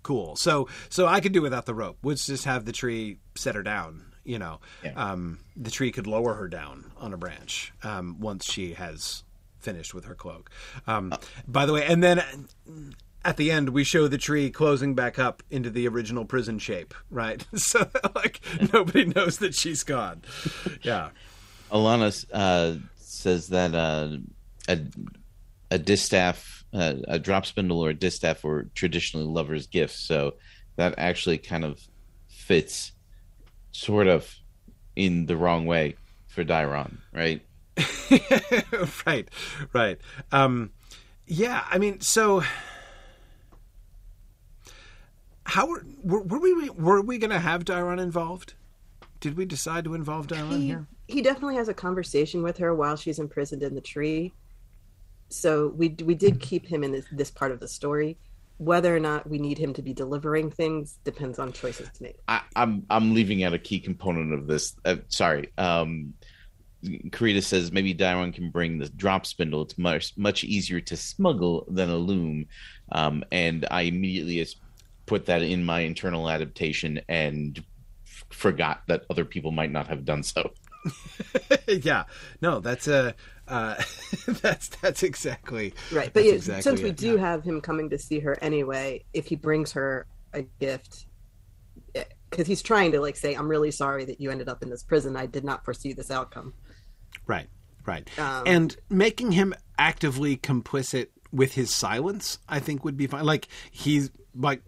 [0.03, 0.37] cool.
[0.37, 1.99] So so I could do without the rope.
[2.03, 4.93] Let's just have the tree set her down you know, yeah.
[4.97, 9.23] um, the tree could lower her down on a branch um, once she has
[9.59, 10.51] finished with her cloak.
[10.87, 12.23] Um, uh, by the way, and then
[13.25, 16.95] at the end we show the tree closing back up into the original prison shape,
[17.11, 17.45] right?
[17.55, 18.41] so like
[18.73, 20.23] nobody knows that she's gone.
[20.83, 21.11] Yeah.
[21.71, 24.19] Alana uh, says that uh,
[24.69, 24.79] a
[25.71, 29.99] a distaff, uh, a drop spindle, or a distaff were traditionally lovers' gifts.
[29.99, 30.35] So
[30.77, 31.81] that actually kind of
[32.29, 32.93] fits
[33.77, 34.35] sort of
[34.95, 35.97] in the wrong way
[36.27, 37.43] for Dairon, right?
[39.07, 39.29] right,
[39.73, 39.99] right.
[40.33, 40.71] Um,
[41.27, 42.43] yeah, I mean, so
[45.45, 48.55] how were, were, were we were we going to have Dairon involved?
[49.21, 50.87] Did we decide to involve Dairon he, here?
[51.09, 54.33] He definitely has a conversation with her while she's imprisoned in the tree.
[55.29, 58.17] So we we did keep him in this, this part of the story
[58.59, 62.17] whether or not we need him to be delivering things depends on choices made.
[62.27, 64.75] I, am I'm, I'm leaving out a key component of this.
[64.85, 66.15] Uh, sorry, um,
[66.85, 69.63] Karita says maybe Dairon can bring the drop spindle.
[69.63, 72.47] It's much much easier to smuggle than a loom,
[72.93, 74.47] um, and I immediately
[75.07, 77.63] put that in my internal adaptation and
[78.05, 80.51] f- forgot that other people might not have done so.
[81.69, 82.05] yeah,
[82.41, 83.15] no, that's a
[83.49, 83.77] uh,
[84.27, 86.13] that's that's exactly right.
[86.13, 86.97] But yeah, exactly since we it.
[86.97, 87.21] do yeah.
[87.21, 91.07] have him coming to see her anyway, if he brings her a gift,
[91.93, 92.07] because
[92.41, 94.83] eh, he's trying to like say, "I'm really sorry that you ended up in this
[94.83, 95.17] prison.
[95.17, 96.55] I did not foresee this outcome."
[97.27, 97.49] Right,
[97.85, 103.25] right, um, and making him actively complicit with his silence, I think would be fine.
[103.25, 104.63] Like he's like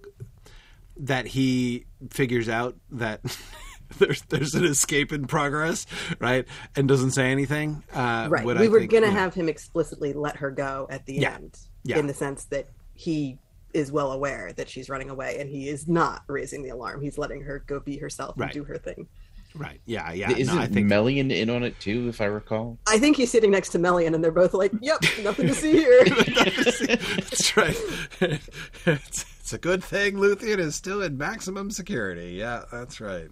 [0.98, 3.20] that he figures out that
[4.00, 5.86] there's there's an escape in progress,
[6.18, 6.46] right?
[6.76, 7.82] And doesn't say anything.
[7.92, 8.44] Uh, right.
[8.44, 11.34] We I were think, gonna have him explicitly let her go at the yeah.
[11.34, 11.98] end, yeah.
[11.98, 13.38] in the sense that he
[13.74, 17.00] is well aware that she's running away, and he is not raising the alarm.
[17.00, 19.06] He's letting her go be herself and do her thing.
[19.54, 19.80] Right.
[19.86, 20.12] Yeah.
[20.12, 20.30] Yeah.
[20.30, 20.86] Isn't no, I think...
[20.86, 22.78] Melian in on it too, if I recall?
[22.86, 25.72] I think he's sitting next to Melian, and they're both like, "Yep, nothing to see
[25.72, 26.86] here." to see.
[26.86, 27.76] That's right.
[28.20, 32.32] It's, it's, a good thing Luthien is still in maximum security.
[32.32, 33.28] Yeah, that's right.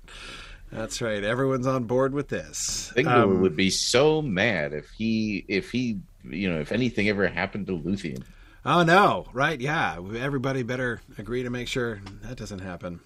[0.70, 1.22] That's right.
[1.22, 2.92] Everyone's on board with this.
[2.96, 7.28] Thingol um, would be so mad if he, if he, you know, if anything ever
[7.28, 8.22] happened to Luthien.
[8.64, 9.26] Oh no!
[9.32, 9.60] Right?
[9.60, 9.96] Yeah.
[10.18, 12.98] Everybody better agree to make sure that doesn't happen.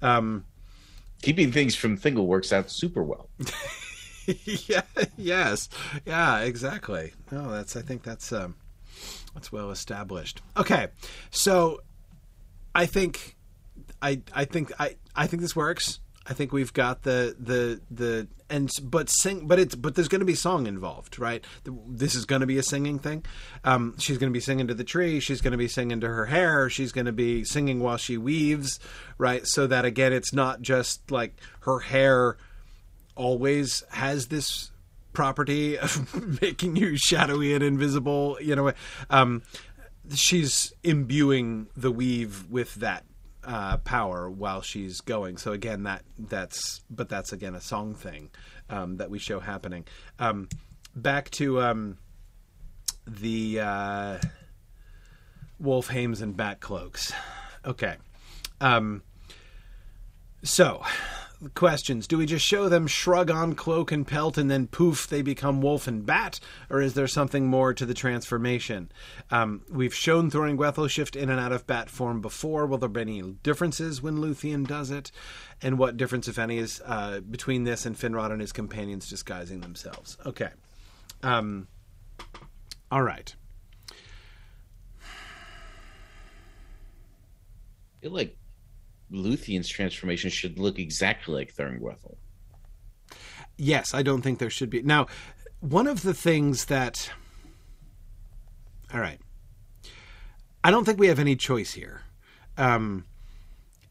[0.00, 0.46] Um,
[1.20, 3.28] Keeping things from Thingol works out super well.
[4.26, 4.82] yeah.
[5.18, 5.68] Yes.
[6.06, 6.40] Yeah.
[6.40, 7.12] Exactly.
[7.30, 7.76] No, that's.
[7.76, 8.32] I think that's.
[8.32, 8.56] Um,
[9.34, 10.40] that's well established.
[10.56, 10.88] Okay.
[11.30, 11.80] So,
[12.74, 13.36] I think,
[14.00, 16.00] I I think I I think this works.
[16.26, 20.20] I think we've got the the the and but sing but it's but there's going
[20.20, 21.44] to be song involved, right?
[21.64, 23.24] This is going to be a singing thing.
[23.62, 25.20] Um, she's going to be singing to the tree.
[25.20, 26.70] She's going to be singing to her hair.
[26.70, 28.80] She's going to be singing while she weaves,
[29.18, 29.46] right?
[29.46, 32.38] So that again, it's not just like her hair
[33.16, 34.70] always has this
[35.12, 38.38] property of making you shadowy and invisible.
[38.40, 38.72] You know,
[39.10, 39.42] um,
[40.14, 43.04] she's imbuing the weave with that
[43.46, 45.36] uh, power while she's going.
[45.36, 48.30] So again, that that's but that's again a song thing
[48.70, 49.86] um, that we show happening.
[50.18, 50.48] Um,
[50.94, 51.98] back to um,
[53.06, 54.18] the uh,
[55.58, 57.12] wolf hames and bat cloaks.
[57.64, 57.96] Okay,
[58.60, 59.02] um,
[60.42, 60.82] so
[61.54, 62.06] questions.
[62.06, 65.60] Do we just show them shrug on cloak and pelt and then poof, they become
[65.60, 66.40] wolf and bat?
[66.70, 68.90] Or is there something more to the transformation?
[69.30, 72.66] Um, we've shown Thuringwethil shift in and out of bat form before.
[72.66, 75.10] Will there be any differences when Luthien does it?
[75.62, 79.60] And what difference, if any, is uh, between this and Finrod and his companions disguising
[79.60, 80.16] themselves?
[80.26, 80.50] Okay.
[81.22, 81.68] Um,
[82.90, 83.34] all right.
[83.90, 83.94] I
[88.02, 88.36] feel like
[89.14, 92.16] Luthien's transformation should look exactly like Thuringwethil.
[93.56, 94.82] Yes, I don't think there should be.
[94.82, 95.06] Now,
[95.60, 97.10] one of the things that.
[98.92, 99.20] All right.
[100.62, 102.02] I don't think we have any choice here.
[102.56, 103.04] Um,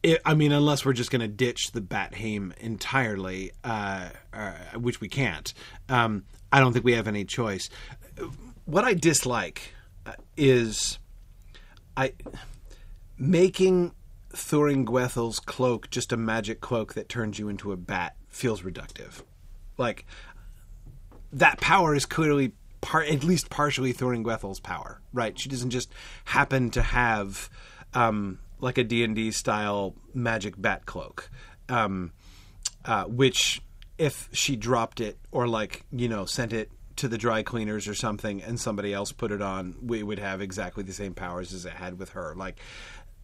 [0.02, 4.52] it, I mean, unless we're just going to ditch the bat hame entirely, uh, uh,
[4.74, 5.52] which we can't.
[5.88, 7.70] Um, I don't think we have any choice.
[8.64, 9.74] What I dislike
[10.04, 10.98] uh, is
[11.96, 12.12] I
[13.16, 13.92] making
[14.34, 19.22] Thuringwethil's cloak just a magic cloak that turns you into a bat feels reductive.
[19.78, 20.06] Like
[21.32, 25.38] that power is clearly part, at least partially Thuringwethil's power, right?
[25.38, 25.92] She doesn't just
[26.24, 27.48] happen to have
[27.94, 31.30] um, like a D and D style magic bat cloak,
[31.68, 32.12] um,
[32.84, 33.62] uh, which
[33.98, 37.94] if she dropped it or like you know sent it to the dry cleaners or
[37.94, 41.64] something and somebody else put it on, we would have exactly the same powers as
[41.64, 42.34] it had with her.
[42.36, 42.60] Like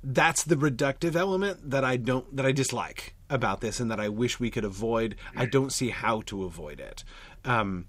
[0.02, 4.08] that's the reductive element that I don't that I dislike about this and that I
[4.08, 5.16] wish we could avoid.
[5.36, 7.04] I don't see how to avoid it.
[7.44, 7.86] Um,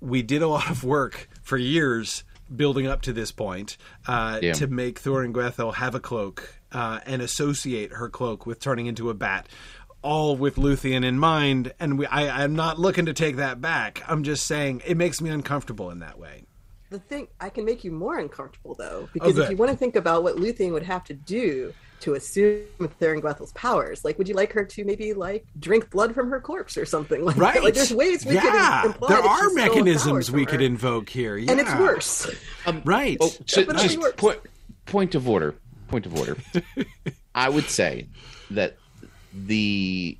[0.00, 2.24] we did a lot of work for years
[2.54, 3.76] building up to this point
[4.08, 4.52] uh, yeah.
[4.54, 9.14] to make Thuringwethil have a cloak uh, and associate her cloak with turning into a
[9.14, 9.48] bat.
[10.02, 14.02] All with Luthien in mind, and we, I, I'm not looking to take that back.
[14.08, 16.44] I'm just saying it makes me uncomfortable in that way
[16.90, 19.44] the thing I can make you more uncomfortable though, because okay.
[19.44, 22.66] if you want to think about what Luthien would have to do to assume
[23.00, 26.76] Thuringwethil's powers, like would you like her to maybe like drink blood from her corpse
[26.76, 27.54] or something like right.
[27.54, 27.64] that?
[27.64, 28.82] Like there's ways we yeah.
[28.82, 31.52] could imply there are mechanisms we could invoke here, yeah.
[31.52, 32.28] and it's worse.
[32.66, 33.16] Um, right.
[33.20, 34.40] Oh, so just point,
[34.86, 35.54] point of order.
[35.88, 36.36] Point of order.
[37.34, 38.08] I would say
[38.50, 38.76] that
[39.32, 40.18] the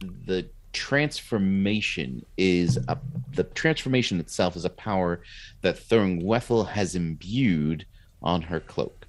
[0.00, 2.98] the transformation is a
[3.34, 5.22] the transformation itself is a power
[5.62, 7.86] that Thuringwethil has imbued
[8.22, 9.06] on her cloak.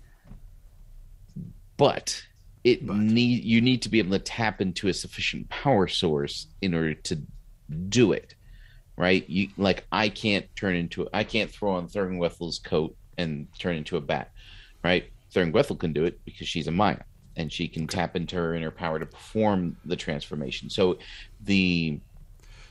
[1.77, 2.23] But
[2.63, 2.95] it but.
[2.95, 6.93] need you need to be able to tap into a sufficient power source in order
[6.93, 7.21] to
[7.89, 8.35] do it.
[8.97, 9.27] Right?
[9.29, 13.97] You like I can't turn into I can't throw on Thuringwethil's coat and turn into
[13.97, 14.31] a bat.
[14.83, 15.05] Right?
[15.33, 17.03] Thuringwethil can do it because she's a Maia
[17.37, 20.69] and she can tap into her inner power to perform the transformation.
[20.69, 20.97] So
[21.43, 21.99] the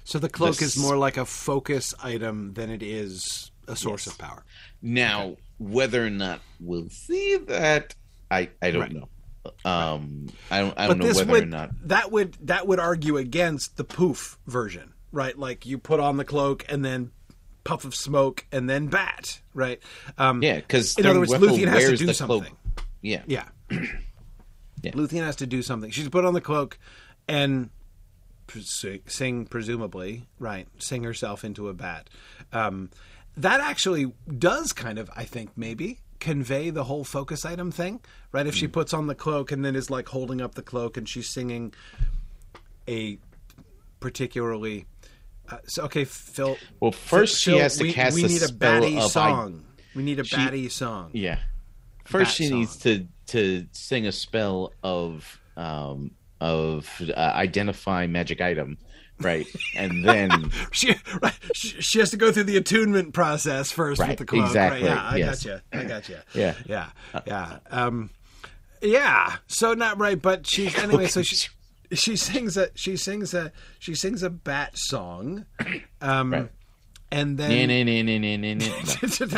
[0.04, 4.06] so the cloak the, is more like a focus item than it is a source
[4.06, 4.14] yes.
[4.14, 4.44] of power.
[4.82, 5.40] Now, okay.
[5.58, 7.94] whether or not we'll see that,
[8.30, 8.92] I I don't right.
[8.92, 9.08] know.
[9.64, 10.28] Um.
[10.50, 13.16] I don't I don't but know whether would, or not that would that would argue
[13.16, 15.38] against the poof version, right?
[15.38, 17.12] Like you put on the cloak and then
[17.64, 19.80] puff of smoke and then bat, right?
[20.18, 22.42] Um, yeah, because in other words, Luthien has to do something.
[22.42, 22.84] Cloak.
[23.02, 23.44] Yeah, yeah.
[23.70, 24.92] yeah.
[24.92, 25.90] Luthien has to do something.
[25.90, 26.78] She's put on the cloak
[27.28, 27.70] and
[28.62, 30.66] sing, presumably, right?
[30.78, 32.08] Sing herself into a bat.
[32.52, 32.90] Um,
[33.36, 38.00] that actually does kind of, I think, maybe convey the whole focus item thing,
[38.32, 38.46] right?
[38.46, 38.72] If she mm.
[38.72, 41.72] puts on the cloak and then is like holding up the cloak and she's singing
[42.86, 43.18] a
[43.98, 44.86] particularly.
[45.48, 46.56] Uh, so okay, Phil.
[46.78, 48.14] Well, first Phil, she has to we, cast.
[48.14, 49.64] We need a batty song.
[49.66, 51.10] I, we need a batty song.
[51.14, 51.38] Yeah.
[52.04, 52.58] First, she song.
[52.58, 58.78] needs to to sing a spell of um, of uh, identify magic item,
[59.20, 59.46] right?
[59.76, 64.18] And then she right, she has to go through the attunement process first right, with
[64.18, 64.46] the cloak.
[64.46, 64.82] Exactly.
[64.82, 64.94] Right?
[64.94, 65.44] Yeah, I yes.
[65.44, 65.80] got you.
[65.80, 66.16] I got you.
[66.34, 66.54] Yeah.
[66.66, 66.90] Yeah.
[67.26, 67.58] Yeah.
[67.70, 68.10] Um,
[68.82, 69.36] yeah.
[69.46, 71.06] So not right, but she anyway.
[71.06, 71.48] So she
[71.92, 75.46] she sings a she sings a she sings a bat song.
[76.00, 76.48] Um, right
[77.12, 77.50] and then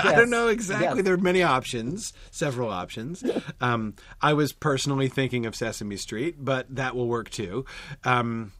[0.05, 0.99] I don't know exactly.
[0.99, 1.05] Yes.
[1.05, 3.25] There are many options, several options.
[3.61, 7.65] Um, I was personally thinking of Sesame Street, but that will work too.
[8.05, 8.53] Um,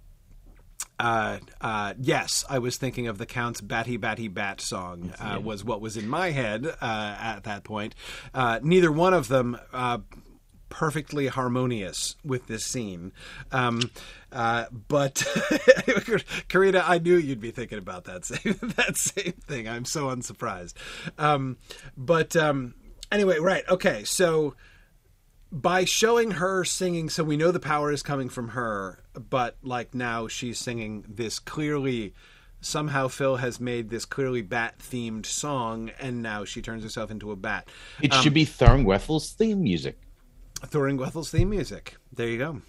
[0.99, 5.13] uh, uh, yes, I was thinking of the Count's "Batty Batty Bat" song.
[5.19, 7.95] Uh, was what was in my head uh, at that point.
[8.33, 9.99] Uh, neither one of them uh,
[10.73, 13.13] perfectly harmonious with this scene.
[13.53, 13.91] Um,
[14.33, 15.23] uh, but
[16.49, 19.69] Karina, I knew you'd be thinking about that same that same thing.
[19.69, 20.75] I'm so unsurprised.
[21.19, 21.59] Um,
[21.95, 22.75] but um,
[23.13, 23.65] anyway, right?
[23.69, 24.55] Okay, so
[25.53, 29.95] by showing her singing, so we know the power is coming from her, but like
[29.95, 32.15] now she's singing this clearly.
[32.63, 37.31] Somehow Phil has made this clearly bat themed song, and now she turns herself into
[37.31, 37.69] a bat.
[38.01, 39.99] It um, should be Thuringwethil's theme music.
[40.67, 41.97] Thuringwethil's theme music.
[42.15, 42.63] There you go.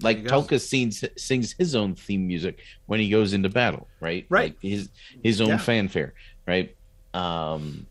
[0.00, 4.26] Like Tulkas sings sings his own theme music when he goes into battle, right?
[4.28, 4.52] Right.
[4.52, 4.88] Like his
[5.22, 5.58] his own Yeah.
[5.58, 6.14] fanfare,
[6.46, 6.74] right?
[7.14, 7.86] Um,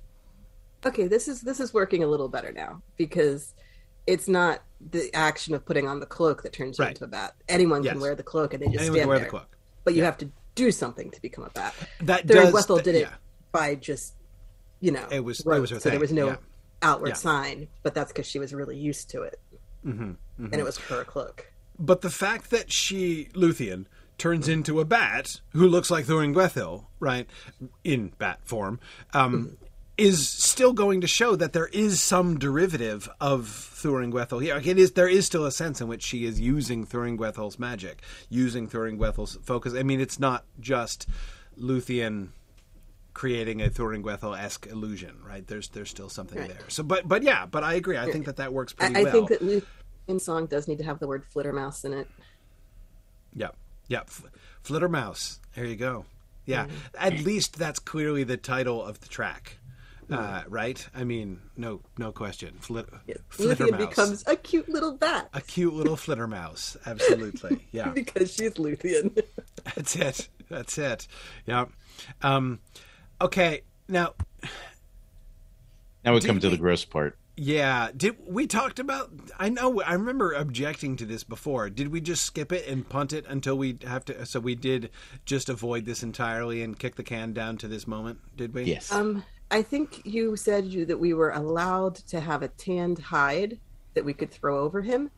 [0.85, 3.53] Okay, this is this is working a little better now because
[4.07, 6.91] it's not the action of putting on the cloak that turns you Right.
[6.95, 7.35] into a bat.
[7.47, 7.93] Anyone Yes.
[7.93, 9.25] can wear the cloak and they just Anyone stand can wear there.
[9.25, 9.57] the cloak.
[9.83, 11.75] But you have to do something to become a bat.
[12.01, 12.53] That During does.
[12.53, 13.13] Wethel did it yeah.
[13.51, 14.15] by just,
[14.79, 16.35] you know, It was- it was her so there was no yeah.
[16.81, 17.13] Outward Yeah.
[17.15, 17.67] sign.
[17.83, 19.39] But that's because she was really used to it,
[19.85, 20.11] Mm-hmm,
[20.45, 21.51] and it was her cloak.
[21.79, 23.85] But the fact that she, Luthien,
[24.17, 27.27] turns into a bat who looks like Thuringwethil, right,
[27.83, 28.79] in bat form,
[29.13, 29.57] um,
[29.97, 34.55] is still going to show that there is some derivative of Thuringwethil here.
[34.55, 38.01] Like it is, there is still a sense in which she is using Thuringwethil's magic,
[38.29, 39.73] using Thuringwethil's focus.
[39.73, 41.07] I mean, it's not just
[41.59, 42.29] Luthien
[43.13, 45.45] creating a Thuringwethil esque illusion, right?
[45.45, 46.49] There's there's still something Right.
[46.49, 46.69] there.
[46.69, 47.97] So, but but yeah, but I agree.
[47.97, 49.07] I think that that works pretty I well.
[49.09, 52.07] I think that Luthien song does need to have the word flittermouse in it.
[53.33, 53.49] Yeah,
[53.87, 54.01] yeah.
[54.01, 54.23] F-
[54.63, 55.39] Flittermouse.
[55.55, 56.05] There you go.
[56.45, 56.75] Yeah, Mm-hmm.
[56.97, 59.57] at least that's clearly the title of the track,
[60.09, 60.85] uh, right?
[60.93, 62.57] I mean, no, no question.
[62.59, 63.77] Flit- Luthien Flittermouse.
[63.77, 66.77] becomes a cute little bat a cute little flittermouse.
[66.85, 67.65] Absolutely.
[67.71, 69.23] Yeah, because she's Luthien.
[69.75, 70.29] that's it.
[70.49, 71.07] That's it.
[71.45, 71.65] Yeah.
[72.23, 72.59] Um,
[73.21, 73.61] okay.
[73.87, 74.13] Now,
[76.03, 77.17] now we come to we- the gross part.
[77.35, 77.89] yeah.
[77.95, 79.11] Did we talked about?
[79.39, 79.81] I know.
[79.81, 81.69] I remember objecting to this before.
[81.69, 84.25] Did we just skip it and punt it until we have to?
[84.25, 84.89] So we did
[85.25, 88.19] just avoid this entirely and kick the can down to this moment.
[88.35, 88.63] Did we?
[88.63, 88.91] Yes.
[88.91, 93.59] Um, I think you said you, that we were allowed to have a tanned hide
[93.93, 95.11] that we could throw over him,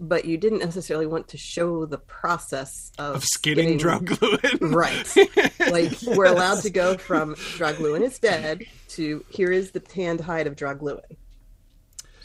[0.00, 4.60] but you didn't necessarily want to show the process of, Of skinning Draugluin.
[4.74, 5.70] Right.
[5.70, 10.46] like we're allowed to go from Draugluin is dead to here is the tanned hide
[10.46, 11.00] of Draugluin.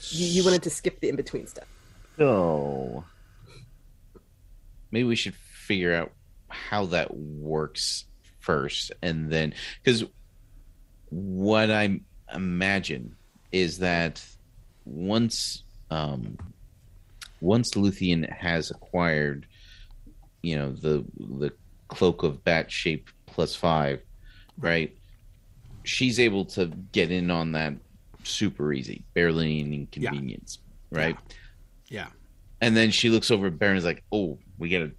[0.10, 1.68] You, you wanted to skip the in between stuff.
[2.18, 3.04] So
[4.92, 6.12] maybe we should figure out
[6.50, 8.06] how that works
[8.40, 10.04] first, and then because
[11.10, 12.00] what I
[12.34, 13.16] imagine
[13.52, 14.24] is that
[14.86, 16.38] once um,
[17.42, 19.46] once Luthien has acquired,
[20.42, 21.52] you know, the the
[21.88, 24.02] cloak of bat shape plus five,
[24.58, 24.96] right?
[25.84, 27.74] She's able to get in on that
[28.24, 30.60] super easy, barely an inconvenience,
[30.92, 31.18] right?
[31.88, 32.08] Yeah.
[32.62, 34.92] and then she looks over at Beren and is like, "Oh, we gotta,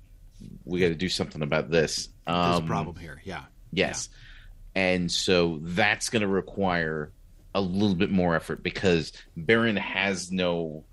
[0.65, 3.21] we gotta do something about this." There's Um, a problem here.
[3.25, 3.45] Yeah.
[3.73, 4.09] Yes,
[4.75, 7.13] and so that's going to require
[7.55, 10.85] a little bit more effort because Beren has no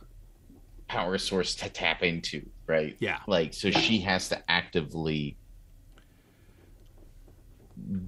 [0.88, 2.96] power source to tap into, right?
[3.00, 3.20] Yeah.
[3.28, 5.38] like so she has to actively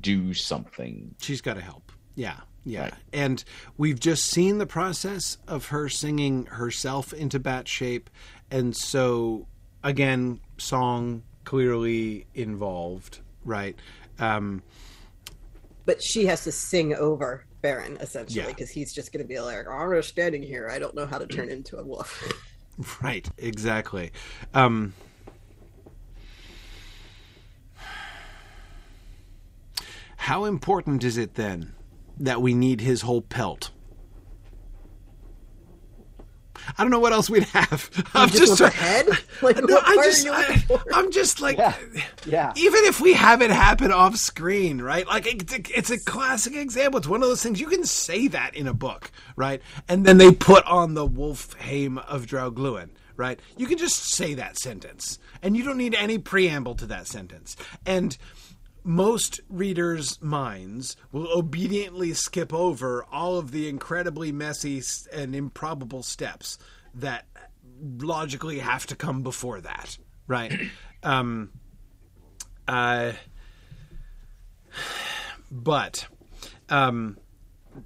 [0.01, 1.15] do something.
[1.21, 1.91] She's got to help.
[2.15, 2.37] Yeah.
[2.65, 2.83] Yeah.
[2.83, 2.93] Right.
[3.13, 3.43] And
[3.77, 8.09] we've just seen the process of her singing herself into bat shape.
[8.51, 9.47] And so,
[9.83, 13.75] again, song clearly involved, right?
[14.19, 14.61] Um,
[15.85, 18.47] But she has to sing over Beren essentially Yeah.
[18.47, 20.69] because he's just going to be like, "I'm just standing here.
[20.69, 22.23] I don't know how to turn into a wolf."
[23.01, 24.11] Right, exactly.
[24.53, 24.93] Um,
[30.17, 31.73] how important is it then
[32.17, 33.71] that we need his whole pelt?
[36.77, 37.89] I don't know what else we'd have.
[38.13, 39.07] I'm just the try- head?
[39.41, 40.63] Like, no, I just, I?
[40.93, 41.75] I'm just like, Yeah.
[42.25, 42.53] Yeah.
[42.55, 45.07] even if we have it happen off screen, right?
[45.07, 46.97] Like it's a, it's a classic example.
[46.99, 49.61] It's one of those things you can say that in a book, right?
[49.87, 53.39] And then they put on the wolf hame of Draugluin, right?
[53.57, 57.55] You can just say that sentence, and you don't need any preamble to that sentence.
[57.85, 58.17] And
[58.83, 64.81] most readers' minds will obediently skip over all of the incredibly messy
[65.13, 66.57] and improbable steps
[66.93, 67.25] that
[67.97, 69.97] logically have to come before that,
[70.27, 70.53] right?
[71.03, 71.51] um,
[72.67, 73.13] uh,
[75.51, 76.07] but
[76.69, 77.17] um,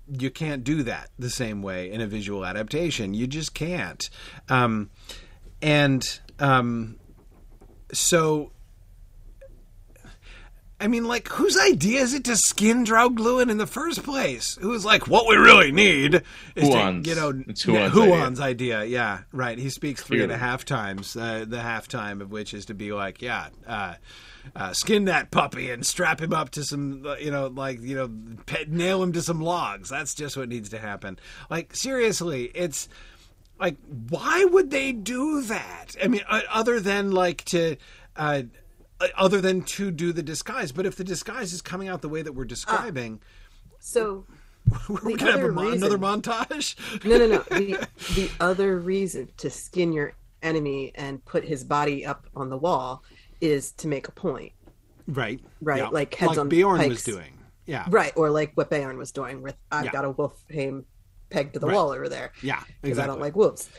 [0.07, 3.13] you can't do that the same way in a visual adaptation.
[3.13, 4.09] You just can't.
[4.49, 4.89] Um,
[5.61, 6.97] and um,
[7.91, 8.51] so,
[10.83, 14.57] I mean, like, whose idea is it to skin Draugluin in the first place?
[14.59, 16.15] Who's like, what we really need
[16.57, 17.05] is Huan's.
[17.05, 18.79] to, you know, It's yeah, Huan's idea.
[18.79, 18.91] Idea.
[18.91, 19.57] Yeah, right.
[19.57, 21.15] He speaks three and a half times.
[21.15, 23.93] Uh, the half time of which is to be like, yeah, uh,
[24.57, 27.95] uh, skin that puppy and strap him up to some, uh, you know, like you
[27.95, 28.11] know,
[28.45, 29.89] pe- nail him to some logs.
[29.89, 31.17] That's just what needs to happen.
[31.49, 32.89] Like seriously, it's
[33.57, 33.77] like
[34.09, 35.95] why would they do that?
[36.03, 37.77] I mean, uh, other than like to.
[38.99, 42.01] Uh, uh, other than to do the disguise, but if the disguise is coming out
[42.01, 43.19] the way that we're describing,
[43.79, 44.25] So
[44.89, 46.75] we're the gonna have a other mon- reason- another montage.
[47.05, 47.39] no, no, no.
[47.49, 52.57] The, the other reason to skin your enemy and put his body up on the
[52.57, 53.03] wall
[53.41, 54.51] is to make a point.
[55.07, 55.41] Right.
[55.61, 55.79] Right.
[55.79, 55.89] Yeah.
[55.89, 56.89] Like heads like on Beorn pikes.
[56.89, 57.37] was doing.
[57.65, 57.85] Yeah.
[57.89, 58.13] Right.
[58.15, 59.91] Or like what Beorn was doing with I've Yeah.
[59.91, 60.85] got a wolf hame
[61.29, 61.75] pegged to the Right.
[61.75, 62.31] wall over there.
[62.41, 62.59] Yeah.
[62.81, 63.03] Because Exactly.
[63.03, 63.69] I don't like wolves.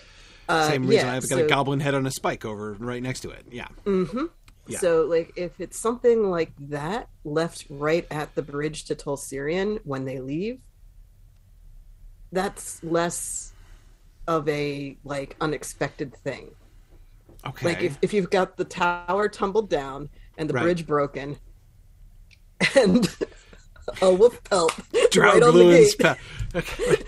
[0.48, 3.02] Uh, Same reason yeah, I've got so- a goblin head on a spike over right
[3.02, 3.46] next to it.
[3.50, 3.68] Yeah.
[4.66, 4.78] Yeah.
[4.78, 9.78] So, like, if it's something like that left right at the bridge to Tol Sirion
[9.84, 10.60] when they leave,
[12.32, 13.52] that's less
[14.26, 16.50] of a like unexpected thing.
[17.46, 17.66] Okay.
[17.66, 20.08] Like, if, if you've got the tower tumbled down
[20.38, 20.62] and the Right.
[20.62, 21.36] bridge broken,
[22.76, 23.06] and
[24.00, 24.72] a wolf pelt
[25.16, 25.94] right on the gate.
[25.98, 26.14] pe-
[26.58, 27.02] okay.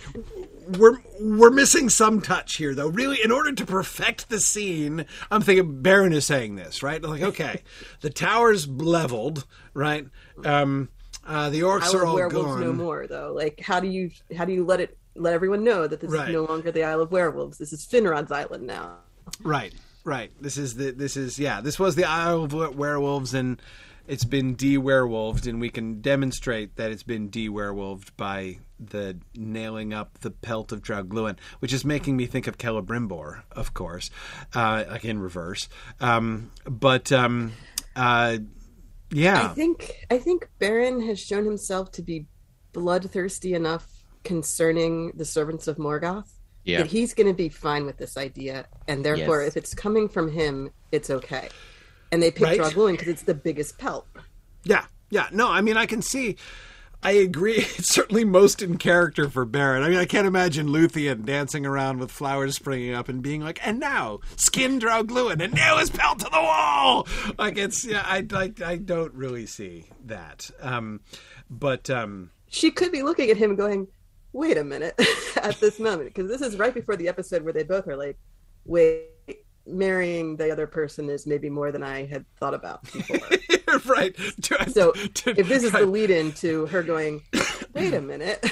[0.79, 2.89] We're we're missing some touch here, though.
[2.89, 7.01] Really, in order to perfect the scene, I'm thinking Beren is saying this, right?
[7.03, 7.63] Like, okay,
[8.01, 10.07] the tower's leveled, right?
[10.45, 10.89] Um,
[11.27, 12.61] uh, the orcs Isle are of all Werewolves gone.
[12.61, 13.33] no more, though.
[13.33, 16.29] Like, how do you how do you let it let everyone know that this Right.
[16.29, 17.59] is no longer the Isle of Werewolves?
[17.59, 18.97] This is Finrod's island now.
[19.43, 19.73] Right,
[20.05, 20.31] right.
[20.41, 21.61] This is the this is yeah.
[21.61, 23.61] This was the Isle of Werewolves, and
[24.09, 30.19] it's been de-werewolved, and we can demonstrate that it's been de-werewolved by the nailing up
[30.21, 34.11] the pelt of Draugluin, which is making me think of Celebrimbor, of course,
[34.55, 35.69] uh, like in reverse.
[36.01, 37.53] Um, but um,
[37.95, 38.39] uh,
[39.11, 42.27] yeah, I think I think Beren has shown himself to be
[42.73, 43.87] bloodthirsty enough
[44.25, 46.29] concerning the servants of Morgoth
[46.65, 46.79] Yeah.
[46.79, 49.51] that he's going to be fine with this idea, and therefore, Yes.
[49.51, 51.49] if it's coming from him, it's okay.
[52.13, 52.61] And they picked Right.
[52.61, 54.07] Draugluin because it's the biggest pelt.
[54.65, 55.29] Yeah, yeah.
[55.33, 56.37] No, I mean, I can see.
[57.03, 57.59] I agree.
[57.79, 59.83] It's certainly most in character for Beren.
[59.83, 63.65] I mean, I can't imagine Luthien dancing around with flowers springing up and being like,
[63.67, 67.07] "And now, skin Draugluin and nail his pelt to the wall."
[67.39, 68.03] Like it's yeah.
[68.05, 68.61] I like.
[68.63, 70.51] I don't really see that.
[70.61, 71.01] Um,
[71.51, 73.89] but um, She could be looking at him, going,
[74.33, 74.95] "Wait a minute,"
[75.37, 78.19] at this moment, because this is right before the episode where they both are like,
[78.65, 79.11] "Wait."
[79.67, 83.19] Marrying the other person is maybe more than I had thought about before.
[83.87, 84.15] right.
[84.43, 85.81] To- So to- if this is right.
[85.81, 87.23] the lead in to her going,
[87.75, 88.45] wait a minute.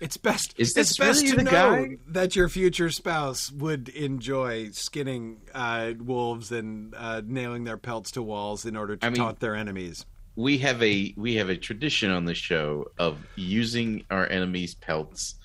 [0.00, 0.54] It's best.
[0.58, 1.96] Is it's this best really to the know guy?
[2.08, 8.22] that your future spouse would enjoy skinning uh, wolves and uh, nailing their pelts to
[8.22, 10.04] walls in order to I mean- taunt their enemies.
[10.36, 15.36] we have a we have a tradition on the show of using our enemies' pelts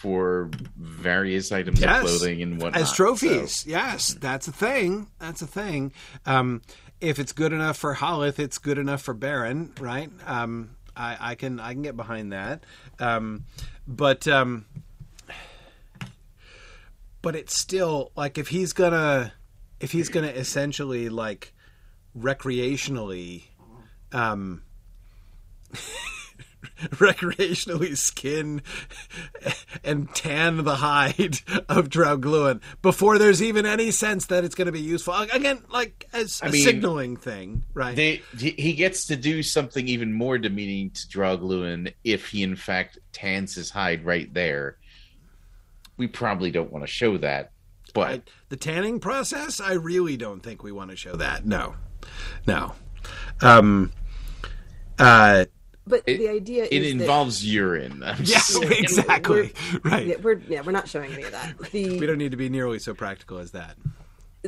[0.00, 1.96] for various items Yes.
[2.02, 2.80] of clothing and whatnot.
[2.82, 3.66] as trophies.
[3.66, 5.08] Yes, that's a thing.
[5.18, 5.92] That's a thing.
[6.24, 6.62] Um,
[7.00, 10.10] if it's good enough for Holith, it's good enough for Beren, right?
[10.26, 12.62] Um, I, I can I can get behind that.
[13.00, 13.44] Um,
[13.88, 14.66] but um,
[17.22, 19.32] but it's still like if he's gonna
[19.80, 21.52] if he's gonna essentially like
[22.18, 23.44] recreationally
[24.12, 24.62] um
[26.92, 28.62] recreationally skin
[29.84, 34.72] and tan the hide of Draugluin before there's even any sense that it's going to
[34.72, 35.14] be useful.
[35.14, 37.94] Again, like as a I mean, signaling thing, right?
[37.94, 42.56] They, he he gets to do something even more demeaning to Draugluin if he in
[42.56, 44.78] fact tans his hide right there.
[45.96, 47.52] We probably don't want to show that,
[47.94, 51.44] but I- the tanning process, I really don't think we want to show that.
[51.44, 51.74] No,
[52.46, 52.72] no.
[53.40, 53.92] Um,
[54.98, 55.44] uh,
[55.88, 58.02] But It- the idea it is that- involves urine.
[58.06, 58.72] I'm yeah, just saying.
[58.78, 59.52] exactly.
[59.82, 60.06] Right.
[60.06, 61.54] yeah, we're yeah, we're not showing any of that.
[61.72, 63.76] we don't need to be nearly so practical as that.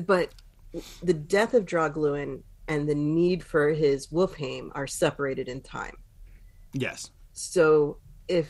[0.06, 0.30] but
[1.02, 5.96] the death of Draugluin and the need for his wolf hame are separated in time.
[6.72, 7.10] Yes.
[7.32, 7.96] So
[8.28, 8.48] if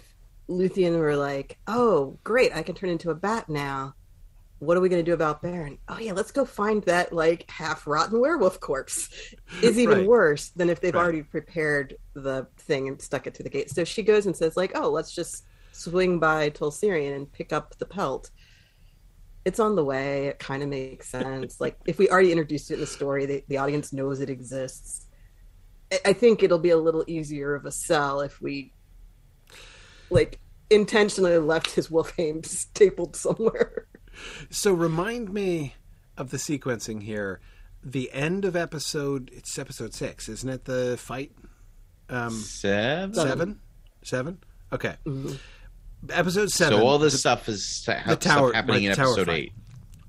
[0.49, 3.95] Luthien were like, "Oh, great, I can turn into a bat now,"
[4.61, 5.79] what are we going to do about Beren?
[5.89, 9.09] Oh yeah, let's go find that like half rotten werewolf corpse.
[9.63, 10.07] Is even Right.
[10.07, 11.03] worse than if they've Right.
[11.03, 13.71] already prepared the thing and stuck it to the gate.
[13.71, 17.53] So she goes and says like, "Oh, let's just swing by Tol Sirion and pick
[17.53, 18.31] up the pelt."
[19.47, 20.27] It's on the way.
[20.29, 21.61] It kind of makes sense.
[21.61, 25.07] like if we already introduced it in the story, the, the audience knows it exists.
[25.91, 28.75] I- I think it'll be a little easier of a sell if we
[30.11, 30.39] like
[30.69, 33.87] intentionally left his wolf hame stapled somewhere.
[34.51, 35.75] So remind me
[36.17, 37.41] of the sequencing here.
[37.83, 40.65] The end of episode it's episode six, isn't it?
[40.67, 41.33] The fight
[42.09, 43.15] um Seven.
[43.15, 43.61] seven?
[44.03, 44.39] Seven?
[44.73, 44.97] Okay.
[46.09, 46.79] Episode seven.
[46.79, 49.37] So all this stuff is sta- the tower- stuff happening like in tower episode fight.
[49.37, 49.53] eight.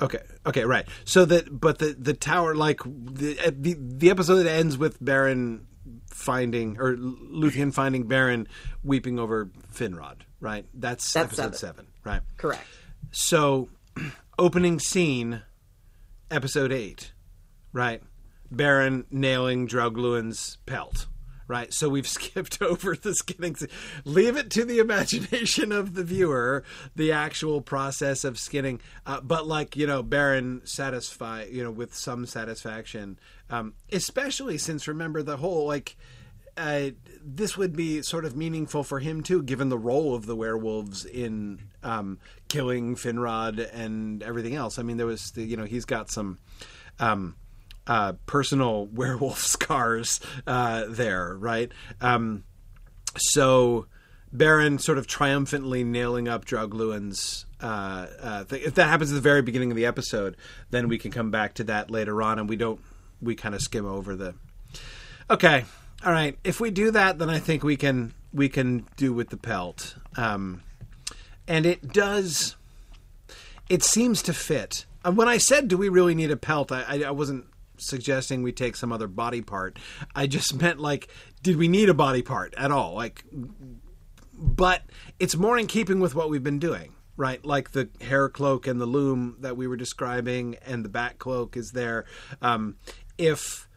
[0.01, 0.19] Okay.
[0.45, 0.65] Okay.
[0.65, 0.85] Right.
[1.05, 5.01] So that, but the the tower, like the uh, the, the episode that ends with
[5.01, 5.61] Beren
[6.09, 8.47] finding or Luthien finding Beren
[8.83, 10.21] weeping over Finrod.
[10.39, 10.65] Right.
[10.73, 11.85] That's, That's episode seven.
[11.85, 11.87] seven.
[12.03, 12.21] Right.
[12.37, 12.63] Correct.
[13.11, 13.69] So,
[14.37, 15.41] opening scene,
[16.29, 17.13] episode eight.
[17.73, 18.01] Right.
[18.53, 21.07] Beren nailing Draugluin's pelt.
[21.47, 21.73] right?
[21.73, 23.55] So we've skipped over the skinning.
[24.05, 26.63] Leave it to the imagination of the viewer,
[26.95, 28.79] the actual process of skinning.
[29.05, 33.19] Uh, but like you know, Beren satisfy you know with some satisfaction,
[33.49, 35.97] um, especially since remember the whole like.
[36.61, 36.91] Uh,
[37.23, 41.05] this would be sort of meaningful for him too, given the role of the werewolves
[41.05, 42.19] in um,
[42.49, 44.77] killing Finrod and everything else.
[44.77, 46.37] I mean, there was the, you know he's got some
[46.99, 47.35] um,
[47.87, 51.71] uh, personal werewolf scars uh, there, right?
[51.99, 52.43] Um,
[53.17, 53.87] so
[54.31, 58.61] Beren sort of triumphantly nailing up Draugluin's uh, uh, thing.
[58.63, 60.37] If that happens at the very beginning of the episode,
[60.69, 62.79] then we can come back to that later on, and we don't.
[63.19, 64.35] We kind of skim over the.
[65.29, 65.65] Okay,
[66.03, 66.37] all right.
[66.43, 69.95] If we do that, then I think we can we can do with the pelt,
[70.15, 70.63] um,
[71.47, 72.55] and it does.
[73.69, 74.85] It seems to fit.
[75.03, 77.45] When I said, "Do we really need a pelt?" I, I, I wasn't
[77.77, 79.77] suggesting we take some other body part.
[80.15, 81.09] I just meant like,
[81.43, 82.93] did we need a body part at all?
[82.93, 83.25] Like,
[84.33, 84.83] but
[85.19, 87.43] it's more in keeping with what we've been doing, right?
[87.45, 91.57] Like the hair cloak and the loom that we were describing, and the back cloak
[91.57, 92.05] is there.
[92.41, 92.77] Um,
[93.17, 93.67] if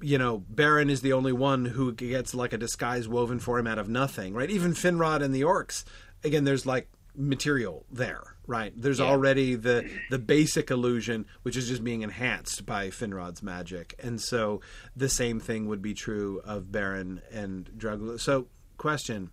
[0.00, 3.66] you know, Beren is the only one who gets like a disguise woven for him
[3.66, 4.50] out of nothing, right?
[4.50, 5.84] Even Finrod and the orcs,
[6.24, 8.72] again, there's like material there, right?
[8.76, 9.06] There's yeah.
[9.06, 14.60] already the the basic illusion, which is just being enhanced by Finrod's magic, and so
[14.96, 18.20] the same thing would be true of Beren and Drug.
[18.20, 18.46] So,
[18.76, 19.30] question: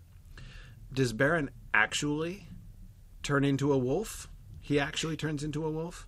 [0.92, 2.48] Does Beren actually
[3.22, 4.28] turn into a wolf?
[4.60, 6.07] He actually turns into a wolf.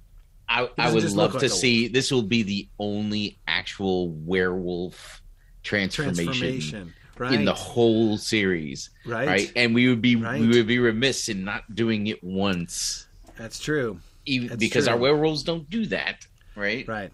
[0.51, 1.87] I, I would love to like see.
[1.89, 5.23] This will be the only actual werewolf
[5.63, 6.25] transformation.
[6.25, 7.33] transformation right.
[7.33, 9.29] in the whole series, right?
[9.29, 10.41] Right, and we would be right.
[10.41, 13.07] we would be remiss in not doing it once.
[13.39, 14.01] That's true.
[14.27, 14.95] Even That's because true.
[14.95, 16.87] our werewolves don't do that, right?
[16.89, 17.13] Right.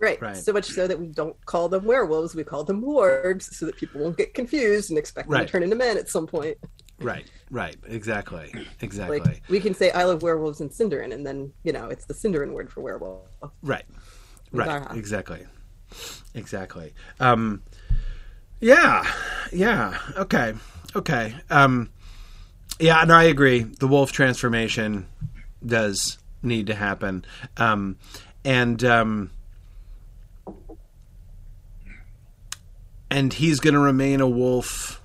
[0.00, 0.20] Right.
[0.20, 0.36] right.
[0.36, 3.76] So much so that we don't call them werewolves, we call them wargs, so that
[3.76, 6.58] people won't get confused and expect them to turn into men at some point.
[7.00, 9.18] Right, right, exactly, exactly.
[9.20, 12.14] Like, we can say I love werewolves in Sindarin, and then you know it's the
[12.14, 13.22] Sindarin word for werewolf.
[13.62, 13.84] Right,
[14.52, 15.44] right, exactly,
[16.34, 16.94] exactly.
[17.20, 17.62] Um,
[18.60, 19.04] yeah,
[19.52, 19.98] yeah.
[20.16, 20.54] Okay,
[20.94, 21.34] okay.
[21.50, 21.90] Um,
[22.78, 23.62] yeah, and I agree.
[23.62, 25.06] The wolf transformation
[25.64, 27.24] does need to happen,
[27.56, 27.96] um,
[28.44, 29.30] and um,
[33.10, 35.00] and he's going to remain a wolf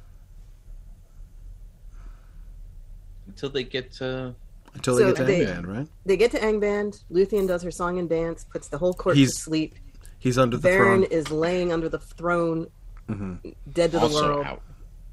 [3.39, 4.35] until they get to
[4.73, 5.87] until they so get to they, Angband, right?
[6.05, 7.03] They get to Angband.
[7.11, 9.75] Luthien does her song and dance, puts the whole court he's, to sleep.
[10.19, 11.03] He's under the Beren throne.
[11.05, 12.67] is laying under the throne
[13.07, 13.49] mm-hmm.
[13.71, 14.45] dead to also the world.
[14.45, 14.61] Out.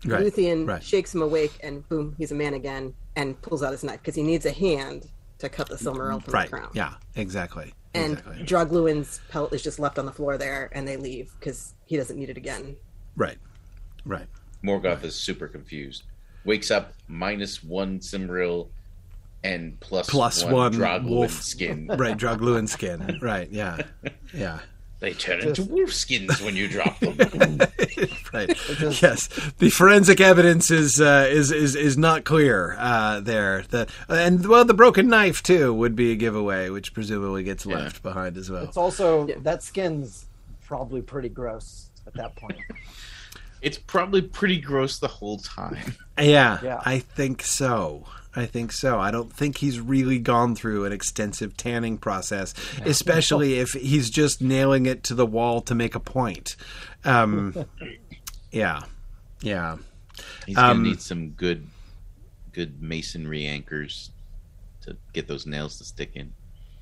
[0.05, 0.25] Right.
[0.25, 0.83] Luthien right.
[0.83, 4.15] shakes him awake, and boom, he's a man again, and pulls out his knife because
[4.15, 5.09] he needs a hand
[5.39, 6.51] to cut the Silmaril from right.
[6.51, 6.71] the crown.
[6.75, 7.73] Yeah, exactly.
[7.95, 8.45] And exactly.
[8.45, 12.19] Draugluin's pelt is just left on the floor there, and they leave because he doesn't
[12.19, 12.77] need it again.
[13.17, 13.39] Right,
[14.05, 14.27] right.
[14.63, 16.03] Morgoth is super confused.
[16.47, 18.69] Wakes up minus one Silmaril
[19.45, 21.89] and plus, plus one, one wolf skin.
[21.97, 23.19] Right, Draugluin skin.
[23.21, 23.83] Right, yeah,
[24.35, 24.61] yeah.
[24.99, 27.19] They turn into wolf skins when you drop them.
[28.33, 28.57] right.
[28.57, 29.03] Just...
[29.03, 29.29] Yes.
[29.59, 33.65] The forensic evidence is uh, is is is not clear uh, there.
[33.69, 37.77] The and well, the broken knife too would be a giveaway, which presumably gets yeah.
[37.77, 38.65] left behind as well.
[38.65, 39.35] It's also yeah.
[39.43, 40.25] that skin's
[40.65, 42.59] probably pretty gross at that point.
[43.63, 45.95] It's probably pretty gross the whole time.
[46.19, 46.81] Yeah, yeah.
[46.83, 48.07] I think so.
[48.35, 48.99] I think so.
[48.99, 52.55] I don't think he's really gone through an extensive tanning process,
[52.87, 56.57] especially if he's just nailing it to the wall to make a point.
[57.05, 57.67] Um,
[58.51, 58.81] yeah,
[59.41, 59.77] yeah.
[60.47, 61.67] He's gonna um, need some good,
[62.53, 64.11] good masonry anchors
[64.83, 66.33] to get those nails to stick in.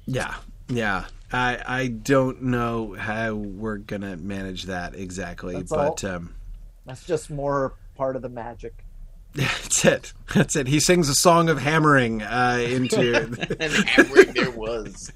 [0.06, 0.34] Yeah,
[0.68, 1.06] yeah.
[1.32, 6.34] I I don't know how we're gonna manage that exactly, that's but um,
[6.86, 8.84] that's just more part of the magic.
[9.34, 10.12] That's it.
[10.32, 10.68] That's it.
[10.68, 13.16] He sings a song of hammering uh, into.
[13.58, 15.10] and hammering there was.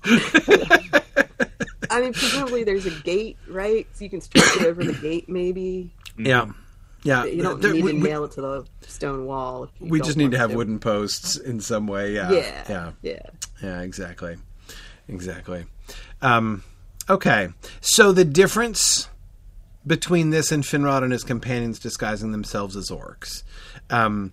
[1.89, 3.87] I mean, presumably there's a gate, right?
[3.93, 5.95] So you can stretch it over the gate, maybe.
[6.17, 6.51] Yeah.
[7.05, 9.69] Yeah, you don't there, need we, to nail it to the stone wall.
[9.79, 10.57] We just need to have to.
[10.57, 12.13] wooden posts in some way.
[12.13, 13.23] Yeah, yeah, yeah, yeah.
[13.63, 14.37] Yeah, exactly,
[15.07, 15.65] exactly.
[16.21, 16.65] Um,
[17.09, 17.51] okay,
[17.81, 19.09] so the difference
[19.89, 23.43] between this and Finrod and his companions disguising themselves as orcs
[23.91, 24.33] um,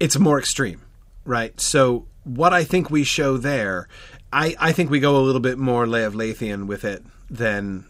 [0.00, 0.82] it's more extreme,
[1.24, 1.58] right?
[1.60, 3.88] So what I think we show there,
[4.32, 7.86] I, I think we go a little bit more Lay of Leithian with it than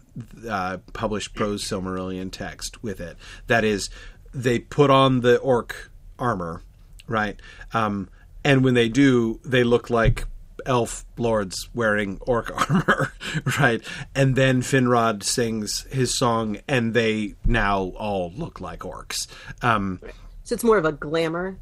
[0.47, 3.17] uh, published prose Silmarillion text with it.
[3.47, 3.89] That is,
[4.33, 6.61] they put on the orc armor,
[7.07, 7.39] right?
[7.73, 8.09] Um,
[8.43, 10.25] and when they do, they look like
[10.65, 13.13] elf lords wearing orc armor,
[13.59, 13.81] right?
[14.13, 19.27] And then Finrod sings his song, and they now all look like orcs.
[19.61, 19.99] Um,
[20.43, 21.57] so it's more of a glamour.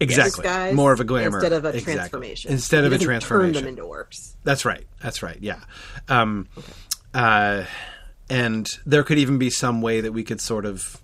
[0.00, 1.94] Exactly, more of a glamour instead of a exactly.
[1.94, 2.52] transformation.
[2.52, 4.36] Instead of a transformation, turn them into orcs.
[4.44, 4.86] That's right.
[5.00, 5.38] That's right.
[5.40, 5.58] Yeah.
[6.08, 6.72] Um, okay.
[7.14, 7.64] uh,
[8.30, 11.02] and there could even be some way that we could sort of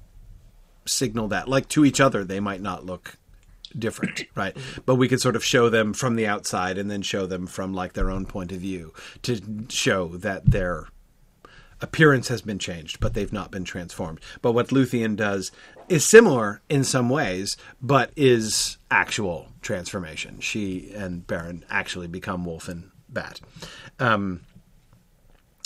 [0.86, 3.16] signal that, like to each other, they might not look
[3.78, 4.56] different, right?
[4.86, 7.74] But we could sort of show them from the outside and then show them from
[7.74, 8.92] like their own point of view
[9.22, 10.88] to show that their
[11.80, 14.20] appearance has been changed, but they've not been transformed.
[14.42, 15.52] But what Luthien does
[15.88, 20.40] is similar in some ways, but is actual transformation.
[20.40, 23.40] She and Beren actually become wolf and bat.
[23.98, 24.40] Um,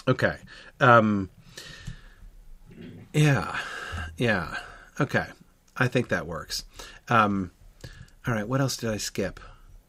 [0.07, 0.37] okay.
[0.81, 1.31] Um,
[3.13, 3.59] yeah.
[4.17, 4.57] Yeah.
[5.01, 5.27] Okay.
[5.77, 6.65] I think that works.
[7.09, 7.53] Um,
[8.29, 9.41] all right, what else did I skip?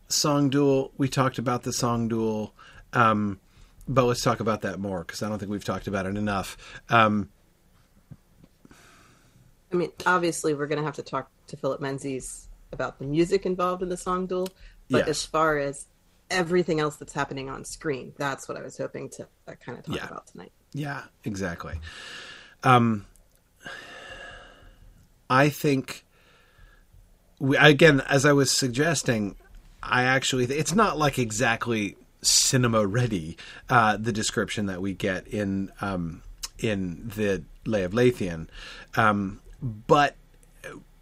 [0.08, 0.94] Song duel.
[0.98, 2.54] We talked about the song duel,
[2.94, 3.38] um,
[3.86, 6.56] but let's talk about that more because I don't think we've talked about it enough.
[6.88, 7.30] Um,
[9.74, 13.46] I mean, obviously, we're going to have to talk to Philip Menzies about the music
[13.46, 14.48] involved in the song duel,
[14.90, 15.10] but yes.
[15.10, 15.88] as far as
[16.32, 19.84] everything else that's happening on screen, that's what I was hoping to uh, kind of
[19.84, 20.08] talk yeah.
[20.08, 20.54] about tonight.
[20.72, 21.78] Yeah, exactly.
[22.64, 23.06] Um,
[25.30, 26.06] I think
[27.40, 29.36] we, again, as I was suggesting,
[29.82, 33.38] I actually it's not like exactly cinema ready.
[33.70, 36.22] Uh, the description that we get in um,
[36.60, 38.48] in the Lay of Leithian,
[38.96, 40.16] um, but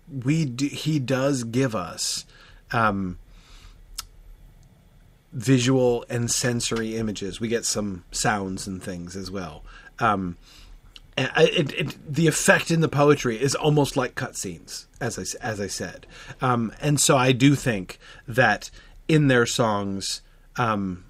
[0.09, 2.25] we do, he does give us
[2.71, 3.17] um,
[5.33, 7.39] visual and sensory images.
[7.39, 9.63] We get some sounds and things as well.
[9.99, 10.37] Um,
[11.17, 15.67] it, it, the effect in the poetry is almost like cutscenes, as I as I
[15.67, 16.05] said,
[16.41, 18.69] um, and so I do think that
[19.07, 20.21] in their songs,
[20.57, 21.05] um,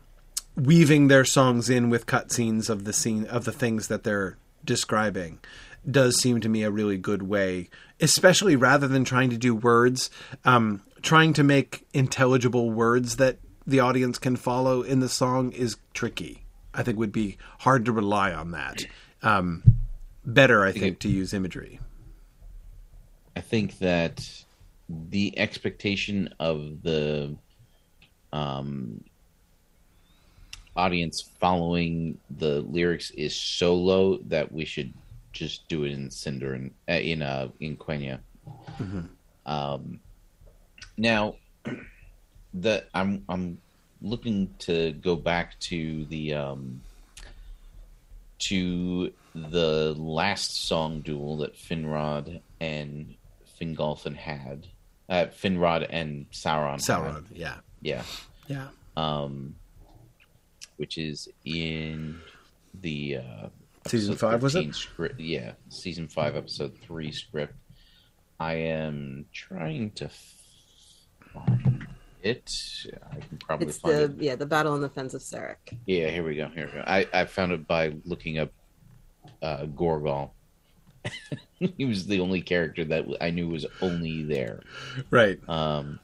[0.56, 5.40] weaving their songs in with cutscenes of the scene of the things that they're describing
[5.90, 7.70] does seem to me a really good way,
[8.00, 10.10] especially rather than trying to do words,
[10.44, 15.78] um, trying to make intelligible words that the audience can follow in the song is
[15.94, 16.44] tricky.
[16.74, 18.86] I think would be hard to rely on that.
[19.24, 19.64] Um,
[20.28, 21.80] better, I think, to use imagery.
[23.36, 24.30] I think that
[24.90, 27.36] the expectation of the
[28.34, 29.04] um,
[30.76, 34.94] audience following the lyrics is so low that we should
[35.32, 38.20] just do it in Sindarin uh, in uh, in Quenya.
[38.80, 39.02] Mm-hmm.
[39.45, 39.99] Um,
[40.98, 41.36] now,
[42.54, 43.58] the I'm I'm
[44.02, 46.82] looking to go back to the um,
[48.40, 49.12] to
[49.52, 53.16] the last song duel that Finrod and
[53.60, 54.68] Fingolfin had.
[55.10, 56.78] Uh, Finrod and Sauron.
[56.80, 57.38] Sauron, had.
[57.38, 57.56] yeah.
[57.82, 58.04] Yeah.
[58.48, 58.68] Yeah.
[58.96, 59.56] Um,
[60.78, 62.20] which is in
[62.82, 63.48] the uh,
[63.88, 64.74] season five was it?
[64.74, 65.20] Script.
[65.20, 67.54] Yeah, season five, episode three script.
[68.40, 70.10] I am trying to
[71.34, 71.88] find
[72.24, 72.52] it.
[73.12, 74.16] I can probably it's find the it.
[74.20, 75.56] yeah the battle in the fens of Serech.
[75.86, 76.48] Yeah, here we go.
[76.50, 76.84] Here we go.
[76.86, 78.52] I I found it by looking up
[79.41, 80.32] uh, Gorgol.
[81.60, 84.62] he was the only character that I knew was only there.
[85.10, 85.40] Right.
[85.48, 85.99] Um.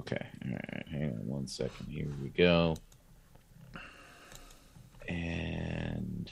[0.00, 0.26] Okay.
[0.44, 0.86] All right.
[0.90, 1.86] Hang on one second.
[1.88, 2.76] Here we go.
[5.08, 6.30] And.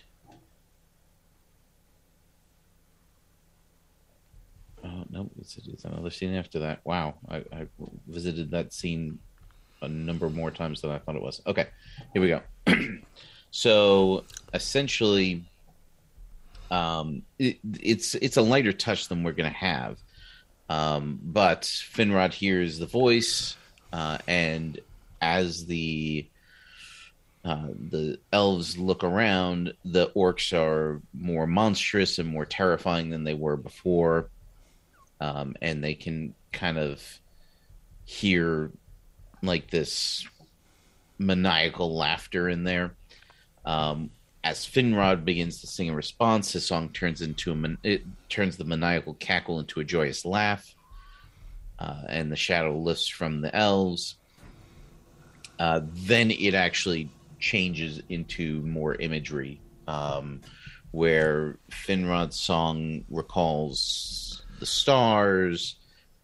[4.84, 5.28] Oh no!
[5.40, 6.80] It's, it's another scene after that.
[6.84, 7.66] Wow, I, I
[8.06, 9.18] visited that scene
[9.82, 11.42] a number more times than I thought it was.
[11.46, 11.66] Okay,
[12.12, 12.42] here we go.
[13.50, 15.44] So essentially,
[16.70, 19.98] um, it, it's it's a lighter touch than we're going to have.
[20.68, 23.56] Um, but Finrod hears the voice,
[23.92, 24.78] uh, and
[25.20, 26.26] as the
[27.44, 33.34] uh, the elves look around, the orcs are more monstrous and more terrifying than they
[33.34, 34.28] were before,
[35.20, 37.02] um, and they can kind of
[38.04, 38.70] hear
[39.42, 40.26] like this
[41.18, 42.94] maniacal laughter in there.
[43.68, 44.10] Um,
[44.42, 48.56] as Finrod begins to sing a response, his song turns into a man- it turns
[48.56, 50.74] the maniacal cackle into a joyous laugh,
[51.78, 54.16] uh, and the shadow lifts from the elves.
[55.58, 60.40] Uh, then it actually changes into more imagery, um,
[60.92, 65.76] where Finrod's song recalls the stars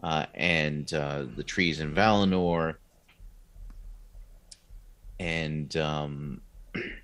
[0.03, 2.77] uh, and uh, the trees in Valinor,
[5.21, 6.41] and um,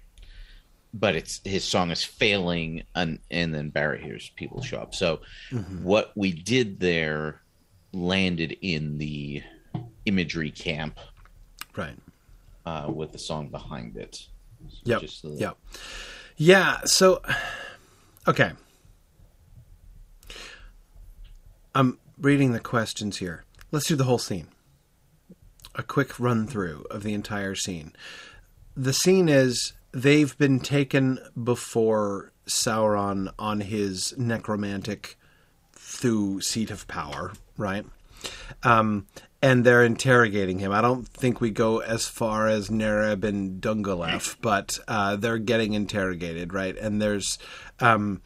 [0.93, 4.95] but it's his song is failing and and then Barahir's people show up.
[4.95, 5.85] So mm-hmm.
[5.85, 7.41] what we did there
[7.93, 9.43] landed in the
[10.07, 10.99] imagery camp.
[11.77, 11.97] Right.
[12.67, 14.27] uh, with the song behind it.
[14.85, 15.03] Yep.
[15.23, 15.39] Little...
[15.39, 15.57] Yep.
[16.37, 16.81] Yeah.
[16.85, 17.23] So,
[18.27, 18.53] okay.
[21.75, 23.45] I'm reading the questions here.
[23.73, 24.49] Let's do the whole scene.
[25.75, 27.93] A quick run through of the entire scene.
[28.77, 35.17] The scene is they've been taken before Sauron on his necromantic
[35.73, 37.85] Thu seat of power, right?
[38.63, 39.07] Um,
[39.43, 40.73] and they're interrogating him.
[40.73, 45.73] I don't think we go as far as Nereb and Dungalef, but uh, they're getting
[45.73, 46.77] interrogated, right?
[46.77, 47.39] And there's,
[47.81, 48.23] um,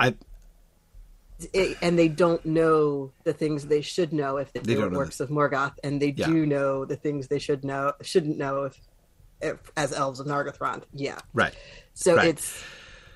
[0.00, 0.14] I.
[1.52, 5.20] It, and they don't know the things they should know if they, they do works
[5.20, 6.26] of Morgoth, and they yeah.
[6.26, 8.80] do know the things they should know shouldn't know if
[9.76, 10.82] as elves of Nargothrond.
[10.92, 11.54] Yeah, right.
[11.94, 12.28] So right.
[12.28, 12.62] it's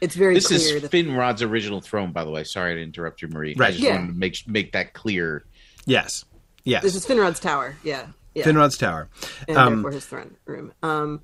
[0.01, 0.77] it's very this clear.
[0.77, 0.91] Is that...
[0.91, 2.45] Finrod's original throne, by the way.
[2.45, 3.55] Sorry to interrupt you, Marie.
[3.57, 3.69] Right.
[3.69, 3.97] I just yeah.
[3.97, 5.45] wanted to make make that clear.
[5.87, 6.25] Yes.
[6.65, 6.83] Yes.
[6.83, 7.77] This is Finrod's tower.
[7.83, 8.07] Yeah.
[8.35, 8.45] yeah.
[8.45, 9.09] Finrod's tower.
[9.47, 10.73] And um, therefore his throne room.
[10.83, 11.23] Um,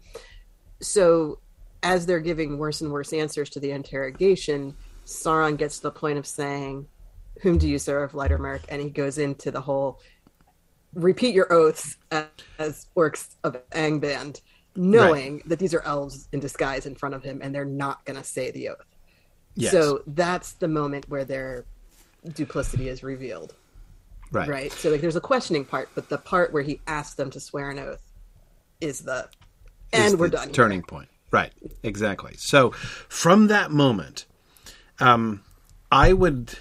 [0.81, 1.39] so
[1.83, 4.75] as they're giving worse and worse answers to the interrogation,
[5.05, 6.87] Sauron gets to the point of saying,
[7.43, 8.63] Whom do you serve, Lightermark?
[8.71, 10.01] And he goes into the whole
[10.95, 12.27] repeat your oaths as,
[12.59, 14.41] as orcs of Angband
[14.77, 15.49] knowing right.
[15.49, 18.25] that these are elves in disguise in front of him and they're not going to
[18.25, 18.85] say the oath.
[19.55, 19.73] Yes.
[19.73, 21.65] So that's the moment where their
[22.35, 23.55] duplicity is revealed.
[24.33, 24.49] Right.
[24.49, 24.73] Right.
[24.73, 27.71] So like there's a questioning part, but the part where he asks them to swear
[27.71, 28.03] an oath
[28.81, 29.29] is the
[29.93, 30.51] and is we're done.
[30.51, 30.87] Turning here.
[30.87, 31.09] point.
[31.31, 31.53] Right.
[31.83, 32.35] Exactly.
[32.37, 34.27] So from that moment,
[34.99, 35.43] um,
[35.93, 36.59] I would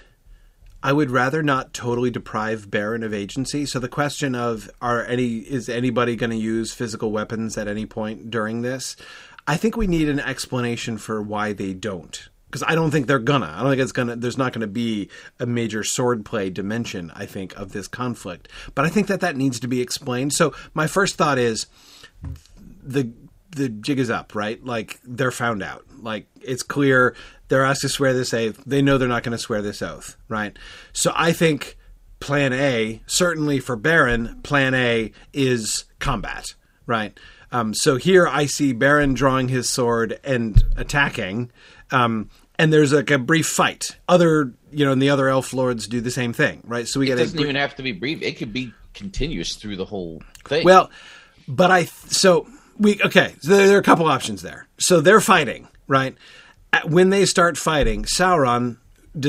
[0.83, 3.65] I would rather not totally deprive Beren of agency.
[3.65, 7.85] So the question of are any is anybody going to use physical weapons at any
[7.85, 8.97] point during this?
[9.47, 12.29] I think we need an explanation for why they don't.
[12.47, 13.51] Because I don't think they're gonna.
[13.51, 14.15] I don't think it's gonna.
[14.15, 17.11] There's not gonna be a major swordplay dimension.
[17.15, 20.33] I think of this conflict, but I think that that needs to be explained.
[20.33, 21.65] So my first thought is
[22.83, 23.11] the
[23.55, 24.63] the jig is up, right?
[24.63, 25.85] Like they're found out.
[25.99, 27.15] Like it's clear
[27.53, 28.63] they're asked to swear this oath.
[28.65, 30.57] They know they're not going to swear this oath, right?
[30.91, 31.77] So I think
[32.19, 36.55] plan A, certainly for Beren, plan A is combat,
[36.87, 37.15] right?
[37.51, 41.51] Um, so here I see Beren drawing his sword and attacking,
[41.91, 43.97] um, and there's like a brief fight.
[44.09, 46.87] Other, you know, and the other elf lords do the same thing, right?
[46.87, 47.17] So we it get.
[47.17, 48.23] doesn't even have to be brief.
[48.23, 50.65] It could be continuous through the whole thing.
[50.65, 50.89] Well,
[51.47, 52.47] but I so
[52.79, 53.35] we okay.
[53.41, 54.67] So there are a couple options there.
[54.79, 56.17] So they're fighting, right?
[56.85, 58.77] When they start fighting, Sauron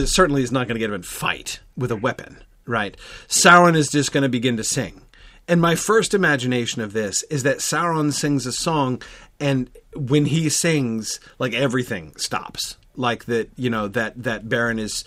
[0.06, 2.96] certainly is not going to get him in fight with a weapon, right?
[3.28, 5.02] Sauron is just going to begin to sing.
[5.46, 9.02] And my first imagination of this is that Sauron sings a song,
[9.38, 12.76] and when he sings, like everything stops.
[12.96, 15.04] Like that, you know, that that Beren is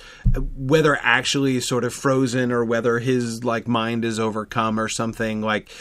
[0.58, 5.42] whether actually sort of frozen or whether his like mind is overcome or something.
[5.42, 5.72] Like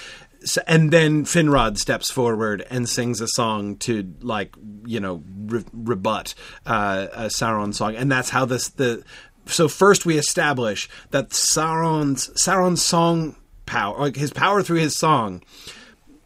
[0.67, 4.55] and then Finrod steps forward and sings a song to like
[4.85, 6.35] you know re- rebut
[6.67, 9.03] uh, a Sauron song, and that's how this the.
[9.47, 15.43] So first we establish that Sauron's Sauron's song power, like his power through his song,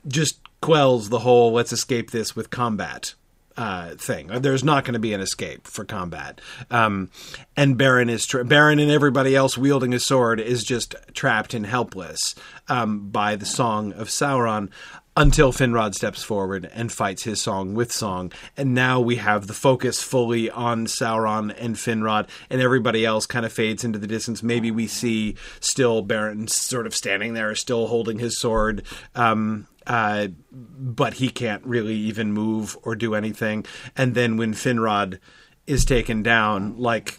[0.06, 3.14] just quells the whole "let's escape this with combat"
[3.56, 4.28] uh, thing.
[4.28, 6.40] There's not going to be an escape for combat.
[6.70, 7.10] Um,
[7.56, 11.66] and Beren is tra- Beren and everybody else wielding a sword is just trapped and
[11.66, 12.34] helpless
[12.68, 14.70] um, by the song of Sauron
[15.16, 18.32] until Finrod steps forward and fights his song with song.
[18.56, 23.44] And now we have the focus fully on Sauron and Finrod, and everybody else kind
[23.44, 24.42] of fades into the distance.
[24.42, 28.84] Maybe we see still Beren sort of standing there, still holding his sword.
[29.14, 33.64] Um, uh, but he can't really even move or do anything.
[33.96, 35.18] And then when Finrod
[35.66, 37.18] is taken down, like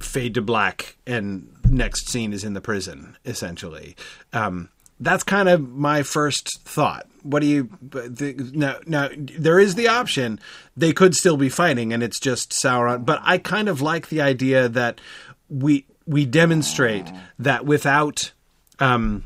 [0.00, 3.96] fade to black, and next scene is in the prison, essentially.
[4.32, 7.06] Um, that's kind of my first thought.
[7.22, 8.78] What do you the, now?
[8.86, 10.38] Now there is the option
[10.76, 13.04] they could still be fighting, and it's just Sauron.
[13.04, 15.00] But I kind of like the idea that
[15.48, 17.06] we we demonstrate
[17.38, 18.32] that without
[18.78, 19.24] um,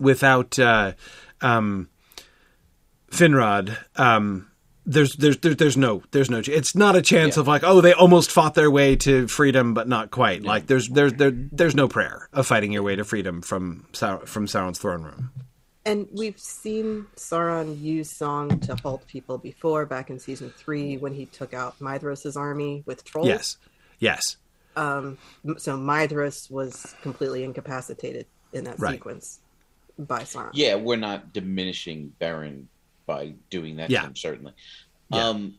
[0.00, 0.92] without uh,
[1.40, 1.88] um,
[3.10, 4.50] Finrod, um,
[4.86, 7.40] there's there's there's no there's no it's not a chance yeah.
[7.40, 10.48] of like oh they almost fought their way to freedom but not quite yeah.
[10.48, 14.46] like there's there's there, there's no prayer of fighting your way to freedom from from
[14.46, 15.32] Sauron's throne room.
[15.84, 21.14] And we've seen Sauron use song to halt people before, back in season three when
[21.14, 23.28] he took out Maedhros' army with trolls.
[23.28, 23.56] Yes,
[24.00, 24.36] yes.
[24.74, 25.16] Um,
[25.58, 28.94] so Maedhros was completely incapacitated in that right.
[28.94, 29.38] sequence
[29.98, 30.50] by Sauron.
[30.52, 32.64] Yeah, we're not diminishing Beren
[33.06, 33.90] by doing that.
[33.90, 34.52] Yeah, him, certainly.
[35.10, 35.28] Yeah.
[35.28, 35.54] Um,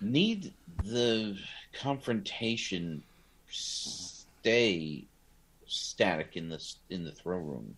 [0.00, 0.52] need
[0.84, 1.36] the
[1.80, 3.02] confrontation
[3.48, 5.04] stay
[5.66, 7.76] static in the in the throne room.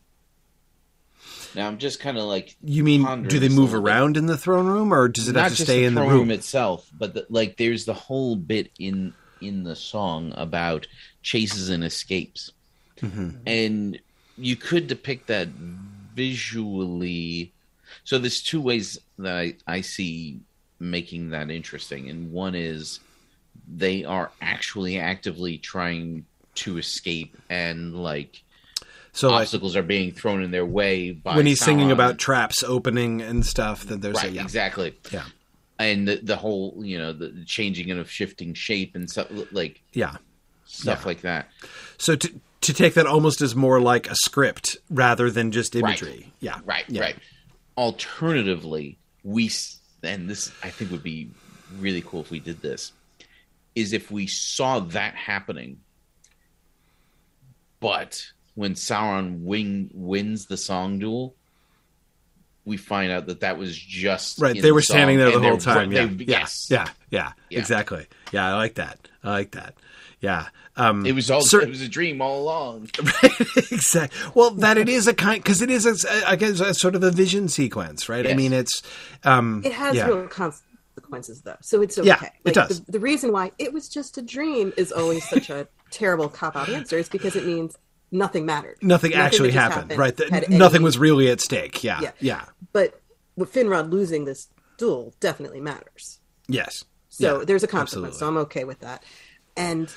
[1.54, 4.20] Now I'm just kind of like you mean do they move around bit.
[4.20, 6.30] in the throne room or does it Not have to stay the in the room?
[6.30, 6.88] itself?
[6.96, 10.86] But the, like there's the whole bit in in the song about
[11.22, 12.52] chases and escapes,
[13.00, 13.30] mm-hmm.
[13.46, 13.98] and
[14.36, 15.48] you could depict that
[16.18, 17.52] visually.
[18.02, 20.40] So there's two ways that I, I see
[20.80, 22.98] making that interesting, and one is
[23.72, 26.24] they are actually actively trying
[26.56, 28.42] to escape and like
[29.12, 32.64] so obstacles like, are being thrown in their way by when he's singing about traps
[32.64, 34.42] opening and stuff that there's right, a, yeah.
[34.42, 35.24] exactly yeah
[35.78, 39.80] and the, the whole you know the changing and of shifting shape and stuff like
[39.92, 40.16] yeah
[40.64, 41.06] stuff yeah.
[41.06, 41.48] like that
[41.96, 46.10] so to to take that almost as more like a script rather than just imagery
[46.10, 46.32] right.
[46.40, 47.02] yeah right yeah.
[47.02, 47.16] right
[47.76, 49.50] alternatively we
[50.02, 51.30] and this i think would be
[51.78, 52.92] really cool if we did this
[53.74, 55.78] is if we saw that happening
[57.80, 61.36] but when Sauron win, wins the song duel,
[62.64, 64.60] we find out that that was just right.
[64.60, 65.92] They were the standing there the whole time.
[65.92, 66.06] Yeah.
[66.06, 66.38] They, yeah.
[66.40, 66.66] yes.
[66.68, 66.88] Yeah.
[67.10, 67.32] yeah.
[67.50, 67.58] yeah.
[67.60, 68.06] Exactly.
[68.32, 68.48] Yeah.
[68.48, 68.98] I like that.
[69.22, 69.74] I like that.
[70.20, 70.48] Yeah.
[70.76, 71.40] Um, it was all.
[71.40, 72.90] Cer- it was a dream all along.
[73.22, 74.30] right, exactly.
[74.34, 77.10] Well, that it is a kind because it is a, guess a sort of a
[77.10, 78.24] vision sequence, right?
[78.24, 78.32] Yes.
[78.32, 78.82] I mean, it's.
[79.24, 80.06] Um, it has yeah.
[80.06, 82.08] real consequences, though, so it's okay.
[82.08, 82.80] Yeah, like, it does.
[82.82, 86.56] The, the reason why it was just a dream is always such a terrible cop
[86.56, 87.76] out answer is because it means
[88.10, 88.76] nothing mattered.
[88.82, 89.92] Nothing, nothing actually happened.
[89.92, 89.98] happened.
[89.98, 90.16] Right.
[90.16, 91.82] The, nothing any, was really at stake.
[91.82, 92.00] Yeah.
[92.00, 92.12] yeah.
[92.20, 92.44] Yeah.
[92.72, 93.00] But
[93.36, 96.20] with Finrod losing this duel definitely matters.
[96.48, 96.84] Yes.
[97.18, 98.14] So yeah, there's a consequence.
[98.14, 98.18] Absolutely.
[98.18, 99.04] So I'm okay with that.
[99.56, 99.92] And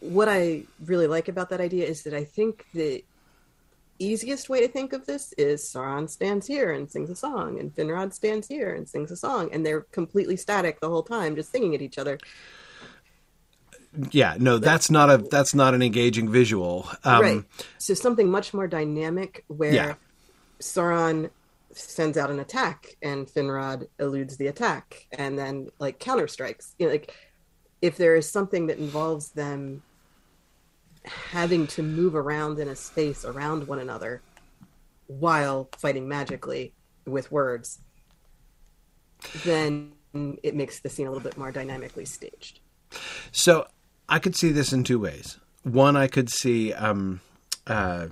[0.00, 3.04] what I really like about that idea is that I think the
[4.00, 7.72] easiest way to think of this is Sauron stands here and sings a song, and
[7.72, 11.52] Finrod stands here and sings a song, and they're completely static the whole time, just
[11.52, 12.18] singing at each other
[14.10, 17.44] yeah no that's not a that's not an engaging visual um, right
[17.78, 19.94] so something much more dynamic where yeah.
[20.60, 21.30] sauron
[21.76, 26.86] sends out an attack and finrod eludes the attack and then like counter strikes you
[26.86, 27.14] know, like
[27.82, 29.82] if there is something that involves them
[31.04, 34.22] having to move around in a space around one another
[35.06, 36.72] while fighting magically
[37.06, 37.80] with words
[39.44, 39.92] then
[40.42, 42.60] it makes the scene a little bit more dynamically staged
[43.32, 43.66] so
[44.08, 45.38] I could see this in two ways.
[45.62, 47.20] One, I could see um,
[47.66, 48.08] uh,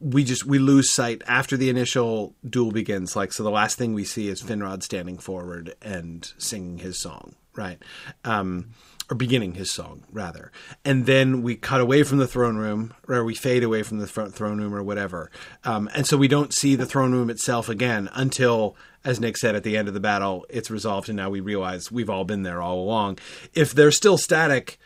[0.00, 3.16] we just we lose sight after the initial duel begins.
[3.16, 7.34] Like, so the last thing we see is Finrod standing forward and singing his song,
[7.54, 7.82] right?
[8.24, 8.70] Um,
[9.10, 10.50] or beginning his song rather,
[10.84, 14.06] and then we cut away from the throne room, or we fade away from the
[14.06, 15.30] throne room, or whatever,
[15.64, 19.54] um, and so we don't see the throne room itself again until as Nick said
[19.54, 22.42] at the end of the battle, it's resolved, and now we realize we've all been
[22.42, 23.18] there all along.
[23.52, 24.78] If they're still static,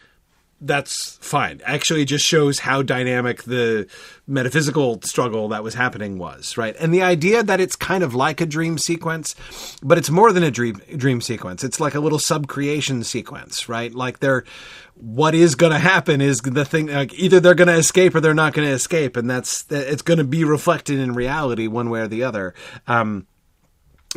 [0.61, 1.61] that's fine.
[1.65, 3.87] Actually, just shows how dynamic the
[4.27, 6.75] metaphysical struggle that was happening was, right?
[6.81, 9.35] And the idea that it's kind of like a dream sequence,
[9.83, 11.63] but it's more than a dream dream sequence.
[11.63, 13.95] It's like a little subcreation sequence, right?
[13.95, 14.45] Like they're
[14.95, 16.89] what is going to happen is the thing.
[16.89, 20.03] Like either they're going to escape or they're not going to escape, and that's it's
[20.03, 22.55] going to be reflected in reality one way or the other.
[22.87, 23.27] Um,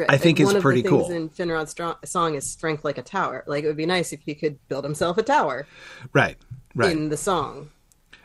[0.07, 1.11] I think like is pretty cool.
[1.11, 4.35] In Finrod's song is "Strength Like a Tower." Like it would be nice if he
[4.35, 5.68] could build himself a tower,
[6.13, 6.38] right?
[6.73, 6.91] Right.
[6.91, 7.69] In the song,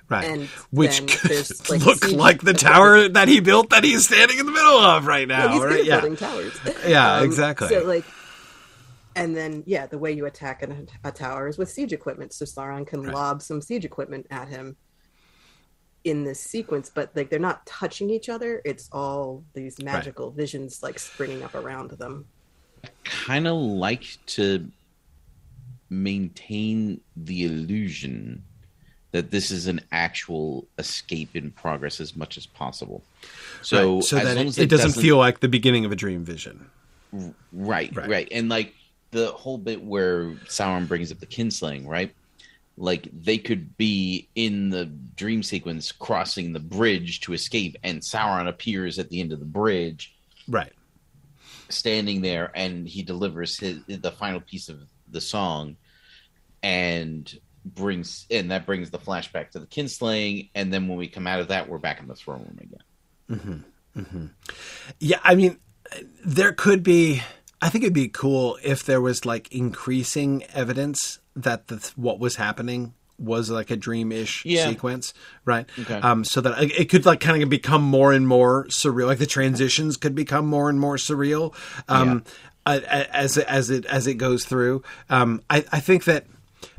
[0.08, 0.24] right?
[0.24, 4.46] And which could like look like the tower that he built that he's standing in
[4.46, 5.48] the middle of right now.
[5.48, 5.84] he's right?
[5.84, 6.00] Yeah.
[6.00, 6.58] building towers.
[6.86, 7.68] yeah, um, exactly.
[7.68, 8.04] So like,
[9.16, 12.32] and then yeah, the way you attack a, a tower is with siege equipment.
[12.32, 13.14] So Sauron can right.
[13.14, 14.76] lob some siege equipment at him
[16.06, 18.62] in this sequence, but like they're not touching each other.
[18.64, 20.36] It's all these magical right.
[20.36, 22.24] visions like springing up around them.
[22.84, 24.70] I Kind of like to
[25.90, 28.42] maintain the illusion
[29.10, 33.02] that this is an actual escape in progress as much as possible.
[33.62, 34.04] So, right.
[34.04, 36.70] so that it, it, doesn't, doesn't feel like the beginning of a dream vision.
[37.52, 38.74] Right, right, right, and like
[39.10, 42.14] the whole bit where Sauron brings up the kinslaying, right?
[42.76, 48.48] Like they could be in the dream sequence crossing the bridge to escape and Sauron
[48.48, 50.14] appears at the end of the bridge
[50.48, 50.72] right
[51.68, 55.76] standing there and he delivers his the final piece of the song
[56.62, 61.26] and brings and that brings the flashback to the kinslaying and then when we come
[61.26, 64.00] out of that we're back in the throne room again mm-hmm.
[64.00, 64.26] Mm-hmm.
[65.00, 65.58] yeah i mean
[66.24, 67.22] there could be
[67.60, 72.36] i think it'd be cool if there was like increasing evidence that the, what was
[72.36, 74.68] happening was like a dream-ish yeah.
[74.68, 75.14] sequence,
[75.44, 75.66] right?
[75.78, 75.94] Okay.
[75.94, 79.06] Um, so that it could like kind of become more and more surreal.
[79.06, 81.54] Like the transitions could become more and more surreal
[81.88, 82.24] um,
[82.66, 83.06] yeah.
[83.12, 84.82] as as it as it goes through.
[85.08, 86.26] Um, I, I think that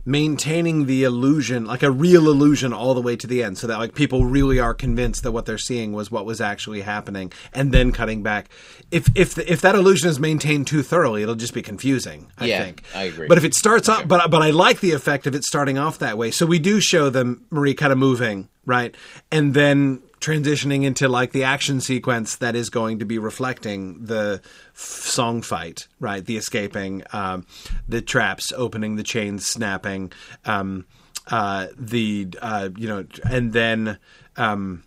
[0.05, 3.77] maintaining the illusion, like a real illusion, all the way to the end, so that
[3.77, 7.71] like people really are convinced that what they're seeing was what was actually happening, and
[7.73, 8.49] then cutting back.
[8.91, 12.31] If if the, if that illusion is maintained too thoroughly, it'll just be confusing.
[12.37, 12.83] I yeah, think.
[12.95, 13.27] I agree.
[13.27, 14.01] But if it starts okay.
[14.01, 16.31] off, but but I like the effect of it starting off that way.
[16.31, 18.95] So we do show them Marie kind of moving right,
[19.31, 24.41] and then transitioning into like the action sequence that is going to be reflecting the
[24.73, 26.25] f- song fight, right?
[26.25, 27.45] The escaping, um,
[27.87, 30.11] the traps opening, the chains snapping,
[30.45, 30.85] um,
[31.27, 33.97] uh, the uh, you know, and then
[34.37, 34.83] um,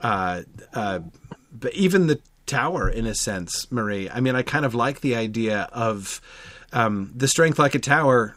[0.00, 0.42] uh,
[0.74, 1.00] uh
[1.52, 4.10] but even the tower in a sense, Marie.
[4.10, 6.20] I mean, I kind of like the idea of
[6.72, 8.36] um, the strength like a tower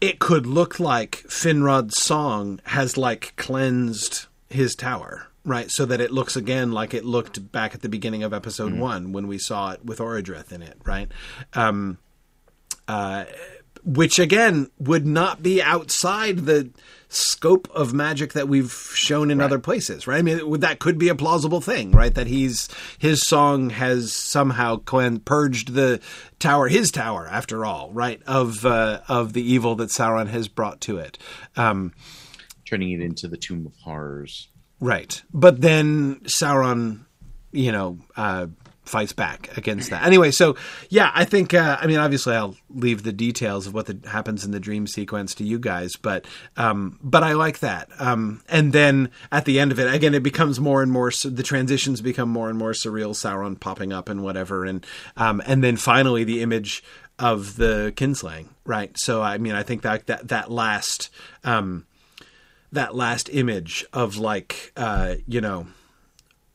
[0.00, 5.70] it could look like Finrod's song has like cleansed his tower, right?
[5.70, 8.80] So that it looks again like it looked back at the beginning of episode mm-hmm.
[8.80, 11.10] one when we saw it with Orodreth in it, right?
[11.54, 11.98] Um,
[12.88, 13.24] uh,
[13.84, 16.70] which again would not be outside the
[17.10, 19.44] scope of magic that we've shown in right.
[19.44, 20.18] other places, right?
[20.18, 22.14] I mean, that could be a plausible thing, right?
[22.14, 26.00] That he's his song has somehow purged the
[26.38, 30.80] tower, his tower, after all, right, of uh, of the evil that Sauron has brought
[30.82, 31.18] to it,
[31.56, 31.92] um,
[32.64, 34.48] turning it into the Tomb of Horrors,
[34.78, 35.20] right?
[35.34, 37.06] But then Sauron,
[37.50, 38.46] you know, uh,
[38.84, 40.04] fights back against that.
[40.04, 40.56] Anyway, so
[40.88, 44.44] yeah, I think uh, I mean obviously I'll leave the details of what the, happens
[44.44, 46.26] in the dream sequence to you guys, but
[46.56, 47.88] um, but I like that.
[47.98, 51.42] Um, and then at the end of it, again, it becomes more and more the
[51.42, 53.10] transitions become more and more surreal.
[53.10, 54.84] Sauron popping up and whatever, and
[55.16, 56.82] um, and then finally the image
[57.18, 58.92] of the kinslaying, right?
[58.98, 61.10] So I mean, I think that that that last
[61.44, 61.86] um,
[62.72, 65.66] that last image of like uh, you know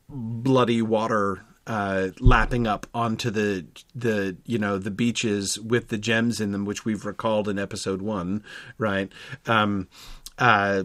[0.08, 6.40] bloody water uh, lapping up onto the the you know the beaches with the gems
[6.40, 8.42] in them, which we've recalled in episode one,
[8.78, 9.10] right?
[9.46, 9.88] Um,
[10.38, 10.84] uh,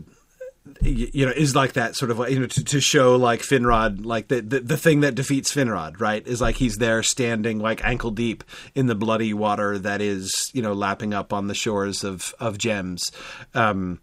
[0.82, 4.28] you know, is like that sort of you know to, to show like Finrod, like
[4.28, 6.26] the, the, the thing that defeats Finrod, right?
[6.26, 8.44] Is like he's there standing like ankle deep
[8.76, 12.58] in the bloody water that is you know lapping up on the shores of of
[12.58, 13.12] gems.
[13.54, 14.00] Um,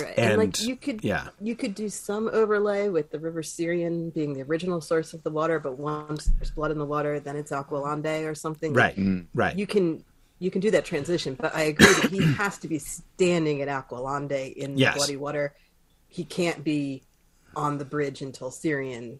[0.00, 0.14] Right.
[0.16, 1.28] And, and, like you could yeah.
[1.40, 5.30] you could do some overlay with the River Sirion being the original source of the
[5.30, 8.72] water, but once there's blood in the water, then it's Alqualondë or something.
[8.72, 8.96] Right.
[8.96, 9.26] Mm.
[9.34, 9.56] Right.
[9.56, 10.04] You can
[10.40, 13.68] you can do that transition, but I agree that he has to be standing at
[13.68, 14.94] Alqualondë in yes.
[14.94, 15.54] the bloody water.
[16.08, 17.04] He can't be
[17.54, 19.18] on the bridge until Sirion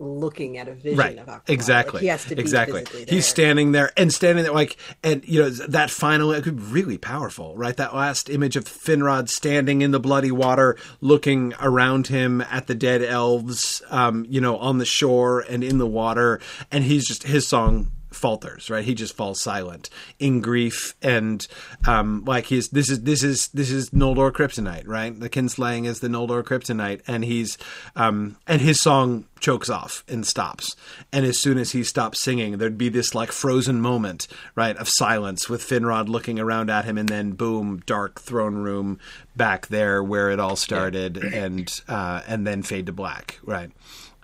[0.00, 1.18] looking at a vision right.
[1.18, 1.50] of Alqualondë.
[1.50, 1.92] Exactly.
[1.92, 2.82] Like he has to be exactly.
[2.84, 3.04] There.
[3.06, 6.62] He's standing there and standing there like, and you know that final it could be
[6.62, 7.76] really powerful, right?
[7.76, 12.74] That last image of Finrod standing in the bloody water, looking around him at the
[12.74, 16.40] dead elves, um, you know, on the shore and in the water,
[16.72, 18.84] and he's just his song falters right?
[18.84, 19.88] He just falls silent
[20.18, 21.46] in grief and
[21.86, 25.18] um like he's this is this is this is noldor kryptonite right?
[25.18, 27.56] The kinslaying is the noldor kryptonite and he's
[27.96, 30.76] um and his song chokes off and stops.
[31.12, 34.88] And as soon as he stops singing there'd be this like frozen moment right of
[34.88, 38.98] silence with finrod looking around at him and then boom dark throne room
[39.36, 41.44] back there where it all started yeah.
[41.44, 43.70] and uh and then fade to black right?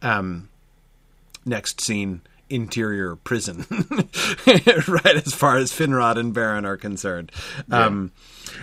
[0.03, 0.49] Um
[1.45, 3.67] next scene interior prison,
[4.47, 5.17] right?
[5.27, 7.33] As far as Finrod and Beren are concerned.
[7.69, 7.87] Yeah.
[7.87, 8.13] Um,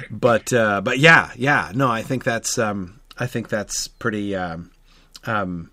[0.09, 4.35] but uh, but yeah, yeah, no, I think that's um, I think that's pretty.
[4.35, 4.71] Um,
[5.25, 5.71] um,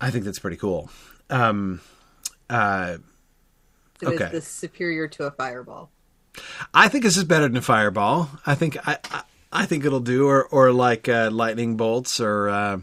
[0.00, 0.90] I think that's pretty cool.
[1.30, 1.80] Um,
[2.48, 2.98] uh,
[4.00, 4.26] so okay.
[4.26, 5.90] is this superior to a fireball?
[6.72, 8.30] I think this is better than a fireball.
[8.46, 9.22] I think I, I,
[9.52, 12.80] I think it'll do, or or like uh, lightning bolts, or uh,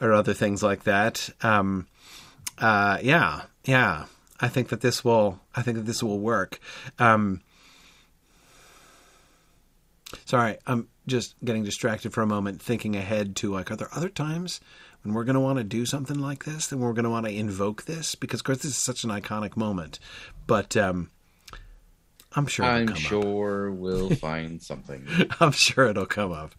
[0.00, 1.30] or other things like that.
[1.42, 1.86] Um,
[2.60, 4.06] uh, yeah, yeah.
[4.40, 5.40] I think that this will.
[5.54, 6.58] I think that this will work.
[6.98, 7.42] Um,
[10.24, 14.08] sorry, I'm just getting distracted for a moment, thinking ahead to like, are there other
[14.08, 14.60] times
[15.02, 16.68] when we're going to want to do something like this?
[16.68, 19.10] Then we're going to want to invoke this because, of course, this is such an
[19.10, 19.98] iconic moment.
[20.46, 21.10] But um,
[22.32, 22.64] I'm sure.
[22.64, 23.76] I'm sure up.
[23.76, 25.04] we'll find something.
[25.40, 26.54] I'm sure it'll come up.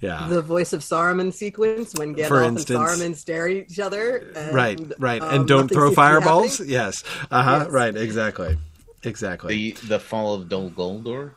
[0.00, 0.28] Yeah.
[0.28, 4.32] The voice of Saruman sequence when Gandalf instance, and Saruman stare at each other.
[4.36, 4.80] And, right.
[4.98, 5.20] Right.
[5.20, 6.60] Um, and don't throw fireballs.
[6.60, 7.02] Yes.
[7.30, 7.60] Uh huh.
[7.64, 7.72] Yes.
[7.72, 7.96] Right.
[7.96, 8.58] Exactly.
[9.02, 9.72] Exactly.
[9.72, 11.32] The the fall of Dol Guldur.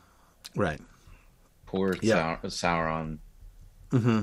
[0.54, 0.80] Right.
[1.66, 2.36] Poor yeah.
[2.44, 3.18] Sauron.
[3.90, 4.22] Mm-hmm.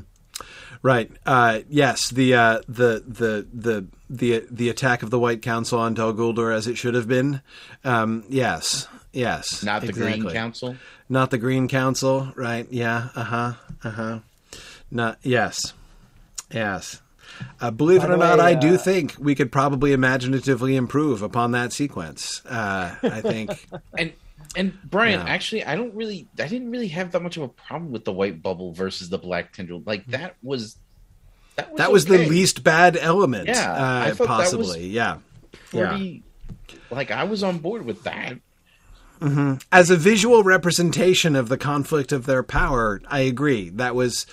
[0.82, 1.12] Right.
[1.26, 2.10] Uh, yes.
[2.10, 6.56] The uh, the the the the the attack of the White Council on Dol Guldur
[6.56, 7.42] as it should have been.
[7.84, 8.88] Um, yes.
[9.12, 9.64] Yes.
[9.64, 10.20] Not the exactly.
[10.22, 10.76] Green Council.
[11.08, 12.32] Not the Green Council.
[12.36, 12.68] Right.
[12.72, 13.10] Yeah.
[13.16, 13.54] Uh huh.
[13.84, 14.20] Uh huh.
[14.92, 15.18] Not.
[15.24, 15.74] Yes.
[16.52, 17.02] Yes.
[17.62, 21.22] Uh, believe By it or not, I do uh, think we could probably imaginatively improve
[21.22, 22.46] upon that sequence.
[22.46, 23.68] Uh, I think.
[23.98, 24.14] and
[24.56, 25.32] And Brian, yeah.
[25.32, 28.12] actually, I don't really, I didn't really have that much of a problem with the
[28.12, 29.84] white bubble versus the black tendril.
[29.86, 30.78] Like that was,
[31.56, 32.24] that was, that was okay.
[32.24, 33.48] the least bad element.
[33.48, 34.88] Yeah, uh, I possibly.
[34.88, 35.20] yeah,
[35.70, 36.24] pretty.
[36.68, 36.76] Yeah.
[36.90, 38.40] Like I was on board with that.
[39.20, 39.56] Mm-hmm.
[39.72, 43.70] As a visual representation of the conflict of their power, I agree.
[43.70, 44.26] That was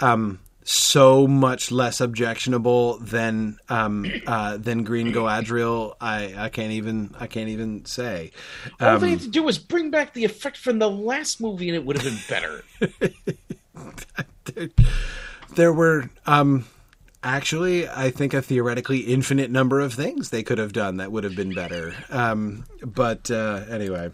[0.00, 5.94] um, so much less objectionable than um, uh, than Green Galadriel.
[6.00, 8.32] I, I can't even I can't even say.
[8.80, 11.68] Um, All they had to do was bring back the effect from the last movie,
[11.68, 12.64] and it would have been better.
[14.54, 14.68] there,
[15.54, 16.10] there, were.
[16.26, 16.66] Um,
[17.24, 21.24] actually, I think a theoretically infinite number of things they could have done that would
[21.24, 21.94] have been better.
[22.10, 24.10] Um, but uh, anyway,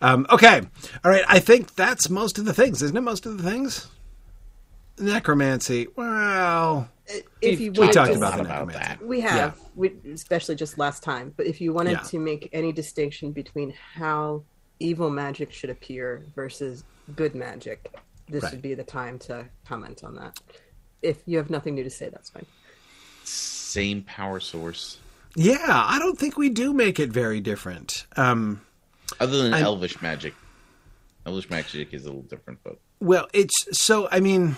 [0.00, 0.62] um, okay,
[1.04, 1.24] all right.
[1.28, 3.00] I think that's most of the things, isn't it?
[3.00, 3.88] Most of the things
[4.98, 5.88] necromancy.
[5.96, 6.88] Well,
[7.40, 9.64] if you we talked about, the about that, we have, yeah.
[9.74, 11.34] we, especially just last time.
[11.36, 12.02] But if you wanted yeah.
[12.02, 14.44] to make any distinction between how
[14.78, 16.84] evil magic should appear versus
[17.16, 17.92] good magic,
[18.28, 18.52] this right.
[18.52, 20.38] would be the time to comment on that.
[21.02, 22.46] If you have nothing new to say, that's fine.
[23.24, 24.98] Same power source.
[25.34, 28.06] Yeah, I don't think we do make it very different.
[28.16, 28.60] Um,
[29.18, 30.34] Other than I, elvish magic,
[31.24, 34.08] elvish magic is a little different, but well, it's so.
[34.10, 34.56] I mean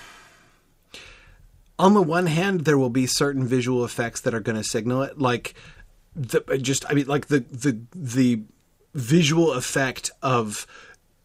[1.79, 5.03] on the one hand, there will be certain visual effects that are going to signal
[5.03, 5.55] it, like
[6.15, 8.43] the just I mean, like the the the
[8.95, 10.67] visual effect of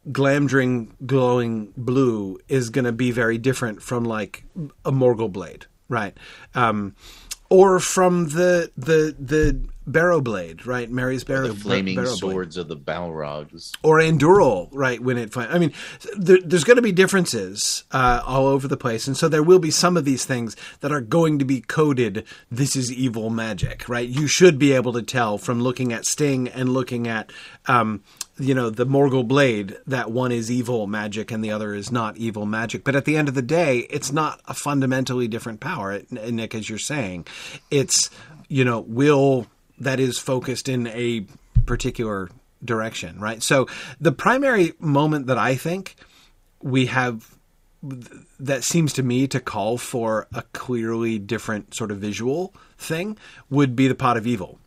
[0.07, 4.43] Glamdring glowing blue is going to be very different from like
[4.85, 6.17] a Morgul blade, right?
[6.55, 6.95] Um,
[7.49, 10.89] or from the the the barrow blade, right?
[10.89, 12.61] Merry's barrow, the flaming barrow swords blade.
[12.61, 14.99] of the Balrogs, or Anduril, right?
[14.99, 15.73] When it, I mean,
[16.15, 19.59] there, there's going to be differences uh, all over the place, and so there will
[19.59, 22.25] be some of these things that are going to be coded.
[22.51, 24.07] This is evil magic, right?
[24.07, 27.31] You should be able to tell from looking at Sting and looking at
[27.65, 28.03] um,
[28.39, 32.17] you know the Morgul blade that one is evil magic and the other is not
[32.17, 32.83] evil magic.
[32.83, 36.69] But at the end of the day, it's not a fundamentally different power, Nick, as
[36.69, 37.27] you're saying.
[37.69, 38.09] It's
[38.47, 39.47] you know will
[39.79, 41.25] that is focused in a
[41.65, 42.29] particular
[42.63, 43.41] direction, right?
[43.41, 43.67] So
[43.99, 45.95] the primary moment that I think
[46.61, 47.35] we have
[48.39, 53.17] that seems to me to call for a clearly different sort of visual thing
[53.49, 54.59] would be the pot of evil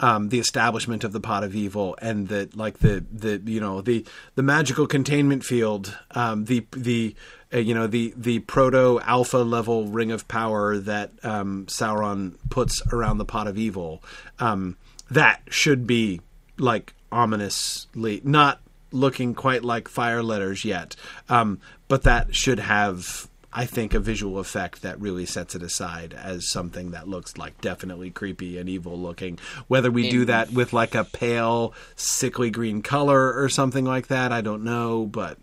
[0.00, 3.80] um, the establishment of the pot of evil and the like the the you know
[3.80, 4.04] the
[4.34, 7.14] the magical containment field um, the the
[7.52, 12.82] uh, you know the the proto alpha level ring of power that um, Sauron puts
[12.92, 14.02] around the pot of evil
[14.38, 14.76] um,
[15.10, 16.20] that should be
[16.58, 18.60] like ominously not
[18.92, 20.96] looking quite like fire letters yet
[21.28, 26.14] um, but that should have I think, a visual effect that really sets it aside
[26.14, 29.38] as something that looks like definitely creepy and evil looking.
[29.66, 34.30] Whether we do that with like a pale, sickly green color or something like that,
[34.30, 35.38] I don't know, but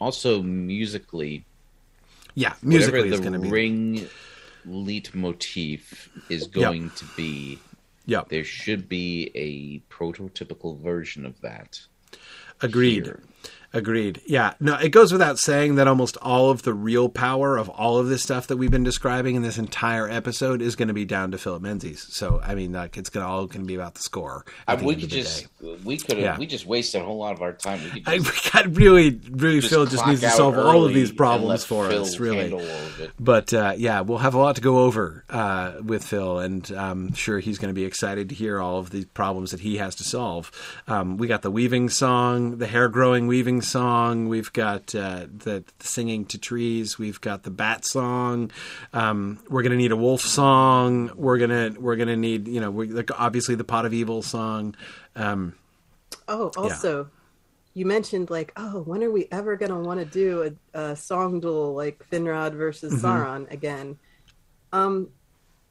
[0.00, 1.44] also musically,
[2.34, 4.08] yeah, musically the ring
[4.64, 6.94] lead motif is going yep.
[6.96, 7.58] to be.
[8.06, 11.80] Yeah, there should be a prototypical version of that.
[12.60, 13.04] Agreed.
[13.04, 13.20] Here.
[13.74, 14.20] Agreed.
[14.24, 14.54] Yeah.
[14.60, 18.06] No, it goes without saying that almost all of the real power of all of
[18.06, 21.32] this stuff that we've been describing in this entire episode is going to be down
[21.32, 22.06] to Philip Menzies.
[22.10, 24.44] So, I mean, like, it's going to all going to be about the score.
[24.68, 25.76] I, we could just, day.
[25.82, 26.38] we could have, yeah.
[26.38, 27.82] we just wasted a whole lot of our time.
[27.82, 30.94] We could just, I, we really, really, just Phil just needs to solve all of
[30.94, 32.56] these problems for Phil us, really.
[33.18, 37.12] But uh, yeah, we'll have a lot to go over uh, with Phil, and I'm
[37.14, 39.96] sure he's going to be excited to hear all of the problems that he has
[39.96, 40.52] to solve.
[40.86, 44.28] Um, we got the weaving song, the hair growing weaving song.
[44.28, 46.98] We've got uh, the, the, singing to trees.
[46.98, 48.50] We've got the bat song.
[48.92, 51.10] Um, we're gonna need a wolf song.
[51.14, 54.74] We're gonna we're gonna need you know like obviously the pot of evil song.
[55.16, 55.54] Um,
[56.28, 57.04] oh, also.
[57.04, 57.08] Yeah.
[57.76, 61.40] You mentioned like, oh, when are we ever gonna want to do a, a, song
[61.40, 63.04] duel like Finrod versus mm-hmm.
[63.04, 63.98] Sauron again?
[64.72, 65.08] Um,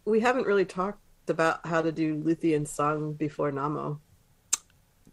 [0.04, 4.00] we haven't really talked about how to do Luthien song before Namo.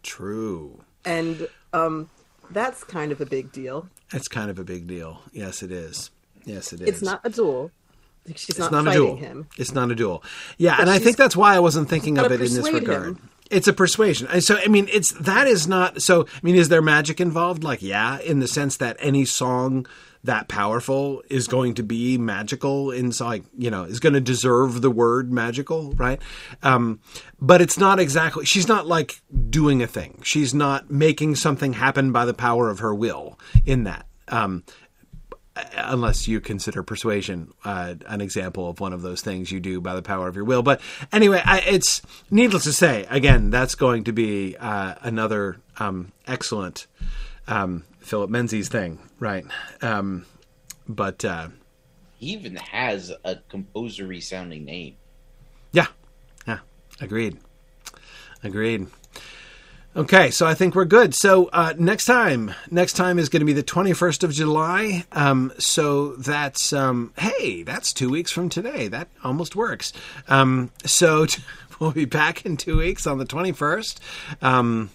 [0.03, 0.83] True.
[1.05, 2.09] And um,
[2.49, 3.87] that's kind of a big deal.
[4.11, 5.21] That's kind of a big deal.
[5.31, 6.11] Yes, it is.
[6.45, 6.87] Yes, it is.
[6.87, 7.71] It's not a duel.
[8.35, 9.15] She's it's not, not a duel.
[9.15, 9.47] him.
[9.57, 10.23] It's not a duel.
[10.57, 13.17] Yeah, but and I think that's why I wasn't thinking of it in this regard.
[13.17, 13.29] Him.
[13.49, 14.41] It's a persuasion.
[14.41, 16.01] So I mean, it's that is not.
[16.01, 17.63] So I mean, is there magic involved?
[17.63, 19.87] Like, yeah, in the sense that any song
[20.23, 24.91] that powerful is going to be magical inside you know is going to deserve the
[24.91, 26.21] word magical right?
[26.63, 26.99] Um,
[27.39, 30.19] but it's not exactly she's not like doing a thing.
[30.23, 34.05] She's not making something happen by the power of her will in that.
[34.27, 34.63] Um,
[35.75, 39.93] unless you consider persuasion uh, an example of one of those things you do by
[39.93, 40.63] the power of your will.
[40.63, 40.79] But
[41.11, 46.87] anyway, I, it's needless to say, again, that's going to be uh, another um, excellent
[47.49, 49.45] um, Philip Menzies thing, right?
[49.81, 50.25] Um,
[50.87, 51.49] but uh,
[52.17, 54.95] he even has a composery sounding name.
[55.71, 55.87] Yeah,
[56.47, 56.59] yeah,
[56.99, 57.37] agreed,
[58.43, 58.87] agreed.
[59.93, 61.13] Okay, so I think we're good.
[61.13, 65.05] So uh, next time, next time is going to be the twenty first of July.
[65.11, 68.87] Um, so that's um, hey, that's two weeks from today.
[68.87, 69.91] That almost works.
[70.29, 71.43] Um, so t-
[71.79, 73.99] we'll be back in two weeks on the twenty first.
[74.41, 74.91] Um,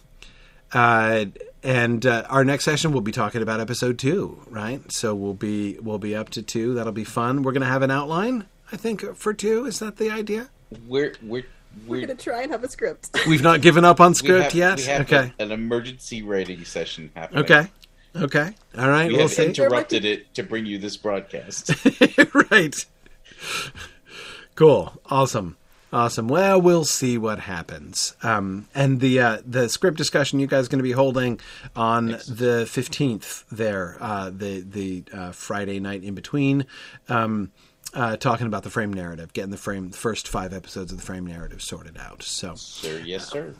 [0.73, 1.27] uh,
[1.67, 4.81] and uh, our next session we'll be talking about episode two, right?
[4.93, 6.75] So we'll be we'll be up to two.
[6.75, 7.43] That'll be fun.
[7.43, 9.67] We're going to have an outline, I think, for two.
[9.67, 10.49] Is that the idea?
[10.87, 11.45] We're we're
[11.87, 13.11] we're, we're going to try and have a script.
[13.27, 15.01] We've not given up on script we have, yet.
[15.03, 15.33] okay.
[15.39, 17.45] A, an emergency writing session happening.
[17.45, 17.69] Okay.
[18.15, 18.55] Okay.
[18.79, 19.09] All right.
[19.09, 19.45] We we'll have see.
[19.45, 21.73] interrupted it to bring you this broadcast.
[22.51, 22.87] right.
[24.55, 24.93] Cool.
[25.07, 25.57] Awesome.
[25.93, 26.27] Awesome.
[26.27, 28.17] Well, we'll see what happens.
[28.23, 31.39] Um, and the uh, the script discussion you guys are going to be holding
[31.77, 32.27] on Thanks.
[32.27, 33.45] the fifteenth.
[33.51, 36.67] There, uh, the the uh, Friday night in between.
[37.09, 37.53] Um,
[37.95, 41.05] uh, talking about the frame narrative, getting the frame, the first five episodes of the
[41.05, 42.23] frame narrative sorted out.
[42.23, 43.55] So, sir, yes, sir.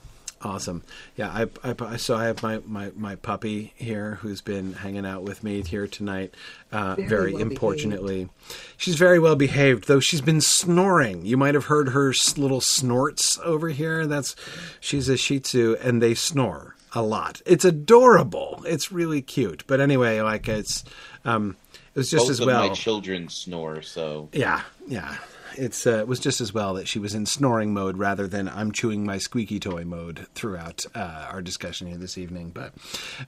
[0.47, 0.85] Awesome.
[1.17, 5.25] Yeah, I, I, so I have my, my, my puppy here who's been hanging out
[5.25, 6.35] with me here tonight.
[6.71, 8.61] Uh, very, very well importunately, behaved.
[8.77, 11.27] she's very well behaved, though she's been snoring.
[11.27, 14.07] You might have heard her little snorts over here.
[14.07, 14.37] That's
[14.79, 17.43] she's a Shih Tzu, and they snore a lot.
[17.45, 18.63] It's adorable.
[18.67, 19.65] It's really cute.
[19.67, 20.85] But anyway, like it's
[21.25, 21.57] um,
[21.95, 22.69] it was just Both as well.
[22.69, 25.17] my children snore, so yeah, yeah.
[25.57, 28.49] It's uh, it was just as well that she was in snoring mode rather than
[28.49, 32.51] I'm chewing my squeaky toy mode throughout uh, our discussion here this evening.
[32.51, 32.73] But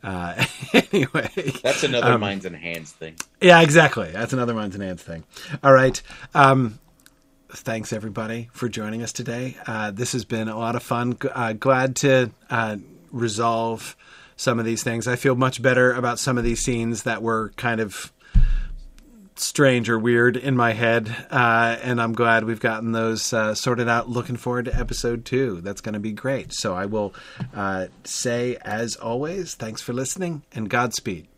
[0.03, 0.45] uh,
[0.93, 1.31] anyway,
[1.63, 3.17] that's another um, minds and hands thing.
[3.41, 4.11] Yeah, exactly.
[4.11, 5.25] That's another minds and hands thing.
[5.63, 6.01] All right.
[6.35, 6.79] Um,
[7.51, 9.57] thanks everybody for joining us today.
[9.67, 11.17] Uh, this has been a lot of fun.
[11.35, 12.77] Uh, glad to uh,
[13.11, 13.97] resolve
[14.37, 15.09] some of these things.
[15.09, 18.13] I feel much better about some of these scenes that were kind of
[19.41, 23.89] strange or weird in my head, uh, and I'm glad we've gotten those uh, sorted
[23.89, 24.09] out.
[24.09, 25.61] Looking forward to episode two.
[25.61, 26.53] That's going to be great.
[26.53, 27.15] So I will
[27.55, 31.29] uh, say, as always, thanks for listening and Godspeed.